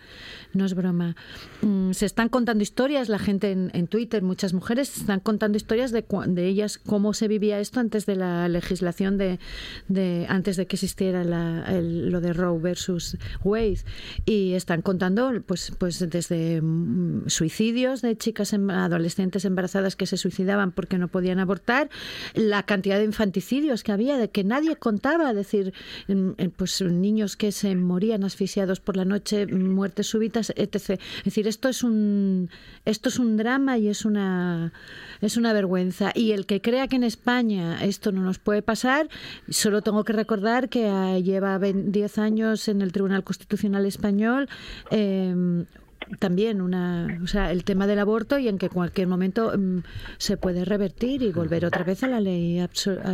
No 0.54 0.66
es 0.66 0.74
broma. 0.74 1.16
Mm, 1.62 1.92
se 1.92 2.04
están 2.06 2.28
contando 2.28 2.62
historias, 2.62 3.08
la 3.08 3.18
gente 3.18 3.52
en, 3.52 3.86
Twitter, 3.86 4.22
muchas 4.22 4.52
mujeres 4.52 4.96
están 4.98 5.20
contando 5.20 5.56
historias 5.56 5.92
de, 5.92 6.04
de 6.26 6.46
ellas, 6.46 6.78
cómo 6.78 7.14
se 7.14 7.26
vivía 7.28 7.58
esto 7.60 7.80
antes 7.80 8.04
de 8.06 8.16
la 8.16 8.48
legislación 8.48 9.16
de, 9.18 9.38
de 9.88 10.26
antes 10.28 10.56
de 10.56 10.66
que 10.66 10.76
existiera 10.76 11.24
la- 11.24 11.64
el- 11.68 12.10
lo 12.10 12.20
de 12.20 12.32
Roe 12.32 12.58
versus 12.60 13.16
Wade. 13.44 13.80
Y 14.26 14.52
están 14.52 14.82
contando, 14.82 15.32
pues, 15.46 15.72
pues 15.78 15.98
desde 16.10 16.60
mm, 16.60 17.28
suicidios 17.28 18.02
de 18.02 18.16
chicas 18.16 18.52
em- 18.52 18.70
adolescentes 18.70 19.44
embarazadas 19.44 19.96
que 19.96 20.06
se 20.06 20.16
suicidaban 20.16 20.72
porque 20.72 20.98
no 20.98 21.08
podían 21.08 21.38
abortar, 21.38 21.88
la 22.34 22.62
cantidad 22.64 22.98
de 22.98 23.04
infanticidios 23.04 23.82
que 23.82 23.92
había, 23.92 24.18
de 24.18 24.28
que 24.30 24.44
nadie 24.44 24.76
contaba, 24.76 25.30
es 25.30 25.36
decir, 25.36 25.72
mm, 26.08 26.30
eh, 26.38 26.50
pues 26.54 26.80
niños 26.82 27.36
que 27.36 27.52
se 27.52 27.74
morían 27.74 28.24
asfixiados 28.24 28.80
por 28.80 28.96
la 28.96 29.04
noche, 29.04 29.46
muertes 29.46 30.06
súbitas, 30.08 30.41
etc. 30.50 31.00
Es 31.18 31.24
decir, 31.24 31.46
esto 31.46 31.68
es 31.68 31.82
un 31.82 32.50
esto 32.84 33.08
es 33.08 33.18
un 33.18 33.36
drama 33.36 33.78
y 33.78 33.88
es 33.88 34.04
una 34.04 34.72
es 35.20 35.36
una 35.36 35.52
vergüenza. 35.52 36.12
Y 36.14 36.32
el 36.32 36.46
que 36.46 36.60
crea 36.60 36.88
que 36.88 36.96
en 36.96 37.04
España 37.04 37.82
esto 37.84 38.12
no 38.12 38.22
nos 38.22 38.38
puede 38.38 38.62
pasar, 38.62 39.08
solo 39.48 39.82
tengo 39.82 40.04
que 40.04 40.12
recordar 40.12 40.68
que 40.68 40.88
ah, 40.88 41.18
lleva 41.18 41.58
10 41.58 42.18
años 42.18 42.68
en 42.68 42.82
el 42.82 42.92
Tribunal 42.92 43.24
Constitucional 43.24 43.86
Español 43.86 44.48
eh, 44.90 45.64
también 46.18 46.60
una, 46.60 47.20
o 47.22 47.26
sea, 47.26 47.50
el 47.50 47.64
tema 47.64 47.86
del 47.86 47.98
aborto 47.98 48.38
y 48.38 48.48
en 48.48 48.58
que 48.58 48.68
cualquier 48.68 49.08
momento 49.08 49.52
mm, 49.56 49.78
se 50.18 50.36
puede 50.36 50.64
revertir 50.64 51.22
y 51.22 51.32
volver 51.32 51.64
otra 51.64 51.84
vez 51.84 52.02
a 52.02 52.08
la 52.08 52.20
ley 52.20 52.58
a 52.58 52.68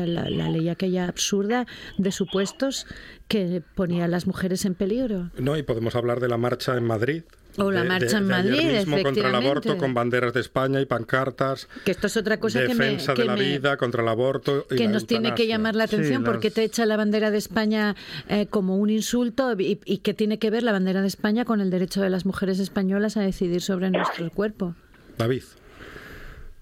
la, 0.07 0.29
ley 0.29 0.69
aquella 0.69 1.09
absurda 1.09 1.67
de 1.97 2.13
supuestos 2.13 2.87
que 3.29 3.63
ponía 3.75 4.05
a 4.05 4.09
las 4.09 4.27
mujeres 4.27 4.65
en 4.65 4.75
peligro. 4.75 5.31
No, 5.39 5.57
y 5.57 5.63
podemos 5.63 5.95
hablar 5.97 6.21
de 6.21 6.29
la 6.29 6.39
marcha 6.39 6.77
en 6.77 6.85
Madrid, 6.85 7.25
o 7.59 7.71
la 7.71 7.85
marcha 7.85 8.19
en 8.19 8.27
Madrid, 8.27 8.59
ayer 8.59 8.87
mismo 8.87 9.03
contra 9.03 9.29
el 9.29 9.35
aborto 9.35 9.77
con 9.77 9.95
banderas 9.95 10.33
de 10.33 10.41
España 10.41 10.81
y 10.81 10.87
pancartas. 10.87 11.69
Que 11.85 11.91
esto 11.91 12.07
es 12.07 12.17
otra 12.17 12.39
cosa 12.41 12.61
defensa 12.61 12.79
que 12.79 12.89
Defensa 12.89 13.15
de 13.15 13.25
la 13.25 13.35
vida 13.35 13.77
contra 13.77 14.03
el 14.03 14.09
aborto 14.09 14.67
y 14.71 14.77
que 14.77 14.85
la 14.85 14.91
nos 14.93 15.07
tiene 15.07 15.35
que 15.35 15.47
llamar 15.47 15.75
la 15.75 15.85
atención 15.85 16.23
Sí, 16.23 16.25
porque 16.27 16.49
las- 16.49 16.55
te 16.55 16.65
echa 16.65 16.87
la 16.87 16.97
bandera 16.97 17.31
de 17.31 17.39
España 17.39 17.97
eh, 18.29 18.47
como 18.49 18.77
un 18.77 18.91
insulto 18.91 19.55
y, 19.59 19.81
y 19.85 19.99
que 19.99 20.15
tiene 20.15 20.39
que 20.39 20.51
ver 20.51 20.63
la 20.63 20.73
bandera 20.73 21.01
de 21.03 21.09
España 21.09 21.45
con 21.45 21.61
el 21.61 21.71
derecho 21.71 22.01
de 22.03 22.11
las 22.11 22.25
mujeres 22.27 22.59
españolas 22.61 23.17
a 23.17 23.21
decidir 23.23 23.61
sobre 23.63 23.91
nuestro 23.91 24.31
cuerpo. 24.31 24.75
David. 25.17 25.43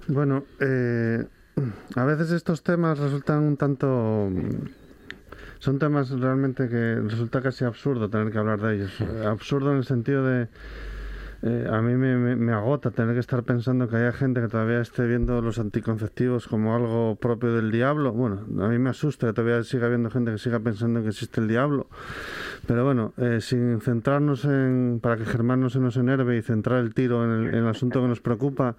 Bueno, 0.08 0.44
eh, 0.60 1.24
a 1.94 2.04
veces 2.04 2.30
estos 2.30 2.62
temas 2.62 2.98
resultan 2.98 3.42
un 3.42 3.56
tanto... 3.56 4.30
Son 5.58 5.78
temas 5.78 6.10
realmente 6.10 6.68
que 6.68 6.96
resulta 6.96 7.40
casi 7.40 7.64
absurdo 7.64 8.08
tener 8.08 8.30
que 8.30 8.38
hablar 8.38 8.60
de 8.60 8.76
ellos. 8.76 8.92
Absurdo 9.26 9.72
en 9.72 9.78
el 9.78 9.84
sentido 9.84 10.24
de... 10.24 10.48
eh, 11.48 11.68
a 11.70 11.80
mí 11.80 11.94
me, 11.94 12.52
agota 12.52 12.90
tener 12.90 13.14
que 13.14 13.20
estar 13.20 13.44
pensando 13.44 13.88
que 13.88 13.94
haya 13.94 14.10
gente 14.10 14.40
que 14.40 14.48
todavía 14.48 14.80
esté 14.80 15.06
viendo 15.06 15.40
los 15.40 15.60
anticonceptivos 15.60 16.48
como 16.48 16.74
algo 16.74 17.14
propio 17.14 17.52
del 17.52 17.70
diablo. 17.70 18.10
Bueno, 18.12 18.40
a 18.64 18.68
mí 18.68 18.78
me 18.80 18.90
asusta 18.90 19.28
que 19.28 19.32
todavía 19.32 19.62
siga 19.62 19.86
habiendo 19.86 20.10
gente 20.10 20.32
que 20.32 20.38
siga 20.38 20.58
pensando 20.58 21.02
que 21.02 21.10
existe 21.10 21.40
el 21.40 21.46
diablo. 21.46 21.86
Pero 22.66 22.84
bueno, 22.84 23.14
eh, 23.16 23.38
sin 23.40 23.80
centrarnos 23.80 24.44
en, 24.44 24.98
para 25.00 25.16
que 25.16 25.24
Germán 25.24 25.60
no 25.60 25.70
se 25.70 25.78
nos 25.78 25.96
enerve 25.96 26.36
y 26.36 26.42
centrar 26.42 26.80
el 26.80 26.94
tiro 26.94 27.24
en 27.24 27.54
el, 27.54 27.68
asunto 27.68 28.02
que 28.02 28.08
nos 28.08 28.20
preocupa, 28.20 28.74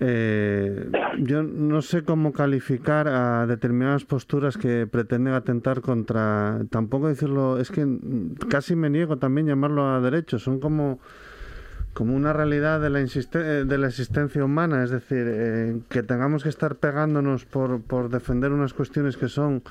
eh, 0.00 0.90
yo 1.20 1.44
no 1.44 1.80
sé 1.80 2.02
cómo 2.02 2.32
calificar 2.32 3.06
a 3.06 3.46
determinadas 3.46 4.04
posturas 4.04 4.56
que 4.56 4.88
pretenden 4.88 5.34
atentar 5.34 5.80
contra, 5.80 6.58
tampoco 6.70 7.06
decirlo, 7.06 7.60
es 7.60 7.70
que 7.70 7.86
casi 8.48 8.74
me 8.74 8.90
niego 8.90 9.16
también 9.18 9.46
llamarlo 9.46 9.86
a 9.86 10.00
derechos, 10.00 10.42
son 10.42 10.58
como 10.58 10.98
como 11.94 12.14
una 12.14 12.32
realidad 12.32 12.80
de 12.80 12.90
la, 12.90 13.00
eh, 13.00 13.64
de 13.66 13.78
la 13.78 13.86
existencia 13.86 14.44
humana, 14.44 14.84
es 14.84 14.90
decir, 14.90 15.24
eh, 15.26 15.78
que 15.88 16.02
tengamos 16.02 16.42
que 16.42 16.48
estar 16.48 16.74
pegándonos 16.76 17.44
por, 17.44 17.80
por 17.80 18.10
defender 18.10 18.52
unas 18.52 18.74
cuestiones 18.74 19.16
que 19.16 19.28
son 19.28 19.62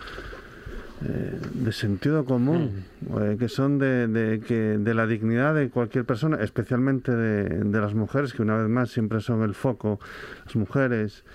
eh, 1.06 1.38
de 1.54 1.72
sentido 1.74 2.24
común, 2.24 2.86
eh, 3.20 3.36
que 3.38 3.50
son 3.50 3.78
de, 3.78 4.08
de, 4.08 4.40
que, 4.40 4.78
de 4.78 4.94
la 4.94 5.06
dignidad 5.06 5.54
de 5.54 5.70
cualquier 5.70 6.06
persona, 6.06 6.38
especialmente 6.42 7.12
de, 7.12 7.44
de 7.66 7.82
las 7.82 7.94
mujeres, 7.94 8.32
que 8.32 8.42
una 8.42 8.56
vez 8.56 8.70
más 8.70 8.90
siempre 8.90 9.20
son 9.20 9.44
el 9.44 9.54
foco, 9.54 10.00
las 10.46 10.56
mujeres. 10.56 11.26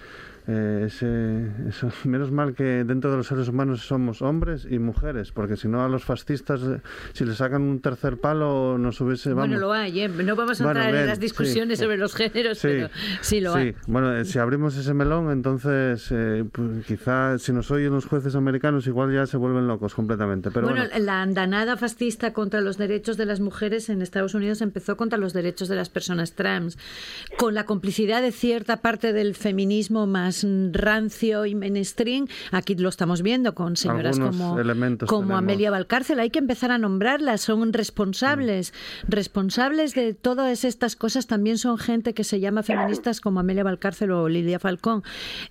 Eh, 0.49 0.85
ese- 0.87 1.47
eso- 1.69 1.93
menos 2.05 2.31
mal 2.33 2.55
que 2.55 2.83
dentro 2.85 3.11
de 3.11 3.19
los 3.19 3.27
seres 3.27 3.49
humanos 3.49 3.83
somos 3.83 4.23
hombres 4.23 4.67
y 4.69 4.79
mujeres, 4.79 5.31
porque 5.31 5.57
si 5.57 5.69
no 5.69 5.85
a 5.85 5.89
los 5.89 6.05
fascistas, 6.05 6.63
eh, 6.63 6.81
si 7.13 7.25
le 7.25 7.35
sacan 7.35 7.63
un 7.63 7.81
tercer 7.81 8.17
palo, 8.19 8.79
nos 8.79 9.01
hubiese... 9.01 9.31
Vamos, 9.35 9.49
Bueno, 9.49 9.61
lo 9.61 9.73
hay, 9.73 10.01
¿eh? 10.01 10.09
no 10.09 10.35
vamos 10.35 10.61
a 10.61 10.65
Bueno, 10.65 10.81
entrar 10.81 10.95
en 10.95 11.01
bien, 11.01 11.07
las 11.07 11.21
discusiones 11.21 11.79
sí. 11.79 11.85
sobre 11.85 11.99
los 11.99 12.15
géneros, 12.15 12.59
Sí, 12.59 12.69
pero 12.69 12.89
sí 13.21 13.41
lo 13.41 13.53
sí. 13.53 13.59
hay. 13.59 13.75
Bueno, 13.87 14.17
eh, 14.17 14.25
si 14.25 14.39
abrimos 14.39 14.77
ese 14.77 14.95
melón, 14.95 15.31
entonces 15.31 16.09
eh, 16.11 16.45
pues, 16.51 16.85
quizá 16.87 17.39
si 17.39 17.53
nos 17.53 17.71
oyen 17.71 17.93
los 17.93 18.07
jueces 18.07 18.35
americanos 18.35 18.87
igual 18.87 19.13
ya 19.13 19.27
se 19.27 19.37
vuelven 19.37 19.67
locos 19.67 19.95
completamente. 19.95 20.51
Pero 20.51 20.67
bueno, 20.69 20.83
bueno, 20.89 21.05
la 21.05 21.21
andanada 21.23 21.77
fascista 21.77 22.33
contra 22.33 22.61
los 22.63 22.79
derechos 22.79 23.17
de 23.19 23.27
las 23.27 23.41
mujeres 23.41 23.91
en 23.91 24.01
Estados 24.01 24.35
Unidos 24.35 24.63
empezó 24.63 24.97
contra 24.97 25.19
los 25.19 25.35
derechos 25.35 25.69
de 25.69 25.77
las 25.77 25.91
personas 25.91 26.33
trans, 26.33 26.79
con 27.37 27.55
la 27.55 27.65
complicidad 27.67 28.23
de 28.23 28.33
cierta 28.33 28.79
parte 28.79 29.13
del 29.13 29.35
feminismo 29.35 30.07
más 30.07 30.38
rancio 30.73 31.47
y 31.47 31.55
mainstream. 31.55 32.27
Aquí 32.51 32.75
lo 32.75 32.89
estamos 32.89 33.23
viendo 33.23 33.55
con 33.55 33.77
señoras 33.77 34.19
Algunos 34.19 34.37
como, 34.37 35.07
como. 35.07 35.37
Amelia 35.37 35.71
Valcárcel. 35.71 36.21
Hay 36.21 36.31
que 36.31 36.39
empezar 36.39 36.71
a 36.71 36.79
nombrarlas. 36.79 37.41
Son 37.41 37.73
responsables. 37.73 38.73
Mm. 39.07 39.11
Responsables 39.11 39.95
de 39.95 40.15
todas 40.15 40.65
estas 40.65 40.97
cosas 40.97 41.27
también 41.27 41.59
son 41.59 41.79
gente 41.79 42.15
que 42.15 42.25
se 42.25 42.41
llama 42.41 42.63
feministas 42.63 43.21
como 43.21 43.41
Amelia 43.41 43.65
Valcárcel 43.65 44.11
o 44.13 44.29
Lidia 44.29 44.59
Falcón. 44.59 45.03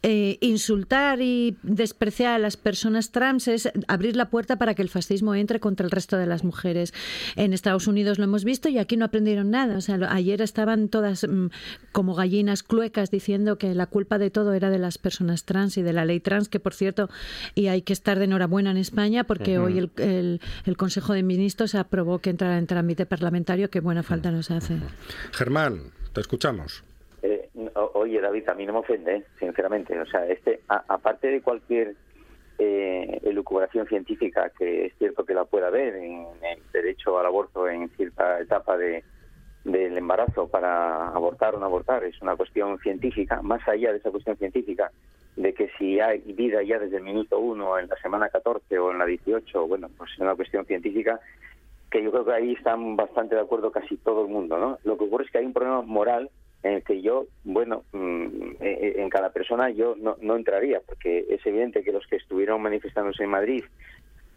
Eh, 0.03 0.37
insultar 0.41 1.21
y 1.21 1.57
despreciar 1.63 2.33
a 2.33 2.39
las 2.39 2.57
personas 2.57 3.11
trans 3.11 3.47
es 3.47 3.69
abrir 3.87 4.15
la 4.15 4.29
puerta 4.29 4.57
para 4.57 4.73
que 4.73 4.81
el 4.81 4.89
fascismo 4.89 5.35
entre 5.35 5.59
contra 5.59 5.85
el 5.85 5.91
resto 5.91 6.17
de 6.17 6.25
las 6.25 6.43
mujeres. 6.43 6.93
En 7.35 7.53
Estados 7.53 7.87
Unidos 7.87 8.17
lo 8.17 8.23
hemos 8.23 8.43
visto 8.43 8.69
y 8.69 8.77
aquí 8.77 8.97
no 8.97 9.05
aprendieron 9.05 9.51
nada. 9.51 9.77
O 9.77 9.81
sea, 9.81 9.97
ayer 10.09 10.41
estaban 10.41 10.89
todas 10.89 11.27
mm, 11.27 11.47
como 11.91 12.15
gallinas 12.15 12.63
cluecas 12.63 13.11
diciendo 13.11 13.57
que 13.57 13.73
la 13.73 13.87
culpa 13.87 14.17
de 14.17 14.29
todo 14.29 14.53
era 14.53 14.69
de 14.69 14.76
las 14.77 14.97
personas 14.97 15.43
trans 15.45 15.77
y 15.77 15.81
de 15.81 15.93
la 15.93 16.05
ley 16.05 16.19
trans, 16.19 16.49
que 16.49 16.59
por 16.59 16.73
cierto, 16.73 17.09
y 17.55 17.67
hay 17.67 17.81
que 17.81 17.93
estar 17.93 18.17
de 18.19 18.25
enhorabuena 18.25 18.71
en 18.71 18.77
España 18.77 19.23
porque 19.23 19.57
Ujú. 19.57 19.67
hoy 19.67 19.77
el, 19.77 19.91
el- 19.97 20.41
el 20.65 20.77
Consejo 20.77 21.13
de 21.13 21.23
Ministros 21.23 21.75
aprobó 21.75 22.19
que 22.19 22.29
entrara 22.29 22.57
en 22.57 22.67
trámite 22.67 23.05
parlamentario, 23.05 23.69
que 23.69 23.79
buena 23.79 24.03
falta 24.03 24.31
nos 24.31 24.51
hace. 24.51 24.75
Germán, 25.33 25.79
te 26.13 26.21
escuchamos. 26.21 26.83
Eh, 27.23 27.49
oye, 27.93 28.21
David, 28.21 28.47
a 28.49 28.53
mí 28.53 28.65
no 28.65 28.73
me 28.73 28.79
ofende, 28.79 29.23
sinceramente. 29.39 29.99
O 29.99 30.05
sea, 30.05 30.25
este, 30.27 30.61
a- 30.69 30.83
aparte 30.87 31.27
de 31.27 31.41
cualquier 31.41 31.95
eh, 32.59 33.19
elucubración 33.23 33.87
científica, 33.87 34.51
que 34.57 34.87
es 34.87 34.93
cierto 34.97 35.25
que 35.25 35.33
la 35.33 35.45
pueda 35.45 35.67
haber 35.67 35.95
en 35.95 36.25
el 36.43 36.59
derecho 36.73 37.19
al 37.19 37.25
aborto 37.27 37.67
en 37.69 37.89
cierta 37.89 38.39
etapa 38.39 38.77
de, 38.77 39.03
del 39.67 39.97
embarazo 39.97 40.47
para 40.47 41.09
abortar 41.09 41.55
o 41.55 41.59
no 41.59 41.65
abortar, 41.65 42.03
es 42.05 42.21
una 42.21 42.35
cuestión 42.35 42.79
científica, 42.79 43.41
más 43.41 43.65
allá 43.67 43.91
de 43.91 43.97
esa 43.97 44.11
cuestión 44.11 44.37
científica, 44.37 44.91
de 45.35 45.53
que 45.53 45.69
si 45.77 45.99
hay 45.99 46.19
vida 46.19 46.63
ya 46.63 46.79
desde 46.79 46.97
el 46.97 47.03
minuto 47.03 47.37
uno, 47.37 47.77
en 47.77 47.87
la 47.87 47.97
semana 47.97 48.29
14 48.29 48.79
o 48.79 48.91
en 48.91 48.97
la 48.97 49.05
18, 49.05 49.67
bueno, 49.67 49.89
pues 49.97 50.11
es 50.13 50.19
una 50.19 50.35
cuestión 50.35 50.65
científica 50.65 51.19
que 51.91 52.01
yo 52.01 52.11
creo 52.11 52.25
que 52.25 52.33
ahí 52.33 52.53
están 52.53 52.95
bastante 52.95 53.35
de 53.35 53.41
acuerdo 53.41 53.71
casi 53.71 53.97
todo 53.97 54.23
el 54.23 54.29
mundo, 54.29 54.57
¿no? 54.57 54.77
Lo 54.83 54.97
que 54.97 55.03
ocurre 55.03 55.25
es 55.25 55.31
que 55.31 55.37
hay 55.39 55.45
un 55.45 55.53
problema 55.53 55.81
moral 55.81 56.29
en 56.63 56.73
el 56.73 56.83
que 56.83 57.01
yo, 57.01 57.25
bueno, 57.43 57.83
mm, 57.91 58.25
eh, 58.59 58.79
eh, 58.81 58.93
en 58.97 59.09
cada 59.09 59.31
persona 59.31 59.69
yo 59.69 59.95
no, 59.97 60.17
no 60.21 60.35
entraría, 60.35 60.81
porque 60.85 61.25
es 61.29 61.45
evidente 61.45 61.83
que 61.83 61.91
los 61.91 62.07
que 62.07 62.15
estuvieron 62.15 62.61
manifestándose 62.61 63.23
en 63.23 63.29
Madrid 63.29 63.63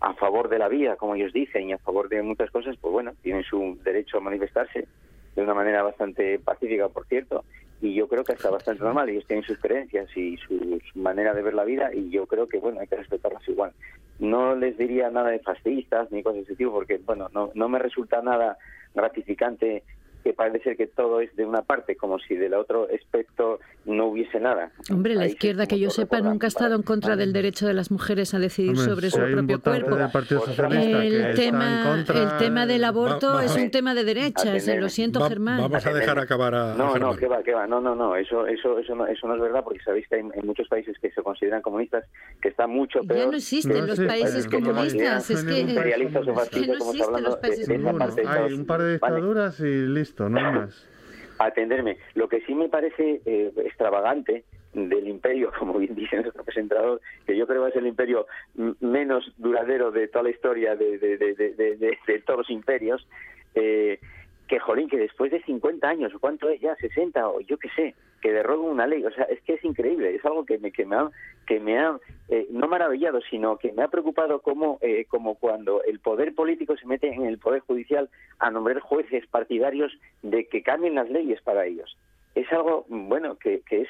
a 0.01 0.15
favor 0.15 0.49
de 0.49 0.59
la 0.59 0.69
vida, 0.69 0.97
como 0.97 1.15
ellos 1.15 1.33
dicen, 1.33 1.69
y 1.69 1.73
a 1.73 1.79
favor 1.79 2.09
de 2.09 2.23
muchas 2.23 2.51
cosas, 2.51 2.77
pues 2.81 2.93
bueno, 2.93 3.13
tienen 3.23 3.45
su 3.45 3.79
derecho 3.85 4.19
a 4.19 4.21
manifestarse 4.21 4.87
de 5.41 5.45
una 5.45 5.55
manera 5.55 5.83
bastante 5.83 6.39
pacífica, 6.39 6.89
por 6.89 7.07
cierto, 7.07 7.45
y 7.81 7.95
yo 7.95 8.09
creo 8.09 8.25
que 8.25 8.35
está 8.35 8.51
bastante 8.51 8.85
normal. 8.85 9.09
Ellos 9.09 9.27
tienen 9.27 9.45
sus 9.45 9.59
creencias 9.59 10.15
y 10.17 10.37
su, 10.37 10.81
manera 10.95 11.33
de 11.33 11.43
ver 11.43 11.55
la 11.55 11.65
vida, 11.65 11.95
y 11.95 12.11
yo 12.11 12.27
creo 12.27 12.47
que, 12.47 12.59
bueno, 12.59 12.81
hay 12.81 12.87
que 12.87 12.97
respetarlas 12.97 13.49
igual. 13.49 13.73
No 14.19 14.55
les 14.55 14.77
diría 14.77 15.11
nada 15.11 15.31
de 15.31 15.39
fascistas 15.39 16.11
ni 16.13 16.23
cosas 16.23 16.39
de 16.39 16.43
ese 16.43 16.57
tipo, 16.57 16.73
porque, 16.73 16.99
bueno, 16.99 17.29
no, 17.33 17.51
no 17.55 17.69
me 17.69 17.79
resulta 17.79 18.21
nada 18.21 18.59
gratificante 18.95 19.83
que 20.23 20.33
parece 20.33 20.63
ser 20.63 20.77
que 20.77 20.87
todo 20.87 21.21
es 21.21 21.35
de 21.37 21.45
una 21.45 21.63
parte, 21.63 21.97
como 21.97 22.19
si 22.19 22.35
del 22.37 22.55
otro 22.55 22.87
aspecto 22.95 23.59
no 23.87 24.07
hubiese 24.07 24.39
nada. 24.41 24.71
Hombre, 24.91 25.15
la 25.15 25.23
Ahí 25.25 25.31
izquierda, 25.31 25.67
que 25.67 25.79
yo 25.79 25.91
sepa, 25.91 26.21
nunca 26.21 26.47
ha 26.47 26.49
estado 26.49 26.75
en 26.75 26.83
contra 26.83 27.17
del 27.17 27.33
derecho 27.33 27.67
de 27.67 27.75
las 27.75 27.91
mujeres 27.91 28.35
a 28.35 28.39
decidir 28.39 28.71
Hombre, 28.73 28.85
sobre 28.85 29.11
si 29.11 29.17
su 29.19 29.33
propio 29.33 29.61
cuerpo. 29.61 29.97
El 29.97 31.35
tema, 31.35 31.83
contra- 31.91 32.23
el 32.23 32.39
tema 32.39 32.67
del 32.67 32.85
aborto 32.85 33.35
Va- 33.35 33.45
es 33.45 33.57
va- 33.57 33.63
un 33.63 33.71
tema 33.71 33.95
de 33.95 34.05
derechas, 34.05 34.47
Atenderme. 34.47 34.81
lo 34.83 34.89
siento, 34.89 35.21
Va- 35.21 35.29
Germán. 35.29 35.61
Vamos 35.61 35.87
a 35.87 35.93
dejar 35.93 36.19
acabar 36.19 36.55
a, 36.55 36.73
a 36.73 36.77
No, 36.77 36.87
no, 36.87 36.93
Germán. 36.93 37.17
que 37.19 37.27
va, 37.29 37.43
que 37.43 37.53
va. 37.55 37.67
No, 37.67 37.81
no, 37.81 37.95
no. 37.95 38.17
Eso, 38.17 38.47
eso, 38.47 38.79
eso 38.79 38.95
no, 38.95 39.07
eso 39.07 39.27
no 39.27 39.35
es 39.37 39.41
verdad 39.41 39.63
porque 39.65 39.81
sabéis 39.81 40.07
que 40.09 40.17
hay 40.17 40.21
en 40.21 40.47
muchos 40.47 40.69
países 40.69 40.97
que 41.01 41.11
se 41.11 41.23
consideran 41.23 41.63
comunistas 41.63 42.05
que 42.41 42.49
está 42.49 42.67
mucho 42.67 43.01
peor. 43.03 43.19
Ya 43.21 43.27
no 43.31 43.37
existen 43.37 43.79
No 43.81 43.87
los 43.87 44.01
países 44.01 44.47
comunistas, 44.47 45.31
es 45.31 45.45
que, 45.45 45.61
es 45.61 45.67
no 45.75 45.83
existen 45.83 46.25
los 47.25 47.37
países 47.37 47.69
comunistas. 47.69 48.27
hay 48.27 48.53
un 48.53 48.67
par 48.67 48.83
de 48.83 48.93
dictaduras 48.93 49.61
y 49.61 49.65
listo, 49.87 50.10
atenderme. 51.39 51.97
Lo 52.15 52.29
que 52.29 52.41
sí 52.43 52.55
me 52.55 52.69
parece 52.69 53.21
eh, 53.25 53.53
extravagante 53.65 54.45
del 54.73 55.09
imperio, 55.09 55.51
como 55.59 55.79
bien 55.79 55.95
dice 55.95 56.17
nuestro 56.17 56.45
presentador, 56.45 57.01
que 57.27 57.37
yo 57.37 57.47
creo 57.47 57.65
que 57.65 57.71
es 57.71 57.77
el 57.77 57.87
imperio 57.87 58.27
menos 58.81 59.33
duradero 59.39 59.91
de 59.91 60.09
toda 60.09 60.25
la 60.25 60.31
historia 60.31 60.77
de, 60.77 60.99
de, 60.99 62.23
todos 62.27 62.39
los 62.39 62.51
imperios, 62.51 63.07
eh, 63.55 63.99
que 64.47 64.59
jolín, 64.59 64.89
que 64.89 64.99
después 64.99 65.31
de 65.31 65.43
50 65.43 65.89
años, 65.89 66.13
cuánto 66.21 66.49
es 66.49 66.61
ya, 66.61 66.75
60 66.77 67.29
o 67.29 67.41
yo 67.41 67.57
qué 67.59 67.69
sé, 67.71 67.95
que 68.21 68.33
derrogan 68.33 68.71
una 68.71 68.87
ley, 68.87 69.05
o 69.05 69.11
sea, 69.11 69.25
es 69.25 69.41
que 69.43 69.55
es 69.55 69.65
increíble, 69.65 70.15
es 70.15 70.25
algo 70.25 70.45
que 70.45 70.59
me, 70.59 70.73
que 70.73 70.85
me 70.85 70.97
ha, 70.97 71.11
que 71.47 71.61
me 71.61 71.79
ha 71.79 71.99
eh, 72.29 72.47
no 72.51 72.69
maravillado, 72.69 73.21
sino 73.29 73.57
que 73.57 73.73
me 73.73 73.83
ha 73.83 73.89
preocupado 73.89 74.41
como, 74.41 74.79
eh, 74.81 75.07
como 75.09 75.35
cuando 75.35 75.83
el 75.85 76.01
poder 76.01 76.35
político 76.35 76.77
se 76.77 76.87
mete 76.87 77.09
en 77.09 77.27
el 77.27 77.39
poder 77.39 77.61
judicial 77.61 78.09
a 78.39 78.51
nombrar 78.51 78.81
jueces 78.81 79.27
partidarios 79.27 79.93
de 80.23 80.47
que 80.47 80.63
cambien 80.63 80.95
las 80.95 81.11
leyes 81.11 81.41
para 81.43 81.67
ellos. 81.67 81.97
es 82.35 82.51
algo, 82.53 82.87
bueno, 82.89 83.37
que, 83.37 83.61
que 83.69 83.83
es, 83.83 83.89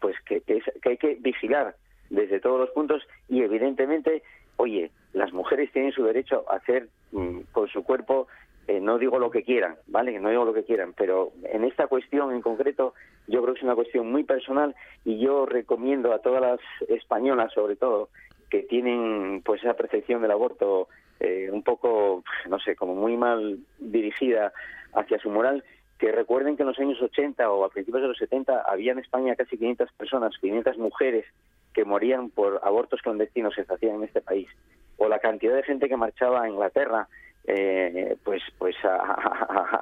pues 0.00 0.16
que, 0.26 0.40
que, 0.40 0.58
es, 0.58 0.64
que 0.82 0.90
hay 0.90 0.96
que 0.96 1.16
vigilar 1.20 1.76
desde 2.10 2.40
todos 2.40 2.60
los 2.60 2.70
puntos 2.70 3.02
y 3.28 3.42
evidentemente, 3.42 4.22
oye, 4.56 4.90
las 5.12 5.32
mujeres 5.32 5.72
tienen 5.72 5.92
su 5.92 6.04
derecho 6.04 6.44
a 6.50 6.56
hacer 6.56 6.88
mm, 7.12 7.40
con 7.52 7.68
su 7.68 7.82
cuerpo 7.82 8.26
eh, 8.66 8.80
no 8.80 8.98
digo 8.98 9.18
lo 9.18 9.30
que 9.30 9.42
quieran, 9.42 9.76
¿vale? 9.86 10.18
No 10.18 10.30
digo 10.30 10.44
lo 10.44 10.54
que 10.54 10.64
quieran, 10.64 10.94
pero 10.96 11.32
en 11.44 11.64
esta 11.64 11.86
cuestión 11.86 12.32
en 12.32 12.40
concreto 12.40 12.94
yo 13.26 13.42
creo 13.42 13.54
que 13.54 13.60
es 13.60 13.64
una 13.64 13.74
cuestión 13.74 14.10
muy 14.10 14.24
personal 14.24 14.74
y 15.04 15.18
yo 15.18 15.44
recomiendo 15.44 16.12
a 16.12 16.20
todas 16.20 16.40
las 16.40 16.60
españolas, 16.88 17.52
sobre 17.52 17.76
todo, 17.76 18.08
que 18.48 18.62
tienen 18.62 19.42
pues 19.44 19.62
esa 19.62 19.74
percepción 19.74 20.22
del 20.22 20.30
aborto 20.30 20.88
eh, 21.20 21.50
un 21.52 21.62
poco, 21.62 22.24
no 22.48 22.58
sé, 22.58 22.74
como 22.74 22.94
muy 22.94 23.16
mal 23.16 23.58
dirigida 23.78 24.52
hacia 24.94 25.18
su 25.18 25.28
moral, 25.28 25.62
que 25.98 26.10
recuerden 26.10 26.56
que 26.56 26.62
en 26.62 26.68
los 26.68 26.78
años 26.78 27.00
80 27.00 27.50
o 27.50 27.64
a 27.64 27.68
principios 27.68 28.02
de 28.02 28.08
los 28.08 28.18
70 28.18 28.62
había 28.62 28.92
en 28.92 28.98
España 28.98 29.36
casi 29.36 29.58
500 29.58 29.92
personas, 29.92 30.38
500 30.40 30.78
mujeres 30.78 31.26
que 31.72 31.84
morían 31.84 32.30
por 32.30 32.60
abortos 32.62 33.02
clandestinos 33.02 33.54
que 33.54 33.64
se 33.64 33.74
hacían 33.74 33.96
en 33.96 34.04
este 34.04 34.20
país, 34.20 34.48
o 34.96 35.08
la 35.08 35.18
cantidad 35.18 35.54
de 35.54 35.62
gente 35.62 35.88
que 35.88 35.96
marchaba 35.96 36.42
a 36.42 36.48
Inglaterra 36.48 37.08
eh, 37.46 38.16
pues 38.24 38.42
pues 38.58 38.76
a, 38.84 39.80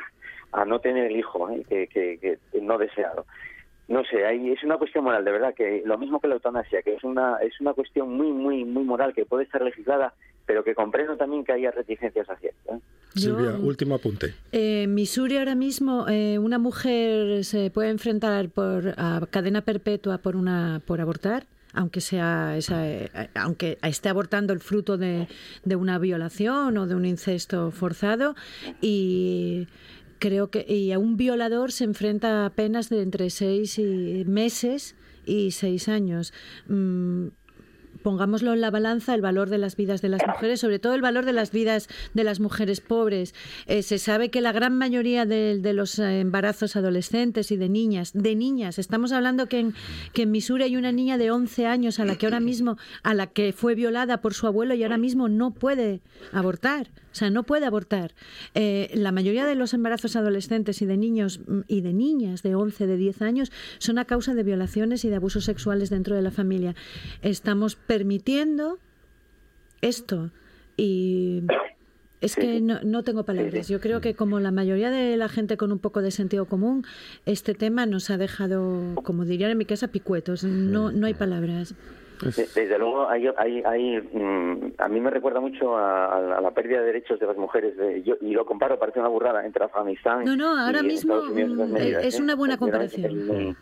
a, 0.53 0.65
no 0.65 0.81
tener 0.81 1.07
el 1.07 1.17
hijo 1.17 1.49
eh, 1.51 1.65
que, 1.69 1.87
que, 1.89 2.39
no 2.61 2.79
deseado 2.79 3.27
no 3.89 4.05
sé 4.05 4.25
ahí 4.25 4.51
es 4.51 4.63
una 4.63 4.79
cuestión 4.79 5.05
moral 5.05 5.25
de 5.25 5.33
verdad 5.33 5.55
que 5.55 5.83
lo 5.85 5.99
mismo 5.99 6.21
que 6.21 6.29
la 6.29 6.35
eutanasia 6.35 6.83
que 6.83 6.95
es 6.95 7.05
una 7.05 7.37
es 7.39 7.61
una 7.61 7.73
cuestión 7.73 8.17
muy 8.17 8.33
muy 8.33 8.65
muy 8.65 8.85
moral 8.85 9.15
que 9.15 9.27
puede 9.27 9.45
estar 9.45 9.63
legislada 9.63 10.15
pero 10.47 10.65
que 10.65 10.75
comprendo 10.75 11.17
también 11.17 11.45
que 11.45 11.53
haya 11.53 11.71
reticencias 11.71 12.29
hacia 12.29 12.51
¿eh? 12.51 12.79
Silvia, 13.15 13.57
último 13.61 13.97
apunte. 13.97 14.35
En 14.53 14.95
Missouri 14.95 15.37
ahora 15.37 15.55
mismo 15.55 16.07
eh, 16.09 16.39
una 16.39 16.59
mujer 16.59 17.45
se 17.45 17.71
puede 17.71 17.91
enfrentar 17.91 18.49
por 18.49 18.95
a 18.97 19.27
cadena 19.31 19.61
perpetua 19.61 20.19
por 20.19 20.35
una 20.35 20.81
por 20.87 21.01
abortar 21.01 21.45
aunque 21.73 22.01
sea 22.01 22.57
esa, 22.57 22.89
eh, 22.89 23.11
aunque 23.35 23.79
esté 23.83 24.09
abortando 24.09 24.53
el 24.53 24.61
fruto 24.61 24.99
de, 24.99 25.29
una 25.75 25.99
violación 25.99 26.77
o 26.79 26.87
de 26.87 26.95
un 26.95 27.05
incesto 27.05 27.71
forzado 27.71 28.35
y 28.81 29.69
creo 30.19 30.51
que 30.51 30.65
y 30.69 30.93
a 30.93 30.99
un 30.99 31.17
violador 31.17 31.73
se 31.73 31.85
enfrenta 31.85 32.47
a 32.47 32.51
penas 32.51 32.89
de 32.89 33.03
entre 33.03 33.31
seis 33.31 33.79
meses 33.79 34.95
y 35.27 35.53
seis 35.53 35.89
años. 35.89 36.33
Mm, 36.69 37.29
pongámoslo 38.03 38.53
en 38.53 38.61
la 38.61 38.71
balanza 38.71 39.15
el 39.15 39.21
valor 39.21 39.49
de 39.49 39.59
las 39.59 39.77
vidas 39.77 40.03
de 40.03 40.09
las 40.09 40.21
mujeres, 40.27 40.61
sobre 40.61 40.79
todo 40.79 40.95
el 40.95 41.03
valor 41.03 41.25
de 41.25 41.33
las 41.33 41.53
vidas 41.53 41.89
de 42.15 42.25
las 42.25 42.41
mujeres 42.41 42.81
pobres. 42.81 43.35
Eh, 43.67 43.83
se 43.83 43.99
sabe 43.99 44.31
que 44.31 44.41
la 44.41 44.53
gran 44.53 44.77
mayoría 44.77 45.25
de, 45.27 45.61
los 45.73 45.99
eh, 45.99 46.21
embarazos 46.21 46.77
adolescentes 46.77 47.51
y 47.51 47.57
de 47.57 47.69
niñas, 47.69 48.13
de 48.15 48.35
niñas, 48.35 48.79
estamos 48.79 49.13
hablando 49.13 49.47
que 49.47 49.61
en, 49.61 49.75
que 50.13 50.23
en 50.23 50.31
Missouri 50.31 50.65
hay 50.65 50.77
una 50.77 50.93
niña 50.93 51.19
de 51.19 51.31
11 51.31 51.67
años 51.67 52.01
a 52.01 52.05
la 52.05 52.17
que 52.17 52.27
ahora 52.27 52.41
mismo, 52.41 52.77
a 53.03 53.15
la 53.15 53.27
que 53.29 53.53
fue 53.53 53.75
violada 53.75 54.21
por 54.21 54.35
su 54.35 54.47
abuelo 54.47 54.75
y 54.75 54.83
ahora 54.83 54.99
mismo 54.99 55.29
no 55.29 55.53
puede 55.53 56.01
abortar. 56.33 56.89
O 57.13 57.15
sea, 57.15 57.31
no 57.31 57.43
puede 57.45 57.67
abortar. 57.67 58.15
Eh, 58.55 58.91
la 58.95 59.13
mayoría 59.13 59.45
de 59.45 59.55
los 59.55 59.75
embarazos 59.75 60.17
adolescentes 60.17 60.81
y 60.83 60.87
de 60.87 60.97
niños 60.97 61.41
mm, 61.47 61.61
y 61.69 61.83
de 61.83 61.93
niñas 61.93 62.43
de 62.43 62.55
11, 62.55 62.87
de 62.87 62.97
10 62.97 63.23
años 63.23 63.53
son 63.79 63.99
a 63.99 64.07
causa 64.07 64.35
de 64.35 64.43
violaciones 64.43 65.05
y 65.05 65.11
de 65.11 65.17
abusos 65.17 65.45
sexuales 65.45 65.91
dentro 65.91 66.17
de 66.17 66.23
la 66.23 66.31
familia. 66.31 66.75
Estamos 67.21 67.77
permitiendo 67.77 68.79
esto 69.83 70.31
y 70.77 71.43
es 72.23 72.37
que 72.37 72.61
no, 72.61 72.81
no, 72.83 73.03
tengo 73.03 73.25
palabras. 73.25 73.69
Yo 73.69 73.81
creo 73.81 74.01
que 74.01 74.15
como 74.15 74.39
la 74.41 74.53
mayoría 74.53 74.91
de 74.91 75.17
la 75.17 75.29
gente 75.29 75.57
con 75.57 75.73
un 75.73 75.81
poco 75.81 76.01
de 76.03 76.13
sentido 76.13 76.47
común, 76.47 76.87
este 77.27 77.53
tema 77.53 77.85
nos 77.85 78.11
ha 78.11 78.17
dejado, 78.17 78.95
como 79.03 79.25
dirían 79.25 79.51
en 79.51 79.59
mi 79.59 79.65
casa, 79.65 79.89
picuetos. 79.89 80.45
No, 80.45 80.93
no 80.93 81.07
hay 81.07 81.15
palabras. 81.15 81.75
Desde 82.23 82.79
luego, 82.79 83.09
hay, 83.09 83.27
hay, 83.27 84.01
mm, 84.01 84.75
a 84.79 84.89
mí 84.89 85.01
me 85.01 85.11
recuerda 85.11 85.41
mucho 85.41 85.77
a, 85.77 86.41
la 86.41 86.51
pérdida 86.53 86.81
de 86.81 86.87
derechos 86.87 87.19
de 87.19 87.27
las 87.27 87.37
mujeres. 87.37 87.75
y 88.21 88.33
lo 88.33 88.47
comparo, 88.47 88.79
parece 88.79 89.01
una 89.01 89.09
burrada, 89.09 89.45
entre 89.45 89.65
Afganistán 89.65 90.25
no, 90.25 90.37
no, 90.37 90.59
ahora 90.59 90.83
mismo 90.83 91.23
mm, 91.23 91.77
es 91.77 92.19
¿eh? 92.19 92.23
una 92.23 92.35
buena 92.35 92.57
comparación. 92.57 93.57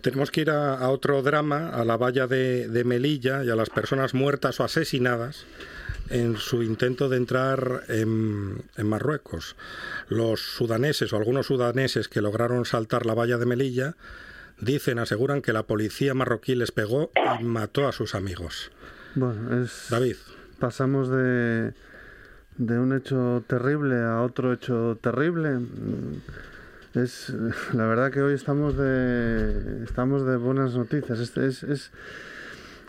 Tenemos 0.00 0.30
que 0.30 0.42
ir 0.42 0.50
a, 0.50 0.88
otro 0.90 1.22
drama, 1.22 1.70
a 1.70 1.84
la 1.84 1.96
valla 1.96 2.26
de, 2.26 2.68
de 2.68 2.84
Melilla 2.84 3.42
y 3.42 3.50
a 3.50 3.56
las 3.56 3.70
personas 3.70 4.14
muertas 4.14 4.60
o 4.60 4.64
asesinadas 4.64 5.46
en 6.10 6.36
su 6.36 6.62
intento 6.62 7.08
de 7.08 7.16
entrar 7.16 7.82
en, 7.88 8.62
en, 8.76 8.86
Marruecos. 8.88 9.56
Los 10.08 10.40
sudaneses 10.40 11.12
o 11.12 11.16
algunos 11.16 11.46
sudaneses 11.46 12.08
que 12.08 12.20
lograron 12.20 12.64
saltar 12.64 13.06
la 13.06 13.14
valla 13.14 13.38
de 13.38 13.46
Melilla 13.46 13.96
Dicen, 14.60 14.98
aseguran 14.98 15.42
que 15.42 15.52
la 15.52 15.64
policía 15.64 16.14
marroquí 16.14 16.54
les 16.54 16.72
pegó 16.72 17.10
y 17.40 17.44
mató 17.44 17.86
a 17.86 17.92
sus 17.92 18.14
amigos. 18.14 18.70
Bueno, 19.14 19.62
es... 19.62 19.88
David. 19.90 20.16
Pasamos 20.58 21.10
de, 21.10 21.74
de 22.56 22.78
un 22.78 22.96
hecho 22.96 23.44
terrible 23.46 23.96
a 23.96 24.22
otro 24.22 24.52
hecho 24.52 24.98
terrible. 25.02 25.58
Es 26.94 27.30
la 27.74 27.86
verdad 27.86 28.10
que 28.10 28.22
hoy 28.22 28.34
estamos 28.34 28.76
de 28.76 29.84
estamos 29.84 30.26
de 30.26 30.36
buenas 30.36 30.74
noticias. 30.74 31.18
Es, 31.18 31.62
es, 31.62 31.90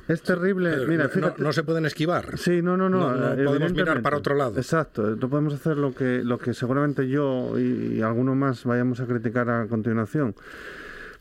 es, 0.07 0.21
terrible. 0.21 0.87
Mira, 0.87 1.09
no, 1.37 1.51
se 1.51 1.63
pueden 1.63 1.85
esquivar. 1.85 2.37
Sí, 2.37 2.61
no, 2.61 2.77
no, 2.77 2.89
no. 2.89 3.35
podemos 3.43 3.73
mirar 3.73 4.01
para 4.01 4.15
otro 4.17 4.35
lado. 4.35 4.55
Exacto. 4.55 5.17
No 5.17 5.29
podemos 5.29 5.53
hacer 5.53 5.77
lo 5.77 5.93
que 5.93 6.23
lo 6.23 6.37
que 6.37 6.53
seguramente 6.53 7.09
yo 7.09 7.59
y, 7.59 7.97
y 7.97 8.01
alguno 8.01 8.35
más 8.35 8.63
vayamos 8.63 9.01
a 9.01 9.05
criticar 9.05 9.49
a 9.49 9.67
continuación. 9.67 10.33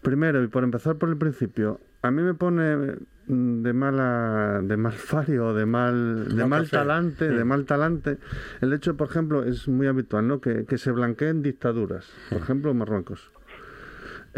Primero, 0.03 0.43
y 0.43 0.49
por 0.49 0.65
empezar 0.65 0.97
por 0.97 1.09
el 1.09 1.17
principio, 1.17 1.81
a 2.03 2.11
mí 2.11 2.23
me 2.23 2.35
pone 2.35 2.97
de 3.27 3.73
mala 3.73 4.61
de 4.63 4.77
mal 4.77 4.93
fario 4.93 5.53
de 5.53 5.67
mal 5.67 6.37
de 6.37 6.47
mal 6.47 6.71
talante 6.71 7.29
de 7.29 7.45
mal 7.45 7.65
talante 7.65 8.19
el 8.61 8.73
hecho 8.73 8.97
por 8.97 9.09
ejemplo 9.09 9.43
es 9.43 9.67
muy 9.67 9.89
habitual 9.89 10.29
no 10.29 10.41
que, 10.41 10.65
que 10.65 10.79
se 10.79 10.93
blanqueen 10.93 11.43
dictaduras 11.43 12.07
por 12.31 12.39
ejemplo 12.39 12.73
Marruecos 12.73 13.33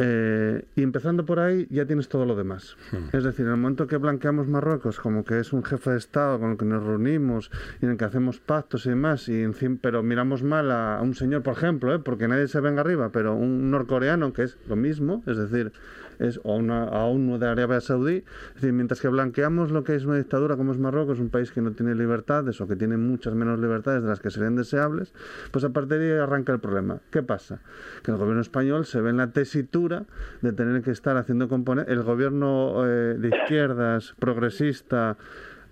eh, 0.01 0.65
y 0.77 0.83
empezando 0.85 1.27
por 1.27 1.41
ahí 1.41 1.67
ya 1.71 1.85
tienes 1.85 2.09
todo 2.09 2.25
lo 2.25 2.37
demás. 2.37 2.77
Hmm. 2.93 3.17
Es 3.17 3.25
decir, 3.25 3.47
en 3.47 3.53
el 3.53 3.59
momento 3.59 3.89
que 3.89 3.97
blanqueamos 3.97 4.47
Marruecos 4.47 5.01
como 5.01 5.25
que 5.25 5.41
es 5.41 5.53
un 5.53 5.65
jefe 5.65 5.91
de 5.91 5.99
Estado 5.99 6.39
con 6.39 6.53
el 6.53 6.57
que 6.57 6.65
nos 6.65 6.85
reunimos 6.85 7.51
y 7.83 7.85
en 7.85 7.91
el 7.93 7.97
que 7.97 8.05
hacemos 8.05 8.39
pactos 8.39 8.87
y 8.87 8.91
demás, 8.91 9.29
y 9.29 9.45
pero 9.81 10.05
miramos 10.05 10.45
mal 10.45 10.71
a, 10.71 11.01
un 11.03 11.15
señor, 11.15 11.43
por 11.43 11.55
ejemplo, 11.55 11.93
¿eh? 11.93 11.99
porque 11.99 12.29
nadie 12.29 12.47
se 12.47 12.61
venga 12.61 12.83
arriba, 12.83 13.11
pero 13.11 13.35
un 13.35 13.73
norcoreano 13.73 14.33
que 14.33 14.45
es 14.45 14.57
lo 14.69 14.77
mismo, 14.77 15.25
es 15.27 15.37
decir, 15.37 15.73
es 16.19 16.41
o 16.45 16.57
una, 16.57 16.85
uno 17.07 17.39
de 17.39 17.47
Arabia 17.47 17.81
Saudí. 17.81 18.25
Es 18.49 18.55
decir, 18.55 18.73
mientras 18.73 19.01
que 19.01 19.09
blanqueamos 19.09 19.71
lo 19.71 19.85
que 19.85 19.95
es 19.95 20.05
una 20.05 20.16
dictadura 20.16 20.57
como 20.57 20.73
es 20.73 20.79
Marruecos, 20.79 21.21
un 21.21 21.31
país 21.31 21.53
que 21.53 21.61
no 21.61 21.73
tiene 21.73 21.95
libertades 21.95 22.61
o 22.61 22.69
que 22.69 22.77
tiene 22.77 22.97
muchas 22.97 23.35
menos 23.35 23.59
libertades 23.59 24.03
de 24.03 24.09
las 24.09 24.21
que 24.21 24.31
serían 24.31 24.57
deseables, 24.57 25.12
pues 25.51 25.64
a 25.64 25.71
partir 25.71 25.99
de 25.99 26.14
ahí 26.14 26.19
arranca 26.19 26.53
el 26.53 26.61
problema. 26.61 27.01
¿Qué 27.11 27.23
pasa? 27.23 27.61
Que 28.03 28.11
el 28.11 28.16
gobierno 28.16 28.41
español 28.41 28.87
se 28.87 29.01
ve 29.01 29.11
en 29.11 29.16
la 29.16 29.33
tesitura 29.33 30.05
de 30.43 30.53
tener 30.53 30.83
que 30.83 30.91
estar 30.91 31.16
haciendo 31.16 31.49
componer 31.49 31.91
el 31.91 32.03
gobierno 32.03 32.87
eh, 32.87 33.16
de 33.19 33.29
izquierdas, 33.29 34.14
progresista, 34.19 35.16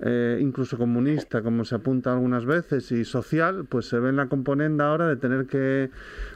eh, 0.01 0.38
incluso 0.42 0.76
comunista, 0.76 1.42
como 1.42 1.64
se 1.64 1.74
apunta 1.74 2.12
algunas 2.12 2.44
veces, 2.44 2.92
y 2.92 3.05
social, 3.05 3.64
pues 3.68 3.86
se 3.86 3.99
ve 3.99 4.11
en 4.11 4.16
la 4.16 4.28
componente 4.28 4.82
ahora 4.82 5.09
de 5.09 5.16
tener 5.16 5.47
que 5.47 5.90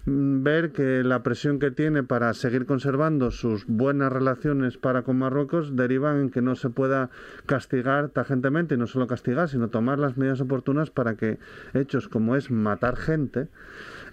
mm, 0.06 0.42
ver 0.42 0.72
que 0.72 1.04
la 1.04 1.22
presión 1.22 1.58
que 1.58 1.70
tiene 1.70 2.02
para 2.02 2.32
seguir 2.34 2.64
conservando 2.64 3.30
sus 3.30 3.66
buenas 3.66 4.12
relaciones 4.12 4.78
para 4.78 5.02
con 5.02 5.18
Marruecos 5.18 5.76
derivan 5.76 6.20
en 6.20 6.30
que 6.30 6.40
no 6.40 6.54
se 6.54 6.70
pueda 6.70 7.10
castigar 7.46 8.08
tajentemente, 8.08 8.76
y 8.76 8.78
no 8.78 8.86
solo 8.86 9.06
castigar, 9.06 9.48
sino 9.48 9.68
tomar 9.68 9.98
las 9.98 10.16
medidas 10.16 10.40
oportunas 10.40 10.90
para 10.90 11.16
que 11.16 11.38
hechos 11.74 12.08
como 12.08 12.36
es 12.36 12.50
matar 12.50 12.96
gente, 12.96 13.48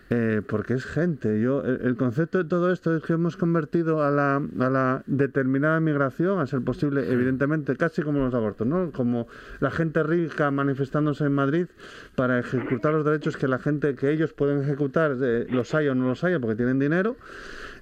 eh, 0.10 0.42
porque 0.48 0.74
es 0.74 0.86
gente. 0.86 1.42
Yo, 1.42 1.62
el, 1.64 1.98
concepto 1.98 2.38
de 2.38 2.46
todo 2.46 2.72
esto 2.72 2.96
es 2.96 3.04
que 3.04 3.14
hemos 3.14 3.36
convertido 3.36 4.04
a 4.04 4.12
la, 4.12 4.36
a 4.36 4.70
la 4.70 5.04
determinada 5.06 5.80
migración, 5.80 6.40
a 6.40 6.48
ser 6.48 6.62
posible, 6.62 7.12
evidentemente, 7.12 7.76
casi 7.76 8.02
como 8.04 8.20
los 8.20 8.34
abortos, 8.34 8.66
¿no? 8.66 8.92
Como 8.92 9.28
la 9.60 9.70
gente 9.70 10.04
rica 10.04 10.50
manifestándose 10.50 11.26
en 11.26 11.34
Madrid 11.34 11.68
para 12.16 12.40
ejecutar 12.40 12.94
los 12.94 13.04
derechos 13.04 13.36
que 13.36 13.48
la 13.48 13.60
gente, 13.60 13.96
que 13.96 14.12
ellos 14.12 14.32
pueden 14.32 14.62
ejecutar, 14.62 15.18
eh, 15.22 15.46
los 15.50 15.74
haya 15.76 15.92
o 15.92 15.96
no 15.96 16.08
los 16.08 16.24
haya, 16.24 16.40
porque 16.40 16.56
tienen 16.56 16.80
dinero 16.80 17.18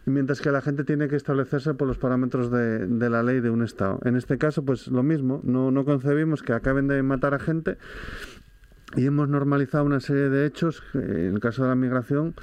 mientras 0.06 0.40
que 0.40 0.52
la 0.52 0.62
gente 0.62 0.84
tiene 0.84 1.08
que 1.08 1.16
establecerse 1.16 1.74
por 1.74 1.88
los 1.88 1.98
parámetros 1.98 2.52
de, 2.52 2.86
de, 2.86 3.10
la 3.10 3.24
ley 3.24 3.40
de 3.40 3.50
un 3.50 3.64
Estado. 3.64 4.00
En 4.06 4.16
este 4.16 4.38
caso, 4.38 4.64
pues 4.64 4.88
lo 4.88 5.02
mismo, 5.02 5.42
no, 5.44 5.72
no 5.72 5.84
concebimos 5.84 6.44
que 6.44 6.54
acaben 6.54 6.88
de 6.88 7.02
matar 7.02 7.34
a 7.34 7.40
gente 7.40 7.78
y 8.96 9.06
hemos 9.06 9.28
normalizado 9.30 9.86
una 9.86 10.00
serie 10.00 10.30
de 10.30 10.46
hechos, 10.46 10.84
en 10.94 11.34
el 11.34 11.40
caso 11.40 11.64
de 11.64 11.70
la 11.70 11.76
migración, 11.76 12.34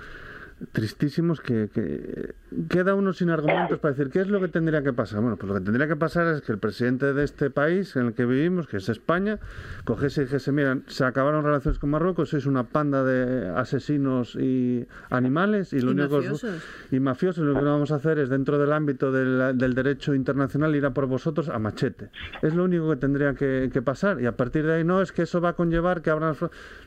tristísimos 0.72 1.40
que, 1.40 1.68
que 1.72 2.34
queda 2.68 2.94
uno 2.94 3.12
sin 3.12 3.30
argumentos 3.30 3.78
para 3.78 3.94
decir 3.94 4.10
qué 4.12 4.20
es 4.20 4.28
lo 4.28 4.40
que 4.40 4.48
tendría 4.48 4.82
que 4.82 4.92
pasar. 4.92 5.20
Bueno, 5.20 5.36
pues 5.36 5.48
lo 5.48 5.54
que 5.58 5.64
tendría 5.64 5.88
que 5.88 5.96
pasar 5.96 6.26
es 6.28 6.42
que 6.42 6.52
el 6.52 6.58
presidente 6.58 7.12
de 7.12 7.24
este 7.24 7.50
país 7.50 7.96
en 7.96 8.06
el 8.06 8.14
que 8.14 8.24
vivimos, 8.26 8.66
que 8.66 8.76
es 8.76 8.88
España, 8.88 9.40
cogiese 9.84 10.22
y 10.22 10.24
dijese, 10.26 10.52
mira, 10.52 10.78
se 10.86 11.04
acabaron 11.04 11.44
relaciones 11.44 11.78
con 11.78 11.90
Marruecos, 11.90 12.28
sois 12.30 12.46
una 12.46 12.64
panda 12.64 13.02
de 13.04 13.48
asesinos 13.48 14.36
y 14.36 14.86
animales 15.10 15.72
y 15.72 15.80
lo 15.80 15.92
Y 15.92 15.94
único 15.94 16.16
mafiosos. 16.16 16.62
y 16.90 17.00
mafiosos, 17.00 17.44
lo 17.44 17.58
que 17.58 17.64
vamos 17.64 17.90
a 17.90 17.96
hacer 17.96 18.18
es 18.18 18.28
dentro 18.28 18.58
del 18.58 18.72
ámbito 18.72 19.10
del, 19.10 19.56
del 19.58 19.74
derecho 19.74 20.14
internacional 20.14 20.76
ir 20.76 20.86
a 20.86 20.92
por 20.94 21.06
vosotros 21.06 21.48
a 21.48 21.58
machete. 21.58 22.10
Es 22.42 22.54
lo 22.54 22.64
único 22.64 22.90
que 22.90 22.96
tendría 22.96 23.34
que, 23.34 23.70
que 23.72 23.82
pasar 23.82 24.20
y 24.20 24.26
a 24.26 24.36
partir 24.36 24.66
de 24.66 24.74
ahí 24.74 24.84
no 24.84 25.02
es 25.02 25.12
que 25.12 25.22
eso 25.22 25.40
va 25.40 25.50
a 25.50 25.52
conllevar 25.54 26.02
que 26.02 26.10
abran 26.10 26.36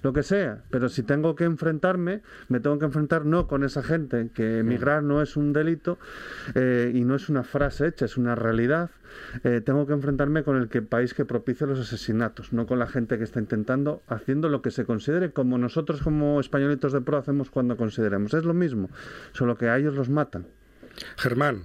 lo 0.04 0.14
que 0.14 0.24
sea, 0.24 0.64
pero 0.70 0.88
si 0.90 1.04
tengo 1.04 1.36
que 1.36 1.44
enfrentarme, 1.44 2.22
me 2.48 2.60
tengo 2.60 2.80
que 2.80 2.86
enfrentar 2.86 3.26
no 3.26 3.48
con 3.48 3.64
esa 3.66 3.84
gente, 3.84 4.30
que 4.34 4.60
emigrar 4.60 5.04
no 5.04 5.22
es 5.22 5.36
un 5.38 5.54
delito 5.54 5.98
eh, 6.56 6.92
y 6.94 7.04
no 7.04 7.16
es 7.16 7.30
una 7.30 7.44
frase 7.44 7.88
hecha, 7.88 8.06
es 8.06 8.18
una 8.18 8.36
realidad. 8.36 8.90
Eh, 9.44 9.62
tengo 9.66 9.88
que 9.88 9.94
enfrentarme 9.94 10.44
con 10.44 10.58
el 10.58 10.68
que, 10.70 10.82
país 10.82 11.14
que 11.14 11.26
propicia 11.26 11.66
los 11.68 11.80
asesinatos, 11.80 12.52
no 12.54 12.66
con 12.68 12.80
la 12.80 12.88
gente 12.88 13.18
que 13.18 13.24
está 13.24 13.40
intentando, 13.40 14.02
haciendo 14.08 14.50
lo 14.50 14.62
que 14.62 14.72
se 14.72 14.86
considere, 14.86 15.32
como 15.32 15.58
nosotros 15.58 16.02
como 16.02 16.40
españolitos 16.40 16.92
de 16.94 17.02
pro 17.02 17.18
hacemos 17.18 17.50
cuando 17.50 17.78
consideremos. 17.78 18.34
Es 18.34 18.44
lo 18.46 18.54
mismo, 18.54 18.90
solo 19.32 19.58
que 19.58 19.70
a 19.70 19.78
ellos 19.78 19.94
los 19.96 20.10
matan. 20.10 20.46
Germán. 21.18 21.64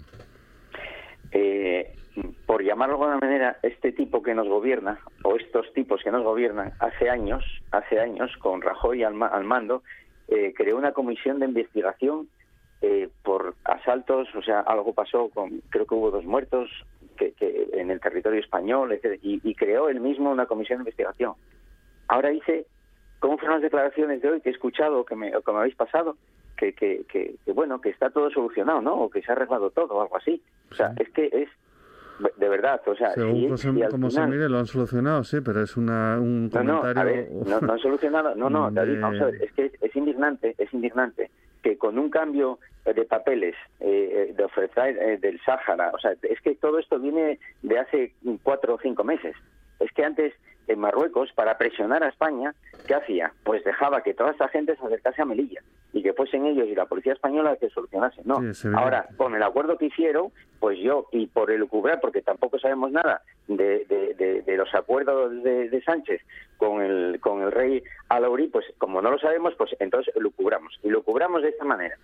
eh, 1.33 1.95
por 2.47 2.63
llamarlo 2.65 2.97
de 2.99 3.05
alguna 3.05 3.19
manera, 3.21 3.59
este 3.63 3.93
tipo 3.93 4.23
que 4.23 4.35
nos 4.35 4.49
gobierna, 4.49 4.99
o 5.23 5.37
estos 5.37 5.73
tipos 5.73 6.01
que 6.03 6.11
nos 6.11 6.25
gobiernan, 6.25 6.73
hace 6.81 7.09
años, 7.09 7.45
hace 7.71 8.01
años, 8.01 8.31
con 8.39 8.61
Rajoy 8.61 9.05
al, 9.05 9.15
ma- 9.15 9.29
al 9.29 9.45
mando, 9.45 9.83
eh, 10.31 10.55
creó 10.57 10.77
una 10.79 10.93
comisión 10.93 11.39
de 11.39 11.47
investigación 11.47 12.29
eh, 12.81 13.09
por 13.23 13.55
asaltos, 13.65 14.29
o 14.35 14.43
sea, 14.43 14.61
algo 14.61 14.95
pasó 14.95 15.29
con, 15.29 15.61
creo 15.69 15.87
que 15.87 15.95
hubo 15.95 16.11
dos 16.11 16.25
muertos 16.25 16.71
que, 17.17 17.33
que 17.33 17.69
en 17.75 17.91
el 17.91 18.01
territorio 18.01 18.41
español, 18.41 18.93
etcétera, 18.93 19.21
y, 19.23 19.41
y 19.43 19.55
creó 19.55 19.89
él 19.89 20.01
mismo 20.01 20.31
una 20.31 20.47
comisión 20.47 20.79
de 20.79 20.83
investigación. 20.83 21.35
Ahora 22.09 22.31
dice, 22.31 22.67
¿cómo 23.19 23.37
fueron 23.37 23.57
las 23.57 23.63
declaraciones 23.63 24.23
de 24.23 24.31
hoy 24.31 24.41
que 24.41 24.49
he 24.49 24.53
escuchado, 24.53 25.05
que 25.05 25.15
me, 25.15 25.31
que 25.31 25.53
me 25.53 25.59
habéis 25.59 25.77
pasado? 25.77 26.17
Que, 26.57 26.73
que, 26.73 27.05
que, 27.11 27.37
que, 27.45 27.53
bueno, 27.53 27.81
que 27.81 27.91
está 27.91 28.11
todo 28.11 28.31
solucionado, 28.31 28.81
¿no? 28.81 28.95
O 28.95 29.11
que 29.11 29.23
se 29.23 29.31
ha 29.31 29.35
arreglado 29.35 29.71
todo, 29.71 29.95
o 29.95 30.03
algo 30.03 30.17
así. 30.17 30.43
O 30.71 30.75
sea, 30.75 30.93
es 30.99 31.09
que 31.11 31.31
es, 31.33 31.49
de 32.37 32.49
verdad, 32.49 32.81
o 32.87 32.95
sea, 32.95 33.13
Según 33.13 33.49
José- 33.51 33.73
si 33.73 33.83
al 33.83 33.91
como 33.91 34.11
se 34.11 34.27
mire, 34.27 34.49
lo 34.49 34.59
han 34.59 34.67
solucionado, 34.67 35.25
sí, 35.25 35.39
pero 35.41 35.63
es 35.63 35.77
una, 35.77 36.19
un 36.21 36.49
no, 36.51 36.63
no, 36.63 36.81
comentario... 36.81 37.01
a 37.01 37.05
ver, 37.05 37.29
no, 37.47 37.61
no 37.61 37.73
han 37.73 37.79
solucionado. 37.79 38.35
No, 38.35 38.51
no, 38.51 38.71
David, 38.71 38.95
de- 38.95 39.01
vamos 39.01 39.21
a 39.21 39.25
ver, 39.27 39.43
es 39.43 39.53
que 39.53 39.67
es, 39.67 39.73
es 39.83 39.97
indignante, 39.97 40.55
es 40.59 40.73
indignante 40.75 41.31
que 41.63 41.77
con 41.77 41.99
un 41.99 42.09
cambio 42.11 42.59
eh, 42.87 42.95
de 42.95 43.05
papeles 43.05 43.55
eh, 43.81 44.29
eh, 44.31 44.35
de 44.35 44.45
ofrecer 44.45 44.97
eh, 44.99 45.19
del 45.19 45.41
Sáhara, 45.45 45.91
o 45.95 45.99
sea, 45.99 46.13
es 46.23 46.41
que 46.41 46.55
todo 46.55 46.79
esto 46.79 46.99
viene 46.99 47.39
de 47.63 47.79
hace 47.79 48.15
cuatro 48.43 48.75
o 48.75 48.79
cinco 48.81 49.05
meses. 49.05 49.35
Es 49.79 49.91
que 49.93 50.05
antes 50.05 50.33
en 50.69 50.79
Marruecos, 50.79 51.31
para 51.35 51.59
presionar 51.59 52.03
a 52.05 52.09
España, 52.09 52.55
¿qué 52.87 52.95
hacía? 52.95 53.33
Pues 53.45 53.65
dejaba 53.65 54.03
que 54.03 54.15
toda 54.15 54.31
esta 54.31 54.49
gente 54.49 54.77
se 54.77 54.85
acercase 54.87 55.21
a 55.23 55.25
Melilla 55.25 55.61
y 55.93 56.03
que 56.03 56.13
fuesen 56.13 56.47
ellos 56.47 56.69
y 56.69 56.75
la 56.77 56.87
policía 56.87 57.13
española 57.13 57.57
que 57.57 57.69
solucionasen. 57.71 58.23
No, 58.27 58.55
Sí, 58.55 58.69
ahora 58.77 59.09
con 59.17 59.35
el 59.35 59.43
acuerdo 59.43 59.77
que 59.79 59.87
hicieron, 59.87 60.31
pues 60.61 60.79
yo, 60.79 61.07
y 61.11 61.27
por 61.27 61.51
el 61.51 61.67
cubrir, 61.67 61.99
porque 62.01 62.23
tampoco 62.23 62.59
sabemos 62.61 62.93
nada 62.93 63.23
de, 63.49 63.85
de- 63.87 64.15
de- 64.15 64.43
de 64.43 64.57
los 64.57 64.73
acuerdos 64.75 65.43
de, 65.43 65.83
Sánchez 65.83 66.21
con 66.59 66.81
el, 66.83 67.19
con 67.21 67.43
el 67.43 67.51
rey 67.51 67.83
Alaurí, 68.09 68.47
pues 68.49 68.67
como 68.79 69.03
no 69.03 69.11
lo 69.11 69.19
sabemos, 69.19 69.55
pues 69.57 69.75
entonces 69.81 70.15
lo 70.17 70.31
cubramos. 70.31 70.79
Y 70.85 70.91
lo 70.91 71.03
cubramos 71.03 71.43
de 71.43 71.49
esta 71.49 71.65
manera. 71.65 71.97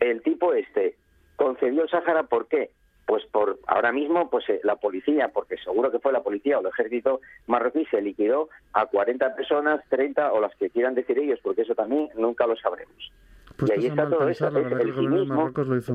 El 0.00 0.22
tipo 0.22 0.54
este 0.54 0.94
concedió 1.36 1.82
el 1.82 1.90
Sáhara, 1.90 2.22
¿por 2.22 2.46
qué? 2.48 2.70
Pues 3.06 3.24
por 3.26 3.58
ahora 3.66 3.92
mismo, 3.92 4.28
pues 4.28 4.48
eh, 4.48 4.60
la 4.64 4.76
policía, 4.76 5.30
porque 5.32 5.56
seguro 5.58 5.92
que 5.92 6.00
fue 6.00 6.12
la 6.12 6.22
policía 6.22 6.58
o 6.58 6.60
el 6.60 6.66
ejército 6.66 7.20
marroquí, 7.46 7.86
se 7.86 8.02
liquidó 8.02 8.48
a 8.72 8.86
40 8.86 9.36
personas, 9.36 9.80
30 9.88 10.32
o 10.32 10.40
las 10.40 10.54
que 10.56 10.70
quieran 10.70 10.94
decir 10.94 11.18
ellos, 11.18 11.38
porque 11.42 11.62
eso 11.62 11.74
también 11.74 12.08
nunca 12.16 12.46
lo 12.46 12.56
sabremos. 12.56 13.12
Puestos 13.56 13.78
y 13.78 13.80
ahí 13.80 13.86
está 13.86 14.08
todo 14.08 14.28
eso. 14.28 14.48
Es 14.48 14.72
el 14.72 14.94
cinismo, 14.94 15.52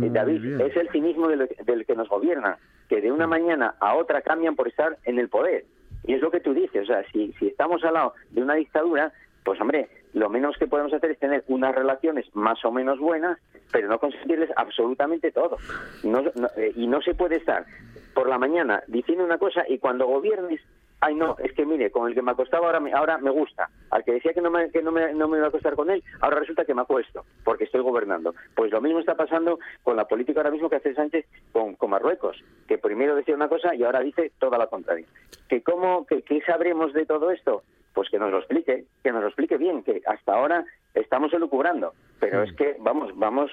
David, 0.10 0.62
es 0.62 0.76
el 0.78 0.90
cinismo 0.90 1.28
del, 1.28 1.50
del 1.66 1.86
que 1.86 1.96
nos 1.96 2.08
gobierna, 2.08 2.58
que 2.88 3.02
de 3.02 3.12
una 3.12 3.28
mañana 3.28 3.76
a 3.80 3.96
otra 3.96 4.22
cambian 4.22 4.56
por 4.56 4.68
estar 4.68 4.98
en 5.04 5.20
el 5.20 5.30
poder. 5.30 5.66
Y 6.04 6.14
es 6.14 6.22
lo 6.22 6.32
que 6.32 6.40
tú 6.40 6.54
dices, 6.54 6.84
o 6.84 6.86
sea, 6.86 7.04
si, 7.12 7.34
si 7.34 7.48
estamos 7.48 7.84
al 7.84 7.94
lado 7.94 8.14
de 8.32 8.42
una 8.42 8.56
dictadura, 8.56 9.14
pues 9.44 9.60
hombre, 9.62 9.90
lo 10.14 10.30
menos 10.30 10.58
que 10.58 10.68
podemos 10.68 10.94
hacer 10.94 11.12
es 11.12 11.20
tener 11.20 11.44
unas 11.48 11.74
relaciones 11.74 12.26
más 12.36 12.64
o 12.66 12.72
menos 12.72 13.00
buenas, 13.00 13.38
pero 13.72 13.88
no 13.88 14.00
conseguirles 14.00 14.50
absolutamente 14.56 15.32
todo. 15.32 15.58
No- 16.04 16.22
no- 16.36 16.50
eh, 16.58 16.72
y 16.76 16.88
no 16.88 17.02
se 17.02 17.14
puede 17.16 17.38
estar 17.38 17.66
por 18.14 18.28
la 18.28 18.38
mañana 18.38 18.84
diciendo 18.88 19.24
una 19.24 19.38
cosa 19.38 19.64
y 19.70 19.78
cuando 19.80 20.06
gobiernes, 20.08 20.60
ay 21.00 21.16
no, 21.16 21.36
es 21.40 21.54
que 21.54 21.66
mire, 21.66 21.90
con 21.92 22.08
el 22.10 22.14
que 22.14 22.22
me 22.22 22.32
acostaba 22.32 22.68
ahora 22.68 22.80
me, 22.82 22.92
ahora 22.94 23.18
me 23.18 23.32
gusta. 23.32 23.70
Al 23.90 24.04
que 24.04 24.12
decía 24.12 24.34
que 24.34 24.42
no 24.42 24.52
me, 24.52 24.70
que 24.70 24.82
no 24.84 24.92
me, 24.92 25.14
no 25.14 25.28
me 25.30 25.38
iba 25.38 25.46
a 25.46 25.50
acostar 25.50 25.76
con 25.76 25.90
él, 25.90 26.04
ahora 26.20 26.40
resulta 26.42 26.66
que 26.66 26.74
me 26.76 26.82
acuesto, 26.82 27.24
porque 27.46 27.64
estoy 27.64 27.82
gobernando. 27.82 28.36
Pues 28.54 28.70
lo 28.72 28.82
mismo 28.82 29.00
está 29.00 29.16
pasando 29.16 29.60
con 29.84 29.96
la 29.96 30.06
política 30.06 30.42
ahora 30.42 30.52
mismo 30.52 30.70
que 30.70 30.76
hace 30.76 30.94
Sánchez 30.94 31.26
con, 31.54 31.76
con 31.76 31.90
Marruecos, 31.90 32.44
que 32.68 32.78
primero 32.78 33.16
decía 33.16 33.34
una 33.36 33.48
cosa 33.50 33.74
y 33.74 33.84
ahora 33.84 34.02
dice 34.02 34.32
toda 34.40 34.58
la 34.58 34.68
contraria. 34.68 35.06
¿Que 35.48 35.64
cómo, 35.64 36.06
que, 36.06 36.22
¿Qué 36.22 36.42
sabremos 36.42 36.92
de 36.94 37.06
todo 37.06 37.32
esto? 37.32 37.64
Pues 37.94 38.10
que 38.10 38.20
nos 38.20 38.32
lo 38.32 38.40
explique, 38.40 38.86
que 39.04 39.12
nos 39.12 39.22
lo 39.22 39.28
explique 39.28 39.58
bien, 39.58 39.84
que 39.84 40.02
hasta 40.06 40.34
ahora 40.34 40.66
estamos 40.94 41.34
elucubrando, 41.34 41.94
pero 42.20 42.44
es 42.44 42.54
que 42.54 42.78
vamos, 42.80 43.12
vamos, 43.16 43.52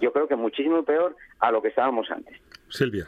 yo 0.00 0.12
creo 0.12 0.26
que 0.26 0.36
muchísimo 0.36 0.82
peor 0.84 1.16
a 1.38 1.50
lo 1.50 1.62
que 1.62 1.68
estábamos 1.68 2.10
antes. 2.10 2.36
Silvia. 2.68 3.06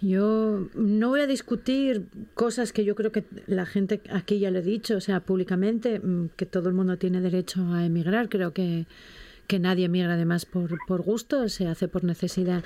Yo 0.00 0.66
no 0.74 1.08
voy 1.08 1.20
a 1.20 1.26
discutir 1.26 2.06
cosas 2.34 2.72
que 2.72 2.84
yo 2.84 2.94
creo 2.94 3.12
que 3.12 3.24
la 3.46 3.66
gente 3.66 4.00
aquí 4.12 4.38
ya 4.38 4.50
le 4.50 4.58
he 4.58 4.62
dicho, 4.62 4.96
o 4.96 5.00
sea, 5.00 5.20
públicamente, 5.20 6.00
mm, 6.00 6.30
que 6.36 6.46
todo 6.46 6.68
el 6.68 6.74
mundo 6.74 6.98
tiene 6.98 7.20
derecho 7.20 7.62
a 7.72 7.86
emigrar. 7.86 8.28
Creo 8.28 8.52
que, 8.52 8.86
que 9.46 9.58
nadie 9.58 9.86
emigra 9.86 10.14
además 10.14 10.46
por, 10.46 10.78
por 10.86 11.02
gusto, 11.02 11.48
se 11.48 11.66
hace 11.66 11.88
por 11.88 12.04
necesidad. 12.04 12.64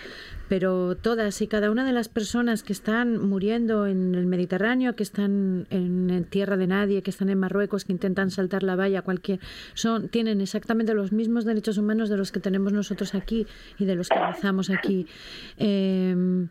Pero 0.49 0.97
todas 0.97 1.41
y 1.43 1.47
cada 1.47 1.71
una 1.71 1.85
de 1.85 1.93
las 1.93 2.09
personas 2.09 2.63
que 2.63 2.73
están 2.73 3.19
muriendo 3.19 3.87
en 3.87 4.15
el 4.15 4.27
Mediterráneo, 4.27 4.97
que 4.97 5.03
están 5.03 5.67
en, 5.71 6.25
tierra 6.31 6.57
de 6.57 6.67
nadie, 6.67 7.03
que 7.03 7.11
están 7.11 7.29
en 7.31 7.39
Marruecos, 7.39 7.85
que 7.85 7.93
intentan 7.93 8.31
saltar 8.31 8.63
la 8.63 8.77
valla, 8.77 9.03
cualquier, 9.03 9.41
son, 9.75 10.09
tienen 10.09 10.41
exactamente 10.41 10.95
los 10.95 11.13
mismos 11.13 11.45
derechos 11.45 11.79
humanos 11.79 12.09
de 12.09 12.17
los 12.17 12.33
que 12.33 12.41
tenemos 12.41 12.73
nosotros 12.73 13.15
aquí 13.15 13.47
y 13.79 13.85
de 13.85 13.95
los 13.95 14.09
que 14.09 14.19
gozamos 14.19 14.71
aquí. 14.71 15.07
Em, 15.57 16.49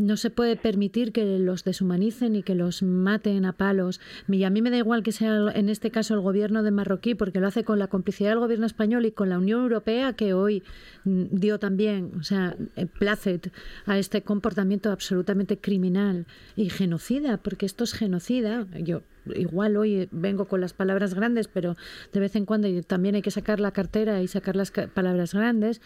no 0.00 0.16
se 0.16 0.30
puede 0.30 0.56
permitir 0.56 1.12
que 1.12 1.38
los 1.38 1.64
deshumanicen 1.64 2.34
y 2.34 2.42
que 2.42 2.54
los 2.54 2.82
maten 2.82 3.44
a 3.44 3.52
palos. 3.52 4.00
Y 4.28 4.44
a 4.44 4.50
mí 4.50 4.62
me 4.62 4.70
da 4.70 4.78
igual 4.78 5.02
que 5.02 5.12
sea 5.12 5.50
en 5.54 5.68
este 5.68 5.90
caso 5.90 6.14
el 6.14 6.20
gobierno 6.20 6.62
de 6.62 6.70
Marroquí, 6.70 7.14
porque 7.14 7.40
lo 7.40 7.46
hace 7.46 7.64
con 7.64 7.78
la 7.78 7.88
complicidad 7.88 8.30
del 8.30 8.40
gobierno 8.40 8.66
español 8.66 9.06
y 9.06 9.12
con 9.12 9.28
la 9.28 9.38
Unión 9.38 9.62
Europea, 9.62 10.14
que 10.14 10.32
hoy 10.34 10.62
mm, 11.04 11.24
dio 11.32 11.58
también, 11.58 12.12
o 12.18 12.22
sea, 12.22 12.56
eh, 12.76 12.86
placet 12.86 13.52
a 13.86 13.98
este 13.98 14.22
comportamiento 14.22 14.90
absolutamente 14.90 15.58
criminal 15.58 16.26
y 16.56 16.70
genocida, 16.70 17.36
porque 17.36 17.66
esto 17.66 17.84
es 17.84 17.92
genocida. 17.92 18.66
Yo 18.78 19.02
igual 19.34 19.76
hoy 19.76 20.08
vengo 20.10 20.46
con 20.46 20.60
las 20.60 20.72
palabras 20.72 21.14
grandes, 21.14 21.48
pero 21.48 21.76
de 22.12 22.20
vez 22.20 22.36
en 22.36 22.46
cuando 22.46 22.68
también 22.82 23.14
hay 23.14 23.22
que 23.22 23.30
sacar 23.30 23.60
la 23.60 23.72
cartera 23.72 24.22
y 24.22 24.28
sacar 24.28 24.56
las 24.56 24.70
palabras 24.70 25.34
grandes. 25.34 25.80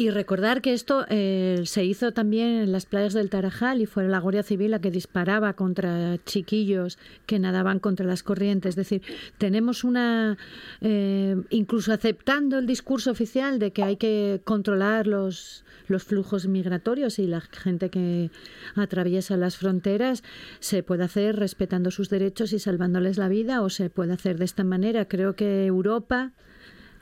Y 0.00 0.08
recordar 0.08 0.62
que 0.62 0.72
esto 0.72 1.04
eh, 1.10 1.60
se 1.64 1.84
hizo 1.84 2.12
también 2.12 2.62
en 2.62 2.72
las 2.72 2.86
playas 2.86 3.12
del 3.12 3.28
Tarajal 3.28 3.82
y 3.82 3.84
fue 3.84 4.08
la 4.08 4.18
Guardia 4.18 4.42
Civil 4.42 4.70
la 4.70 4.80
que 4.80 4.90
disparaba 4.90 5.52
contra 5.52 6.16
chiquillos 6.24 6.96
que 7.26 7.38
nadaban 7.38 7.80
contra 7.80 8.06
las 8.06 8.22
corrientes. 8.22 8.70
Es 8.70 8.76
decir, 8.76 9.02
tenemos 9.36 9.84
una, 9.84 10.38
eh, 10.80 11.36
incluso 11.50 11.92
aceptando 11.92 12.58
el 12.58 12.66
discurso 12.66 13.10
oficial 13.10 13.58
de 13.58 13.72
que 13.72 13.82
hay 13.82 13.96
que 13.98 14.40
controlar 14.42 15.06
los, 15.06 15.66
los 15.86 16.04
flujos 16.04 16.46
migratorios 16.46 17.18
y 17.18 17.26
la 17.26 17.42
gente 17.42 17.90
que 17.90 18.30
atraviesa 18.76 19.36
las 19.36 19.58
fronteras, 19.58 20.22
se 20.60 20.82
puede 20.82 21.04
hacer 21.04 21.36
respetando 21.36 21.90
sus 21.90 22.08
derechos 22.08 22.54
y 22.54 22.58
salvándoles 22.58 23.18
la 23.18 23.28
vida 23.28 23.60
o 23.60 23.68
se 23.68 23.90
puede 23.90 24.14
hacer 24.14 24.38
de 24.38 24.46
esta 24.46 24.64
manera. 24.64 25.04
Creo 25.04 25.36
que 25.36 25.66
Europa 25.66 26.32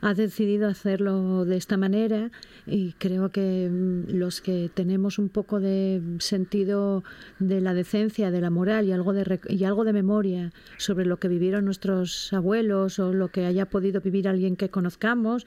ha 0.01 0.13
decidido 0.13 0.67
hacerlo 0.67 1.45
de 1.45 1.57
esta 1.57 1.77
manera 1.77 2.31
y 2.65 2.93
creo 2.93 3.29
que 3.29 3.69
mm, 3.69 4.11
los 4.13 4.41
que 4.41 4.69
tenemos 4.73 5.19
un 5.19 5.29
poco 5.29 5.59
de 5.59 6.01
sentido 6.19 7.03
de 7.39 7.61
la 7.61 7.73
decencia, 7.73 8.31
de 8.31 8.41
la 8.41 8.49
moral 8.49 8.87
y 8.87 8.91
algo 8.91 9.13
de 9.13 9.39
y 9.49 9.63
algo 9.63 9.83
de 9.83 9.93
memoria 9.93 10.51
sobre 10.77 11.05
lo 11.05 11.17
que 11.17 11.27
vivieron 11.27 11.65
nuestros 11.65 12.31
abuelos 12.33 12.99
o 12.99 13.13
lo 13.13 13.29
que 13.29 13.45
haya 13.45 13.65
podido 13.65 14.01
vivir 14.01 14.27
alguien 14.27 14.55
que 14.55 14.69
conozcamos, 14.69 15.45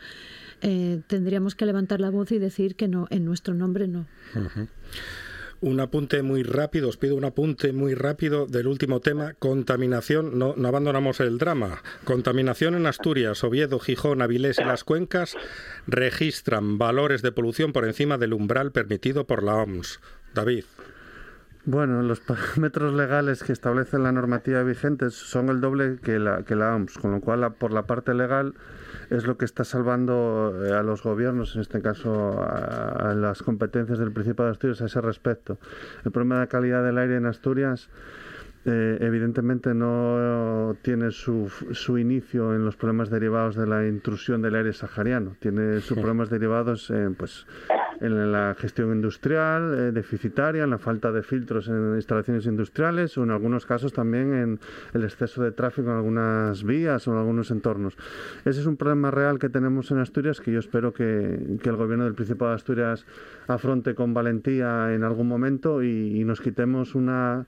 eh, 0.60 1.00
tendríamos 1.06 1.54
que 1.54 1.66
levantar 1.66 2.00
la 2.00 2.10
voz 2.10 2.32
y 2.32 2.38
decir 2.38 2.76
que 2.76 2.88
no, 2.88 3.06
en 3.10 3.24
nuestro 3.24 3.54
nombre 3.54 3.88
no. 3.88 4.06
Un 5.62 5.78
apunte 5.78 6.24
muy 6.24 6.42
rápido, 6.42 6.88
os 6.88 6.96
pido 6.96 7.14
un 7.14 7.24
apunte 7.24 7.72
muy 7.72 7.94
rápido 7.94 8.46
del 8.46 8.66
último 8.66 8.98
tema, 8.98 9.34
contaminación, 9.38 10.36
no, 10.36 10.54
no 10.56 10.66
abandonamos 10.66 11.20
el 11.20 11.38
drama. 11.38 11.84
Contaminación 12.02 12.74
en 12.74 12.84
Asturias, 12.86 13.44
Oviedo, 13.44 13.78
Gijón, 13.78 14.22
Avilés 14.22 14.58
y 14.58 14.64
las 14.64 14.82
cuencas 14.82 15.36
registran 15.86 16.78
valores 16.78 17.22
de 17.22 17.30
polución 17.30 17.72
por 17.72 17.84
encima 17.84 18.18
del 18.18 18.32
umbral 18.32 18.72
permitido 18.72 19.28
por 19.28 19.44
la 19.44 19.54
OMS. 19.54 20.00
David. 20.34 20.64
Bueno, 21.64 22.02
los 22.02 22.18
parámetros 22.18 22.92
legales 22.94 23.44
que 23.44 23.52
establece 23.52 24.00
la 24.00 24.10
normativa 24.10 24.64
vigente 24.64 25.10
son 25.10 25.48
el 25.48 25.60
doble 25.60 26.00
que 26.02 26.18
la, 26.18 26.42
que 26.42 26.54
OMS, 26.54 26.98
con 26.98 27.12
lo 27.12 27.20
cual 27.20 27.54
por 27.54 27.72
la 27.72 27.86
parte 27.86 28.14
legal 28.14 28.54
es 29.10 29.26
lo 29.26 29.36
que 29.36 29.44
está 29.44 29.64
salvando 29.64 30.52
eh, 30.64 30.72
a 30.72 30.82
los 30.82 31.02
gobiernos, 31.02 31.54
en 31.54 31.62
este 31.62 31.80
caso 31.80 32.40
a, 32.42 33.10
a 33.10 33.14
las 33.14 33.42
competencias 33.42 33.98
del 33.98 34.12
Principado 34.12 34.48
de 34.48 34.52
Asturias 34.52 34.80
a 34.82 34.86
ese 34.86 35.00
respecto. 35.00 35.58
El 36.04 36.12
problema 36.12 36.36
de 36.36 36.40
la 36.42 36.46
calidad 36.48 36.84
del 36.84 36.98
aire 36.98 37.16
en 37.16 37.26
Asturias 37.26 37.88
eh, 38.64 38.98
evidentemente 39.00 39.74
no 39.74 40.76
tiene 40.82 41.10
su, 41.10 41.50
su 41.72 41.98
inicio 41.98 42.54
en 42.54 42.64
los 42.64 42.76
problemas 42.76 43.10
derivados 43.10 43.56
de 43.56 43.66
la 43.66 43.86
intrusión 43.86 44.40
del 44.40 44.54
aire 44.54 44.72
sahariano, 44.72 45.34
tiene 45.40 45.80
sus 45.80 45.98
problemas 45.98 46.30
derivados 46.30 46.88
en, 46.90 47.16
pues, 47.16 47.44
en 48.02 48.32
la 48.32 48.56
gestión 48.58 48.92
industrial 48.92 49.74
eh, 49.74 49.92
deficitaria, 49.92 50.64
en 50.64 50.70
la 50.70 50.78
falta 50.78 51.12
de 51.12 51.22
filtros 51.22 51.68
en 51.68 51.94
instalaciones 51.94 52.46
industriales 52.46 53.16
o 53.16 53.22
en 53.22 53.30
algunos 53.30 53.64
casos 53.64 53.92
también 53.92 54.34
en 54.34 54.60
el 54.92 55.04
exceso 55.04 55.42
de 55.42 55.52
tráfico 55.52 55.88
en 55.90 55.96
algunas 55.96 56.64
vías 56.64 57.06
o 57.06 57.12
en 57.12 57.18
algunos 57.18 57.50
entornos. 57.50 57.96
Ese 58.44 58.60
es 58.60 58.66
un 58.66 58.76
problema 58.76 59.10
real 59.10 59.38
que 59.38 59.48
tenemos 59.48 59.90
en 59.92 59.98
Asturias 59.98 60.40
que 60.40 60.52
yo 60.52 60.58
espero 60.58 60.92
que, 60.92 61.58
que 61.62 61.68
el 61.68 61.76
gobierno 61.76 62.04
del 62.04 62.14
Principado 62.14 62.50
de 62.50 62.56
Asturias 62.56 63.06
afronte 63.46 63.94
con 63.94 64.14
valentía 64.14 64.92
en 64.92 65.04
algún 65.04 65.28
momento 65.28 65.82
y, 65.82 66.20
y 66.20 66.24
nos 66.24 66.40
quitemos 66.40 66.94
una 66.94 67.46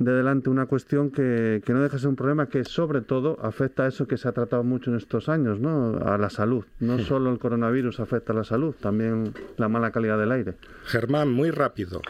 de 0.00 0.12
delante 0.12 0.48
una 0.50 0.64
cuestión 0.66 1.10
que, 1.10 1.60
que 1.64 1.72
no 1.72 1.80
deja 1.82 1.94
de 1.96 2.00
ser 2.00 2.08
un 2.08 2.16
problema 2.16 2.48
que 2.48 2.64
sobre 2.64 3.02
todo 3.02 3.36
afecta 3.42 3.84
a 3.84 3.88
eso 3.88 4.08
que 4.08 4.16
se 4.16 4.26
ha 4.28 4.32
tratado 4.32 4.64
mucho 4.64 4.90
en 4.90 4.96
estos 4.96 5.28
años, 5.28 5.60
¿no? 5.60 5.98
a 6.04 6.16
la 6.18 6.30
salud. 6.30 6.64
No 6.80 6.96
Sí. 6.98 7.04
solo 7.04 7.30
el 7.30 7.38
coronavirus 7.38 8.00
afecta 8.00 8.32
a 8.32 8.36
la 8.36 8.44
salud, 8.44 8.74
también 8.80 9.32
la 9.58 9.68
mala 9.68 9.90
calidad 9.92 10.18
del 10.18 10.32
aire. 10.32 10.54
Germán, 10.86 11.30
muy 11.30 11.50
rápido. 11.50 12.00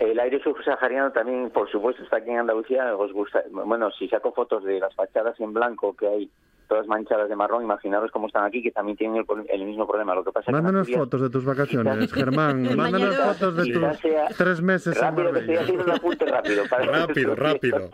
El 0.00 0.18
aire 0.20 0.42
subsahariano 0.42 1.12
también, 1.12 1.50
por 1.50 1.70
supuesto, 1.70 2.02
está 2.02 2.16
aquí 2.18 2.30
en 2.30 2.38
Andalucía. 2.40 2.94
Os 2.96 3.12
gusta, 3.12 3.42
bueno, 3.52 3.90
si 3.92 4.08
saco 4.08 4.32
fotos 4.32 4.62
de 4.64 4.78
las 4.80 4.94
fachadas 4.94 5.38
en 5.40 5.52
blanco 5.52 5.96
que 5.96 6.06
hay, 6.08 6.30
todas 6.68 6.86
manchadas 6.86 7.28
de 7.28 7.34
marrón, 7.36 7.62
imaginaros 7.64 8.10
cómo 8.12 8.26
están 8.28 8.44
aquí, 8.44 8.62
que 8.62 8.70
también 8.70 8.96
tienen 8.96 9.16
el, 9.16 9.26
el 9.48 9.64
mismo 9.66 9.86
problema. 9.86 10.14
Lo 10.14 10.22
que 10.22 10.30
pasa 10.32 10.44
que 10.44 10.50
en 10.50 10.56
Mándanos 10.56 10.82
Asturias- 10.82 11.00
fotos 11.04 11.20
de 11.22 11.30
tus 11.30 11.44
vacaciones, 11.44 12.12
Germán. 12.12 12.62
Mándanos 12.76 13.08
mañana- 13.16 13.34
fotos 13.34 13.56
de 13.56 13.72
tus 13.72 14.36
tres 14.36 14.60
meses 14.62 14.94
en 14.96 15.02
Rápido, 15.02 15.32
que 15.32 15.38
estoy 15.40 15.76
un 15.76 15.90
apunte 15.90 16.24
rápido. 16.26 16.62
para 16.68 16.84
Rápido, 17.06 17.34
rápido. 17.34 17.88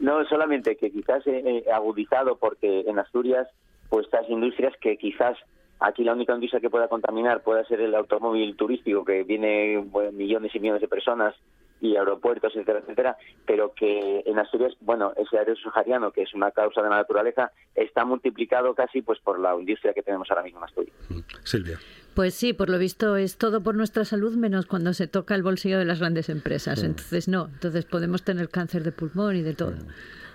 No, 0.00 0.24
solamente 0.24 0.76
que 0.76 0.90
quizás 0.90 1.26
eh, 1.26 1.42
eh, 1.44 1.64
agudizado 1.72 2.36
porque 2.36 2.80
en 2.86 2.98
Asturias, 2.98 3.46
pues 3.88 4.06
estas 4.06 4.28
industrias 4.28 4.72
que 4.80 4.96
quizás 4.96 5.36
aquí 5.80 6.02
la 6.04 6.14
única 6.14 6.34
industria 6.34 6.60
que 6.60 6.70
pueda 6.70 6.88
contaminar 6.88 7.42
pueda 7.42 7.64
ser 7.66 7.80
el 7.80 7.94
automóvil 7.94 8.56
turístico, 8.56 9.04
que 9.04 9.22
viene 9.22 9.78
bueno, 9.86 10.12
millones 10.12 10.54
y 10.54 10.58
millones 10.60 10.80
de 10.80 10.88
personas 10.88 11.34
y 11.84 11.96
aeropuertos, 11.96 12.52
etcétera, 12.54 12.78
etcétera, 12.80 13.16
pero 13.46 13.74
que 13.74 14.22
en 14.24 14.38
Asturias, 14.38 14.72
bueno, 14.80 15.12
ese 15.16 15.38
aire 15.38 15.54
subsahariano, 15.54 16.12
que 16.12 16.22
es 16.22 16.32
una 16.34 16.50
causa 16.50 16.82
de 16.82 16.88
la 16.88 16.96
naturaleza, 16.96 17.52
está 17.74 18.04
multiplicado 18.04 18.74
casi 18.74 19.02
pues 19.02 19.18
por 19.20 19.38
la 19.38 19.54
industria 19.54 19.92
que 19.92 20.02
tenemos 20.02 20.30
ahora 20.30 20.42
mismo 20.42 20.60
en 20.60 20.64
Asturias. 20.64 20.96
Silvia. 21.44 21.78
Pues 22.14 22.34
sí, 22.34 22.52
por 22.52 22.70
lo 22.70 22.78
visto 22.78 23.16
es 23.16 23.36
todo 23.36 23.62
por 23.62 23.74
nuestra 23.74 24.04
salud 24.04 24.34
menos 24.36 24.66
cuando 24.66 24.94
se 24.94 25.08
toca 25.08 25.34
el 25.34 25.42
bolsillo 25.42 25.78
de 25.78 25.84
las 25.84 25.98
grandes 25.98 26.28
empresas. 26.28 26.82
Mm. 26.82 26.86
Entonces 26.86 27.28
no, 27.28 27.46
entonces 27.52 27.84
podemos 27.84 28.22
tener 28.22 28.48
cáncer 28.48 28.82
de 28.82 28.92
pulmón 28.92 29.36
y 29.36 29.42
de 29.42 29.54
todo. 29.54 29.74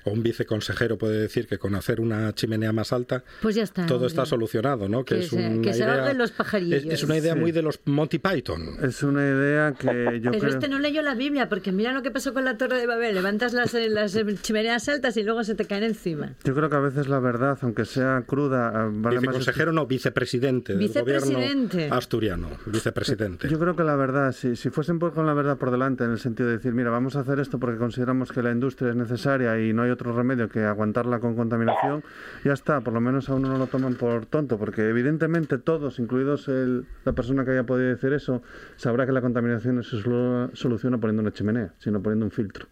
O 0.10 0.14
un 0.14 0.24
viceconsejero 0.24 0.97
puede 0.97 1.20
decir 1.20 1.45
que 1.47 1.57
con 1.57 1.76
hacer 1.76 1.99
una 2.01 2.34
chimenea 2.34 2.72
más 2.74 2.91
alta 2.93 3.24
Pues 3.41 3.55
ya 3.55 3.64
está. 3.64 3.86
todo 3.86 3.97
hombre. 3.97 4.07
está 4.07 4.26
solucionado, 4.26 4.89
¿no? 4.89 5.05
Que 5.05 5.20
es 5.20 5.28
se- 5.30 5.36
una 5.36 5.62
que 5.62 5.74
se 5.74 5.80
idea- 5.84 5.93
ahorren 5.93 6.18
los 6.18 6.32
pajarillos. 6.32 6.84
Es, 6.86 6.93
es 6.93 7.03
una 7.03 7.18
idea 7.18 7.34
Sí. 7.34 7.39
muy 7.39 7.51
de 7.51 7.62
los 7.62 7.80
Monty 7.86 8.20
Python. 8.20 8.78
Es 8.82 9.03
una 9.03 9.22
idea 9.22 9.74
que 9.74 10.20
yo 10.22 10.32
Pero 10.32 10.39
creo... 10.39 10.53
este 10.53 10.68
no 10.68 10.80
leyó 10.80 11.01
la 11.01 11.16
Biblia, 11.16 11.47
porque 11.49 11.72
mira 11.72 11.93
lo 11.93 12.01
que 12.01 12.12
pasó 12.12 12.34
con 12.34 12.45
la 12.45 12.57
Torre 12.57 12.78
de 12.78 12.88
Babel. 12.88 13.14
Levantas 13.16 13.53
las, 13.53 13.74
eh, 13.76 13.89
las 13.89 14.16
eh, 14.16 14.26
chimeneas 14.41 14.88
altas 14.89 15.16
y 15.18 15.24
luego 15.24 15.43
se 15.43 15.55
te 15.55 15.66
caen 15.66 15.84
encima. 15.84 16.34
Yo 16.43 16.55
creo 16.55 16.70
que 16.70 16.76
a 16.76 16.80
veces 16.80 17.07
la 17.07 17.20
verdad, 17.20 17.57
aunque 17.62 17.86
sea 17.86 18.24
cruda, 18.26 18.70
ah, 18.74 18.89
vale 18.91 19.18
más... 19.18 19.22
Viceconsejero 19.22 19.72
no, 19.74 19.86
vicepresidente 19.86 20.74
del 20.74 20.80
Vicepresidente. 20.80 21.76
gobierno 21.78 21.95
asturiano. 21.95 22.49
Vicepresidente. 22.66 23.47
Yo 23.49 23.60
creo 23.60 23.76
que 23.76 23.84
la 23.84 23.95
verdad, 23.95 24.32
si, 24.32 24.55
si 24.55 24.70
fuesen 24.70 24.97
por- 24.99 25.14
con 25.14 25.26
la 25.26 25.34
verdad 25.34 25.57
por 25.57 25.72
delante, 25.72 26.03
en 26.03 26.12
el 26.12 26.20
sentido 26.20 26.49
de 26.49 26.57
decir, 26.57 26.74
mira, 26.74 26.89
vamos 26.89 27.16
a 27.16 27.20
hacer 27.22 27.39
esto 27.39 27.60
porque 27.60 27.78
consideramos 27.78 28.32
que 28.32 28.41
la 28.41 28.51
industria 28.51 28.89
es 28.91 28.95
necesaria 28.95 29.60
y 29.60 29.74
no 29.74 29.84
hay 29.84 29.91
otro 30.00 30.14
remedio 30.16 30.47
que 30.47 30.64
aguantarla 30.64 31.20
con 31.20 31.36
contaminación, 31.36 32.04
ya 32.45 32.54
está, 32.54 32.80
por 32.82 32.93
lo 32.93 33.02
menos 33.02 33.28
a 33.30 33.34
uno 33.36 33.50
no 33.50 33.58
lo 33.58 33.68
toman 33.68 33.95
por 33.95 34.26
tonto, 34.26 34.58
porque 34.58 34.88
evidentemente 34.88 35.58
todos, 35.58 36.00
incluidos 36.00 36.47
el- 36.47 36.86
la 37.04 37.12
persona 37.12 37.43
que 37.43 37.52
haya 37.52 37.66
podido 37.66 37.89
decir 37.89 38.14
eso, 38.14 38.41
sabrá 38.78 39.06
que 39.06 39.12
la 39.12 39.20
contaminación 39.22 39.76
no 39.76 39.84
se 39.84 39.97
solu- 39.97 40.50
soluciona 40.54 40.97
poniendo 41.00 41.22
una 41.22 41.32
chimenea, 41.34 41.74
sino 41.80 42.02
poniendo 42.02 42.26
un 42.26 42.32
filtro. 42.32 42.68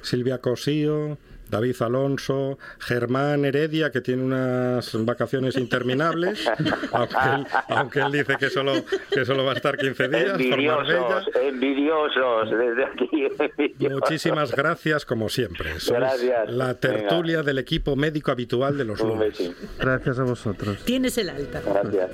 Silvia 0.00 0.38
Cosío, 0.38 1.18
David 1.50 1.76
Alonso, 1.80 2.58
Germán 2.78 3.44
Heredia, 3.44 3.90
que 3.90 4.00
tiene 4.00 4.22
unas 4.22 5.04
vacaciones 5.04 5.56
interminables, 5.56 6.48
aunque 6.92 7.16
él, 7.34 7.46
aunque 7.68 8.00
él 8.00 8.12
dice 8.12 8.36
que 8.38 8.50
solo, 8.50 8.72
que 9.10 9.24
solo 9.24 9.44
va 9.44 9.52
a 9.52 9.56
estar 9.56 9.76
15 9.76 10.08
días. 10.08 10.30
Envidiosos, 10.30 11.24
envidiosos, 11.42 12.50
desde 12.50 12.84
aquí. 12.84 13.08
envidiosos. 13.38 14.00
Muchísimas 14.00 14.54
gracias, 14.54 15.04
como 15.04 15.28
siempre. 15.28 15.78
Sois 15.80 15.98
Gracias. 16.00 16.50
la 16.50 16.74
tertulia 16.74 17.42
del 17.42 17.58
equipo 17.58 17.96
médico 17.96 18.30
habitual 18.30 18.76
de 18.78 18.84
los 18.84 19.00
Un 19.00 19.08
lunes. 19.10 19.52
Gracias 19.78 20.18
a 20.18 20.24
vosotros. 20.24 20.78
Tienes 20.84 21.18
el 21.18 21.30
alta. 21.30 21.60
Gracias. 21.64 22.10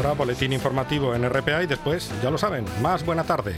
Ahora 0.00 0.14
boletín 0.14 0.54
informativo 0.54 1.14
en 1.14 1.28
RPA 1.28 1.62
y 1.62 1.66
después, 1.66 2.10
ya 2.22 2.30
lo 2.30 2.38
saben, 2.38 2.64
más 2.80 3.04
buena 3.04 3.22
tarde. 3.22 3.56